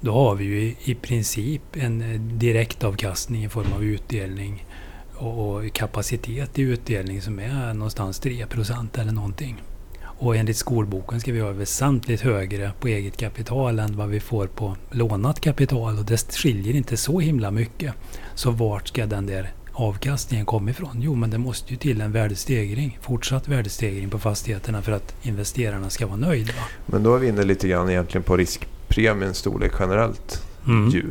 då 0.00 0.12
har 0.12 0.34
vi 0.34 0.44
ju 0.44 0.74
i 0.84 0.94
princip 0.94 1.62
en 1.72 2.20
direktavkastning 2.38 3.44
i 3.44 3.48
form 3.48 3.72
av 3.72 3.84
utdelning 3.84 4.66
och 5.14 5.72
kapacitet 5.72 6.58
i 6.58 6.62
utdelning 6.62 7.22
som 7.22 7.38
är 7.38 7.74
någonstans 7.74 8.22
3% 8.22 9.00
eller 9.00 9.12
någonting. 9.12 9.62
Och 10.20 10.36
enligt 10.36 10.56
skolboken 10.56 11.20
ska 11.20 11.32
vi 11.32 11.40
ha 11.40 11.50
väsentligt 11.50 12.20
högre 12.20 12.72
på 12.80 12.88
eget 12.88 13.16
kapital 13.16 13.78
än 13.78 13.96
vad 13.96 14.08
vi 14.08 14.20
får 14.20 14.46
på 14.46 14.76
lånat 14.90 15.40
kapital. 15.40 15.98
Och 15.98 16.04
det 16.04 16.32
skiljer 16.32 16.74
inte 16.74 16.96
så 16.96 17.20
himla 17.20 17.50
mycket. 17.50 17.94
Så 18.34 18.50
vart 18.50 18.88
ska 18.88 19.06
den 19.06 19.26
där 19.26 19.52
avkastningen 19.72 20.46
komma 20.46 20.70
ifrån? 20.70 20.96
Jo, 21.00 21.14
men 21.14 21.30
det 21.30 21.38
måste 21.38 21.72
ju 21.72 21.76
till 21.76 22.00
en 22.00 22.12
värdestegring. 22.12 22.98
Fortsatt 23.02 23.48
värdestegring 23.48 24.10
på 24.10 24.18
fastigheterna 24.18 24.82
för 24.82 24.92
att 24.92 25.14
investerarna 25.22 25.90
ska 25.90 26.06
vara 26.06 26.16
nöjda. 26.16 26.52
Men 26.86 27.02
då 27.02 27.14
är 27.14 27.18
vi 27.18 27.28
inne 27.28 27.42
lite 27.42 27.68
grann 27.68 27.90
egentligen 27.90 28.22
på 28.22 28.36
riskpremiens 28.36 29.38
storlek 29.38 29.72
generellt. 29.78 30.42
Mm. 30.66 30.88
Ju. 30.90 31.04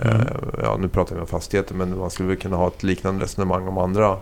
Mm. 0.00 0.16
Uh, 0.16 0.26
ja, 0.62 0.76
nu 0.80 0.88
pratar 0.88 1.14
vi 1.14 1.20
om 1.20 1.26
fastigheter 1.26 1.74
men 1.74 1.98
man 1.98 2.10
skulle 2.10 2.28
väl 2.28 2.38
kunna 2.38 2.56
ha 2.56 2.68
ett 2.68 2.82
liknande 2.82 3.24
resonemang 3.24 3.68
om 3.68 3.78
andra 3.78 4.16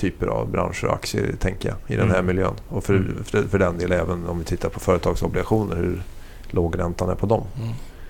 typer 0.00 0.26
av 0.26 0.50
branscher 0.50 0.84
och 0.84 0.94
aktier 0.94 1.34
tänker 1.38 1.68
jag 1.68 1.78
i 1.86 1.96
den 1.96 2.08
här 2.08 2.18
mm. 2.18 2.26
miljön. 2.26 2.54
Och 2.68 2.84
för, 2.84 2.94
mm. 2.94 3.24
för, 3.24 3.42
för, 3.42 3.58
den 3.58 3.78
delen 3.78 4.00
även 4.00 4.26
om 4.26 4.38
vi 4.38 4.44
tittar 4.44 4.68
på 4.68 4.80
företagsobligationer 4.80 5.76
hur 5.76 6.02
låg 6.50 6.78
räntan 6.78 7.10
är 7.10 7.14
på 7.14 7.26
dem. 7.26 7.44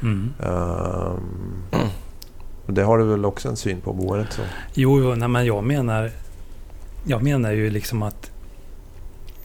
Mm. 0.02 0.32
Um, 0.38 1.62
det 2.66 2.82
har 2.82 2.98
du 2.98 3.04
väl 3.04 3.24
också 3.24 3.48
en 3.48 3.56
syn 3.56 3.80
på 3.80 3.92
boendet? 3.92 4.32
Så. 4.32 4.42
Jo, 4.74 5.14
nej, 5.14 5.28
men 5.28 5.46
jag 5.46 5.64
menar 5.64 6.10
jag 7.04 7.22
menar 7.22 7.52
ju 7.52 7.70
liksom 7.70 8.02
att 8.02 8.30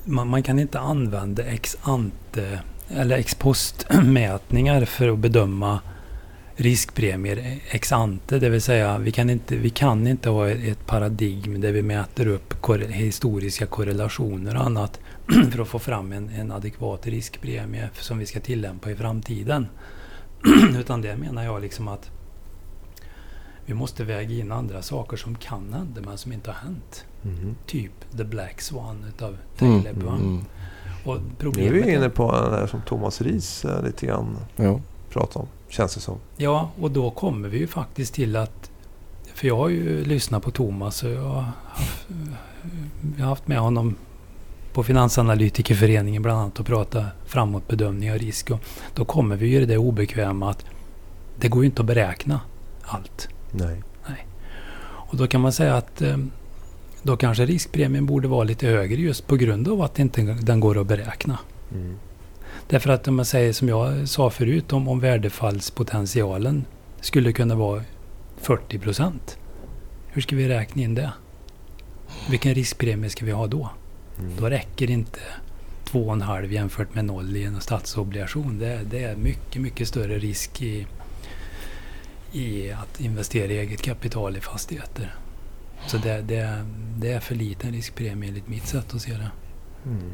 man, 0.04 0.28
man 0.28 0.44
kan 0.44 0.60
inte 0.60 0.80
använda 0.80 1.44
ex 1.44 1.78
ante 1.82 2.60
eller 2.90 3.18
ex 3.18 3.36
post 3.36 3.88
mätningar 4.04 4.86
för 4.86 5.08
att 5.08 5.20
bedöma 5.20 5.80
riskpremier 6.56 7.60
ex 7.70 7.92
ante. 7.92 8.40
Det 8.40 8.50
vill 8.50 8.62
säga 8.62 8.98
vi 8.98 9.12
kan 9.12 9.30
inte, 9.30 9.56
vi 9.56 9.70
kan 9.70 10.08
inte 10.08 10.30
ha 10.30 10.50
ett 10.50 10.86
paradigm 10.86 11.62
där 11.62 11.72
vi 11.72 11.82
mäter 11.82 12.28
upp 12.28 12.62
korre, 12.62 12.86
historiska 12.86 13.66
korrelationer 13.66 14.56
och 14.56 14.66
annat 14.66 15.00
för 15.52 15.62
att 15.62 15.68
få 15.68 15.80
fram 15.80 16.12
en, 16.12 16.30
en 16.30 16.52
adekvat 16.52 17.08
riskpremie 17.08 17.90
som 17.94 18.18
vi 18.18 18.26
ska 18.26 18.40
tillämpa 18.40 18.92
i 18.92 18.96
framtiden. 18.96 19.68
Utan 20.80 21.02
det 21.02 21.18
menar 21.18 21.44
jag 21.44 21.62
liksom 21.62 21.88
att 21.88 22.12
vi 23.66 23.74
måste 23.74 24.04
väga 24.04 24.36
in 24.36 24.52
andra 24.52 24.82
saker 24.82 25.18
som 25.18 25.36
kan 25.36 25.74
hända 25.74 26.02
men 26.02 26.18
som 26.18 26.32
inte 26.34 26.52
har 26.52 26.58
hänt. 26.58 27.06
Mm. 27.24 27.56
Typ 27.66 27.92
The 28.18 28.24
Black 28.24 28.62
Swan 28.62 29.06
utav 29.10 29.38
Taleb. 29.58 30.02
Mm, 30.02 30.08
mm. 30.08 30.46
Och 31.06 31.20
problemet 31.38 31.72
nu 31.72 31.80
är 31.80 31.84
vi 31.84 31.94
inne 31.94 32.10
på 32.10 32.50
det 32.50 32.68
som 32.68 32.82
Thomas 32.82 33.22
Ries 33.22 33.66
lite 33.84 34.06
grann 34.06 34.38
ja. 34.56 34.80
Pratar 35.16 35.40
om. 35.40 35.48
Känns 35.70 35.96
det 35.96 36.02
som. 36.02 36.18
Ja, 36.38 36.70
och 36.80 36.92
då 36.92 37.12
kommer 37.12 37.50
vi 37.50 37.58
ju 37.58 37.68
faktiskt 37.68 38.14
till 38.14 38.36
att... 38.36 38.72
För 39.34 39.48
jag 39.48 39.58
har 39.58 39.70
ju 39.70 40.06
lyssnat 40.06 40.44
på 40.44 40.52
Thomas 40.52 41.04
och 41.04 41.10
jag 41.10 41.22
har 41.22 41.52
haft, 41.66 42.08
jag 43.18 43.24
har 43.24 43.30
haft 43.30 43.48
med 43.48 43.60
honom 43.60 43.96
på 44.74 44.84
Finansanalytikerföreningen 44.84 46.22
bland 46.22 46.40
annat 46.40 46.60
och 46.60 46.66
prata 46.66 47.06
framåt 47.26 47.68
bedömning 47.68 48.12
av 48.12 48.18
risk. 48.18 48.52
Och 48.52 48.60
då 48.96 49.06
kommer 49.06 49.36
vi 49.36 49.48
ju 49.48 49.62
i 49.62 49.66
det 49.66 49.78
obekväma 49.78 50.50
att 50.50 50.66
det 51.40 51.48
går 51.48 51.64
ju 51.64 51.66
inte 51.66 51.82
att 51.82 51.86
beräkna 51.86 52.40
allt. 52.82 53.28
Nej. 53.52 53.84
Nej. 54.08 54.28
Och 54.84 55.18
då 55.18 55.28
kan 55.28 55.42
man 55.42 55.54
säga 55.54 55.76
att 55.76 56.02
eh, 56.02 56.18
då 57.04 57.18
kanske 57.18 57.46
riskpremien 57.46 58.06
borde 58.06 58.28
vara 58.28 58.44
lite 58.44 58.68
högre 58.68 59.02
just 59.02 59.28
på 59.28 59.36
grund 59.36 59.68
av 59.68 59.82
att 59.82 60.00
inte 60.00 60.22
den 60.22 60.60
går 60.60 60.82
att 60.82 60.88
beräkna. 60.88 61.40
Mm. 61.74 61.98
Därför 62.68 62.90
att 62.90 63.08
om 63.08 63.16
man 63.16 63.26
säger 63.26 63.54
som 63.54 63.70
jag 63.70 64.08
sa 64.08 64.30
förut 64.30 64.74
om, 64.74 64.88
om 64.88 65.00
värdefallspotentialen 65.00 66.66
skulle 67.02 67.34
kunna 67.34 67.56
vara 67.56 67.84
40 68.38 68.80
procent. 68.80 69.38
Hur 70.08 70.22
ska 70.22 70.36
vi 70.36 70.50
räkna 70.50 70.82
in 70.82 70.96
det? 70.96 71.12
Vilken 72.30 72.56
riskpremie 72.56 73.10
ska 73.10 73.26
vi 73.26 73.32
ha 73.32 73.48
då? 73.48 73.70
Mm. 74.20 74.32
Då 74.38 74.50
räcker 74.50 74.92
inte 74.92 75.20
2,5 75.86 76.52
jämfört 76.52 76.96
med 76.96 77.06
0 77.06 77.36
i 77.36 77.44
en 77.44 77.62
statsobligation. 77.62 78.60
Det, 78.60 78.80
det, 78.92 79.04
är 79.04 79.16
mycket, 79.16 79.62
mycket 79.62 79.88
större 79.88 80.18
risk 80.18 80.62
i, 80.62 80.88
i 82.32 82.72
att 82.72 83.00
investera 83.00 83.52
i 83.52 83.58
eget 83.58 83.82
kapital 83.82 84.38
i 84.38 84.42
fastigheter. 84.42 85.16
Så 85.88 85.98
det, 85.98 86.22
det, 86.22 86.66
det 86.98 87.12
är 87.12 87.20
för 87.20 87.36
liten 87.36 87.72
riskpremie 87.72 88.30
enligt 88.30 88.48
mitt 88.48 88.68
sätt 88.68 88.94
att 88.94 89.02
se 89.02 89.12
det. 89.12 89.32
Mm. 89.86 90.12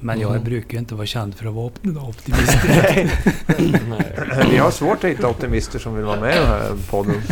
Men 0.00 0.20
jag 0.20 0.30
mm. 0.30 0.44
brukar 0.44 0.78
inte 0.78 0.94
vara 0.94 1.06
känd 1.06 1.34
för 1.34 1.46
att 1.46 1.54
vara 1.54 1.66
optimist. 2.08 2.58
Vi 4.50 4.56
har 4.56 4.70
svårt 4.70 5.04
att 5.04 5.10
hitta 5.10 5.28
optimister 5.28 5.78
som 5.78 5.94
vill 5.94 6.04
vara 6.04 6.20
med 6.20 6.36
i 6.36 6.38
den 6.38 6.46
här 6.46 6.76
podden. 6.90 7.22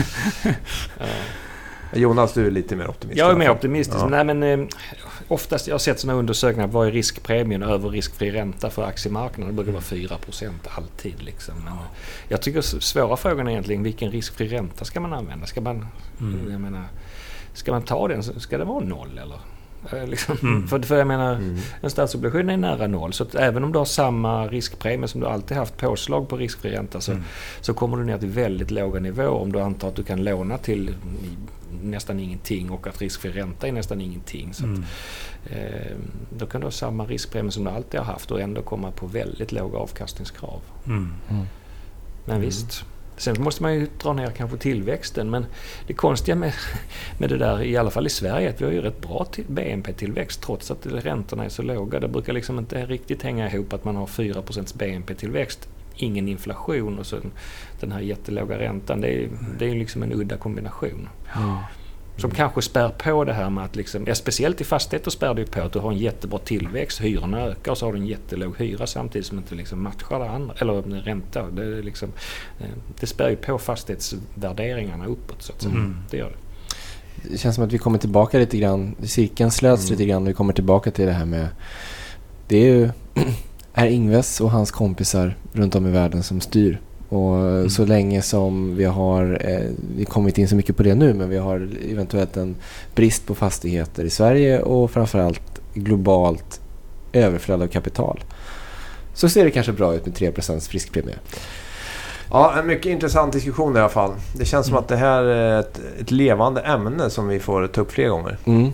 Jonas, 1.95 2.33
du 2.33 2.47
är 2.47 2.51
lite 2.51 2.77
mer 2.77 2.91
optimistisk. 2.91 3.21
Jag 3.21 3.31
är 3.31 3.37
mer 3.37 3.51
optimistisk. 3.51 3.99
Ja. 4.01 4.09
Nej, 4.09 4.25
men, 4.25 4.43
eh, 4.43 4.67
oftast, 5.29 5.67
jag 5.67 5.75
har 5.75 5.79
sett 5.79 6.01
sådana 6.01 6.19
undersökningar. 6.19 6.69
Vad 6.69 6.87
är 6.87 6.93
riskpremien 6.93 7.63
över 7.63 7.89
riskfri 7.91 8.31
ränta 8.31 8.71
för 8.71 8.83
aktiemarknaden? 8.83 9.57
Det 9.57 9.63
brukar 9.63 9.73
vara 9.73 9.83
4% 9.83 10.51
alltid. 10.77 11.23
Liksom. 11.23 11.55
Men, 11.65 11.75
ja. 11.75 11.87
Jag 12.29 12.43
tycker 12.43 12.61
svåra 12.61 13.17
frågan 13.17 13.47
är 13.47 13.51
egentligen 13.51 13.83
vilken 13.83 14.11
riskfri 14.11 14.49
ränta 14.49 14.85
ska 14.85 15.01
man 15.01 15.13
använda? 15.13 15.47
Ska 15.47 15.61
man, 15.61 15.87
mm. 16.21 16.53
jag 16.53 16.61
menar, 16.61 16.85
ska 17.55 17.73
man 17.73 17.83
ta 17.83 18.09
den? 18.09 18.23
Ska 18.23 18.59
det 18.59 18.65
vara 18.65 18.85
noll 18.85 19.19
eller? 19.23 19.39
Eh, 19.93 20.07
Liksom. 20.07 20.37
Mm. 20.43 20.69
För, 20.69 20.83
för 20.83 20.99
jag 20.99 21.07
menar, 21.07 21.35
Mm. 21.35 21.57
en 21.81 21.91
statsobligation 21.91 22.51
är 22.51 22.57
nära 22.57 22.87
noll. 22.87 23.13
Så 23.13 23.23
att 23.23 23.35
även 23.35 23.65
om 23.65 23.73
du 23.73 23.79
har 23.79 23.85
samma 23.85 24.47
riskpremie 24.47 25.09
som 25.09 25.21
du 25.21 25.27
alltid 25.27 25.57
haft 25.57 25.77
påslag 25.77 26.29
på 26.29 26.37
riskfri 26.37 26.71
ränta 26.71 27.01
så, 27.01 27.13
Mm. 27.13 27.25
så 27.61 27.75
kommer 27.75 27.97
du 27.97 28.05
ner 28.05 28.19
till 28.19 28.29
väldigt 28.29 28.71
låga 28.71 29.01
nivåer 29.01 29.29
om 29.29 29.53
du 29.53 29.61
antar 29.61 29.89
att 29.89 29.97
du 29.97 30.03
kan 30.03 30.25
låna 30.25 30.59
till 30.59 30.95
nästan 31.83 32.21
ingenting 32.21 32.71
och 32.71 32.87
att 32.87 33.01
riskfri 33.01 33.31
ränta 33.31 33.69
är 33.69 33.73
nästan 33.73 34.01
ingenting. 34.01 34.55
Så 34.55 34.65
att, 34.65 34.71
Mm. 34.71 34.85
eh, 35.47 35.97
då 36.39 36.47
kan 36.47 36.61
du 36.61 36.67
ha 36.67 36.73
samma 36.73 37.05
riskpremie 37.05 37.51
som 37.53 37.65
du 37.65 37.71
alltid 37.71 38.01
har 38.01 38.07
haft 38.13 38.31
och 38.31 38.41
ändå 38.41 38.63
komma 38.63 38.91
på 38.91 39.07
väldigt 39.07 39.53
låga 39.53 39.79
avkastningskrav. 39.79 40.61
Mm. 40.87 41.13
Men 42.25 42.41
visst. 42.41 42.85
Sen 43.23 43.37
måste 43.39 43.63
man 43.63 43.75
ju 43.75 43.87
dra 44.03 44.13
ner 44.13 44.31
kanske 44.31 44.57
tillväxten. 44.57 45.31
Men 45.31 45.47
det 45.87 45.93
konstiga 45.93 46.35
med, 46.35 46.53
med 47.19 47.29
det 47.29 47.37
där, 47.37 47.63
i 47.63 47.77
alla 47.77 47.91
fall 47.91 48.07
i 48.07 48.11
Sverige, 48.11 48.47
är 48.47 48.51
att 48.51 48.61
vi 48.61 48.65
har 48.65 48.73
ju 48.73 48.81
rätt 48.81 49.01
bra 49.01 49.27
BNP-tillväxt 49.47 50.43
trots 50.43 50.71
att 50.71 50.87
räntorna 50.87 51.45
är 51.45 51.49
så 51.49 51.63
låga. 51.63 52.01
Det 52.01 52.09
brukar 52.09 52.33
liksom 52.33 52.59
inte 52.59 52.87
riktigt 52.87 53.23
hänga 53.23 53.51
ihop 53.51 53.73
att 53.73 53.85
man 53.85 53.97
har 53.97 54.07
4% 54.07 54.77
BNP-tillväxt, 54.77 55.69
ingen 55.95 56.29
inflation 56.29 56.99
och 56.99 57.07
sen 57.07 57.33
den 57.81 57.93
här 57.93 58.01
jättelåga 58.01 58.59
räntan. 58.59 59.01
Det 59.01 59.09
är, 59.09 59.29
det 59.59 59.65
är 59.65 59.69
ju 59.69 59.79
liksom 59.79 60.03
en 60.03 60.13
udda 60.13 60.37
kombination. 60.37 61.09
Som 62.17 62.31
kanske 62.31 62.63
spär 62.63 62.89
på 62.89 63.25
det 63.25 63.33
här 63.33 63.51
med 63.51 63.65
att, 63.65 63.77
liksom, 63.77 64.05
ja, 64.07 64.15
speciellt 64.15 64.61
i 64.61 64.65
fastigheter 64.65 65.11
spär 65.11 65.35
det 65.35 65.41
ju 65.41 65.47
på 65.47 65.61
att 65.61 65.73
du 65.73 65.79
har 65.79 65.93
en 65.93 65.99
jättebra 65.99 66.39
tillväxt, 66.39 67.01
hyrorna 67.01 67.41
ökar 67.41 67.73
och 67.73 67.79
så 67.79 67.87
har 67.87 67.93
du 67.93 67.99
en 67.99 68.07
jättelåg 68.07 68.55
hyra 68.59 68.87
samtidigt 68.87 69.27
som 69.27 69.39
inte 69.39 69.55
liksom 69.55 69.83
matchar 69.83 70.19
det 70.19 70.31
andra, 70.31 70.55
eller 70.59 70.83
ränta. 70.83 71.51
Det, 71.51 71.63
är 71.63 71.83
liksom, 71.83 72.09
eh, 72.61 72.67
det 73.01 73.07
spär 73.07 73.31
ju 73.31 73.37
på 73.37 73.59
fastighetsvärderingarna 73.59 75.07
uppåt 75.07 75.43
så 75.43 75.53
att 75.53 75.63
säga. 75.63 75.75
Mm. 75.75 75.97
Det 76.11 76.17
gör 76.17 76.29
det. 76.31 76.37
Det 77.31 77.39
känns 77.39 77.55
som 77.55 77.65
att 77.65 77.73
vi 77.73 77.79
kommer 77.79 77.99
tillbaka 77.99 78.39
lite 78.39 78.59
grann. 78.59 78.95
Cirkeln 79.03 79.51
slöts 79.51 79.83
Mm. 79.83 79.91
lite 79.99 80.11
grann. 80.11 80.25
Vi 80.25 80.33
kommer 80.33 80.53
tillbaka 80.53 80.91
till 80.91 81.07
det 81.07 81.13
här 81.13 81.25
med... 81.25 81.49
Det 82.49 82.57
är 82.57 82.65
ju 82.75 82.91
är 83.75 83.87
Ingves 83.87 84.41
och 84.41 84.51
hans 84.51 84.71
kompisar 84.71 85.37
runt 85.53 85.75
om 85.75 85.87
i 85.87 85.91
världen 85.91 86.23
som 86.23 86.41
styr. 86.41 86.81
Och 87.13 87.37
Mm. 87.37 87.71
så 87.71 87.85
länge 87.85 88.23
som 88.23 88.77
vi 88.77 88.85
har... 88.85 89.39
Eh, 89.41 89.71
vi 89.97 90.05
kommer 90.05 90.29
inte 90.29 90.41
in 90.41 90.49
så 90.49 90.57
mycket 90.57 90.77
på 90.77 90.83
det 90.83 90.95
nu 90.95 91.15
men 91.15 91.29
vi 91.29 91.39
har 91.39 91.69
eventuellt 91.91 92.37
en 92.37 92.57
brist 92.95 93.27
på 93.27 93.35
fastigheter 93.35 94.05
i 94.05 94.11
Sverige 94.11 94.63
och 94.63 94.91
framförallt 94.91 95.61
globalt 95.75 96.61
överflöd 97.13 97.63
av 97.63 97.67
kapital. 97.67 98.25
Så 99.15 99.29
ser 99.29 99.45
det 99.45 99.51
kanske 99.51 99.73
bra 99.73 99.95
ut 99.95 100.07
med 100.07 100.15
3% 100.15 100.69
friskpremie. 100.69 101.15
Ja, 102.31 102.55
en 102.59 102.67
mycket 102.67 102.87
intressant 102.87 103.33
diskussion 103.33 103.77
i 103.77 103.81
alla 103.81 103.89
fall. 103.89 104.13
Det 104.39 104.45
känns 104.45 104.67
som 104.67 104.73
Mm. 104.75 104.83
att 104.83 104.89
det 104.89 104.97
här 104.97 105.23
är 105.23 105.61
ett, 105.61 105.81
ett 106.01 106.11
levande 106.11 106.61
ämne 106.61 107.11
som 107.11 107.29
vi 107.29 107.39
får 107.41 107.67
ta 107.67 107.81
upp 107.81 107.93
fler 107.93 108.09
gånger. 108.09 108.39
Mm. 108.45 108.73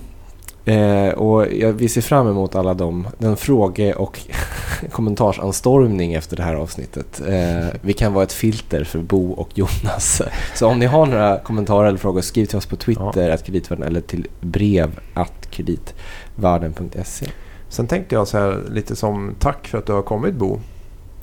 Eh, 0.68 1.12
och 1.12 1.52
jag, 1.52 1.72
vi 1.72 1.88
ser 1.88 2.00
fram 2.00 2.28
emot 2.28 2.54
alla 2.54 2.74
de, 2.74 3.08
den 3.18 3.36
fråge 3.36 3.94
och 3.94 4.20
kommentarsanstormning 4.90 6.14
efter 6.14 6.36
det 6.36 6.42
här 6.42 6.54
avsnittet. 6.54 7.20
Eh, 7.28 7.66
vi 7.80 7.92
kan 7.92 8.12
vara 8.12 8.24
ett 8.24 8.32
filter 8.32 8.84
för 8.84 8.98
Bo 8.98 9.32
och 9.32 9.58
Jonas. 9.58 10.22
Så 10.54 10.66
om 10.66 10.78
ni 10.78 10.86
har 10.86 11.06
några 11.06 11.38
kommentarer 11.38 11.88
eller 11.88 11.98
frågor, 11.98 12.20
skriv 12.20 12.46
till 12.46 12.58
oss 12.58 12.66
på 12.66 12.76
Twitter, 12.76 13.30
att 13.30 13.44
kreditvärden 13.44 13.86
eller 13.86 14.00
till 14.00 14.26
brev 14.40 15.00
att 15.14 15.50
kreditvärden.se. 15.50 17.26
Sen 17.68 17.86
tänkte 17.86 18.14
jag 18.14 18.28
så 18.28 18.38
här 18.38 18.62
lite 18.70 18.96
som 18.96 19.34
tack 19.38 19.68
för 19.68 19.78
att 19.78 19.86
du 19.86 19.92
har 19.92 20.02
kommit 20.02 20.34
Bo. 20.34 20.60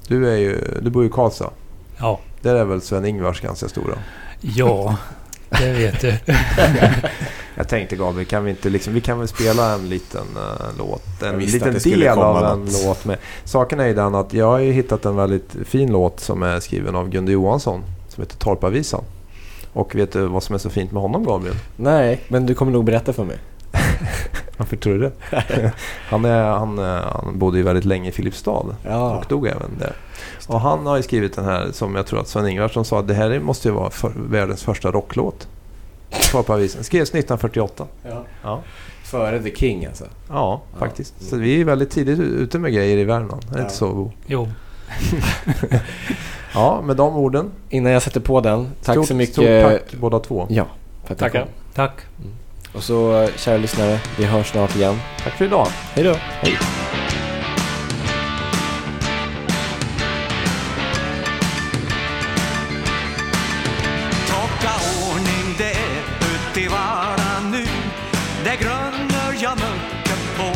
Du, 0.08 0.30
är 0.32 0.38
ju, 0.38 0.80
du 0.82 0.90
bor 0.90 1.04
ju 1.04 1.10
i 1.10 1.12
Karlstad. 1.12 1.50
Ja. 1.98 2.20
Där 2.42 2.56
är 2.56 2.66
väl 2.66 2.82
Sven-Ingvars 2.82 3.42
ganska 3.42 3.68
stora. 3.68 3.94
ja, 4.42 4.98
det 5.50 5.74
vet 5.74 6.02
du. 6.02 6.14
Jag 7.56 7.68
tänkte 7.68 7.96
Gabriel, 7.96 8.28
kan 8.28 8.44
vi 8.44 8.50
inte 8.50 8.70
liksom, 8.70 8.94
vi 8.94 9.02
kan 9.02 9.20
väl 9.20 9.28
spela 9.28 9.74
en 9.74 9.90
liten 9.90 10.22
uh, 10.22 10.78
låt? 10.78 11.24
En 11.24 11.40
liten 11.40 11.74
del 11.74 12.08
av 12.08 12.46
en 12.46 12.60
något. 12.60 12.84
låt. 12.86 13.06
Med. 13.06 13.18
Saken 13.44 13.80
är 13.80 13.88
ju 13.88 13.94
den 13.94 14.16
att 14.16 14.34
jag 14.34 14.46
har 14.46 14.60
ju 14.60 14.72
hittat 14.72 15.06
en 15.06 15.16
väldigt 15.16 15.56
fin 15.66 15.92
låt 15.92 16.20
som 16.20 16.44
är 16.44 16.60
skriven 16.60 16.96
av 16.96 17.10
Gunde 17.10 17.32
Johansson. 17.32 17.84
Som 18.10 18.24
heter 18.24 18.38
Torpavisan. 18.38 19.04
Och 19.74 19.96
vet 19.96 20.12
du 20.12 20.28
vad 20.28 20.44
som 20.44 20.56
är 20.56 20.60
så 20.60 20.70
fint 20.70 20.92
med 20.92 21.02
honom 21.02 21.24
Gabriel? 21.24 21.56
Nej, 21.76 22.22
men 22.28 22.46
du 22.46 22.56
kommer 22.56 22.72
nog 22.72 22.86
berätta 22.86 23.14
för 23.14 23.24
mig. 23.24 23.38
Varför 24.58 24.78
tror 24.78 24.94
du 24.94 25.00
det? 25.00 25.12
han, 26.10 26.26
är, 26.26 26.44
han, 26.44 26.80
eh, 26.80 26.86
han 26.86 27.40
bodde 27.40 27.58
ju 27.58 27.64
väldigt 27.64 27.86
länge 27.86 28.10
i 28.10 28.12
Filipstad. 28.12 28.76
Ja. 28.84 29.18
Och 29.18 29.26
dog 29.30 29.48
även 29.48 29.78
där. 29.80 29.94
Och 30.48 30.62
han 30.62 30.86
har 30.86 30.98
ju 30.98 31.04
skrivit 31.04 31.36
den 31.36 31.46
här 31.46 31.72
som 31.72 31.96
jag 31.96 32.06
tror 32.06 32.20
att 32.20 32.28
Sven-Ingvars 32.28 32.74
som 32.74 32.86
sa 32.86 33.02
det 33.02 33.14
här 33.14 33.40
måste 33.40 33.68
ju 33.68 33.74
vara 33.74 33.90
för, 33.90 34.12
världens 34.16 34.64
första 34.64 34.92
rocklåt. 34.92 35.48
Torpavisan. 36.32 36.84
Skrevs 36.84 37.10
1948. 37.10 37.88
Ja. 38.44 38.62
Före 39.04 39.44
The 39.44 39.56
King 39.56 39.86
alltså. 39.86 40.04
Ja, 40.30 40.62
Ja. 40.74 40.80
faktiskt. 40.80 41.14
Så 41.30 41.36
vi 41.38 41.62
är 41.62 41.66
väldigt 41.66 41.90
tidigt 41.92 42.20
ute 42.20 42.60
med 42.60 42.74
grejer 42.74 42.98
i 42.98 43.04
Värmland. 43.04 43.44
Är 43.50 43.54
det 43.54 43.58
Ja. 43.58 43.64
inte 43.64 43.76
så 43.76 43.94
Bo? 43.94 44.12
Jo. 44.28 44.48
Ja, 46.54 46.82
med 46.82 46.96
de 46.98 47.16
orden. 47.16 47.52
Innan 47.70 47.92
jag 47.92 48.02
sätter 48.02 48.20
på 48.20 48.42
den, 48.42 48.68
tack 48.84 48.94
stort, 48.96 49.08
så 49.08 49.16
mycket. 49.16 49.34
Stort 49.34 49.46
tack 49.46 50.00
båda 50.00 50.20
två. 50.20 50.48
Ja, 50.50 50.66
för 51.06 51.14
att 51.14 51.20
Tackar. 51.20 51.42
kom. 51.42 51.50
Tack. 51.74 51.92
Och 52.76 52.84
så, 52.84 53.22
eh, 53.22 53.30
kära 53.36 53.58
lyssnare, 53.58 54.00
vi 54.18 54.26
hörs 54.26 54.52
snart 54.52 54.76
igen. 54.76 54.96
Tack 55.24 55.34
för 55.34 55.46
idag. 55.46 55.68
Hej 55.94 56.04
då! 56.04 56.16
På. 70.38 70.52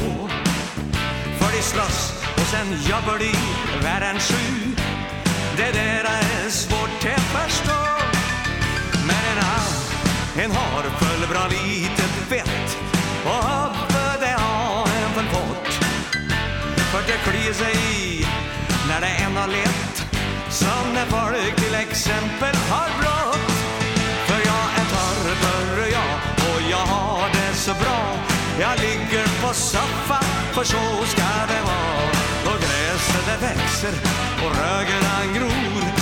För 1.39 1.51
de 1.57 1.61
slåss 1.61 2.13
och 2.36 2.47
sen 2.53 2.67
jobbar 2.89 3.17
de 3.19 3.34
Värre 3.84 4.05
än 4.05 4.19
sju. 4.19 4.75
Det 5.57 5.71
där 5.71 6.03
är 6.03 6.49
svårt 6.49 7.05
att 7.15 7.21
förstå. 7.21 7.80
Men 9.07 9.38
en 9.38 9.43
har, 9.43 10.43
en 10.43 10.51
har 10.51 10.84
full 10.84 11.27
bra 11.30 11.47
litet 11.47 12.32
vett. 12.32 12.77
Och 13.25 13.69
huvudet 13.89 14.19
det 14.19 14.36
har 14.43 14.88
en 14.88 15.15
väl 15.15 15.25
fått 15.25 15.73
För 16.91 17.01
det 17.07 17.32
kliar 17.32 17.53
sig 17.53 17.73
i 17.73 18.25
när 18.88 19.01
det 19.01 19.07
än 19.07 19.38
har 19.38 19.47
lett 19.47 20.05
Som 20.49 20.93
när 20.93 21.05
folk 21.05 21.55
till 21.55 21.75
exempel 21.75 22.55
har 22.69 22.89
brått 23.01 23.38
och 29.49 29.55
soffa, 29.55 30.19
för 30.53 30.63
så 30.63 31.05
ska 31.05 31.27
det 31.47 31.61
vara. 31.61 32.53
Och 32.53 32.59
gräset 32.61 33.25
det 33.25 33.47
växer 33.47 33.93
och 34.45 34.55
rögen 34.55 35.03
han 35.03 35.33
gror 35.33 35.98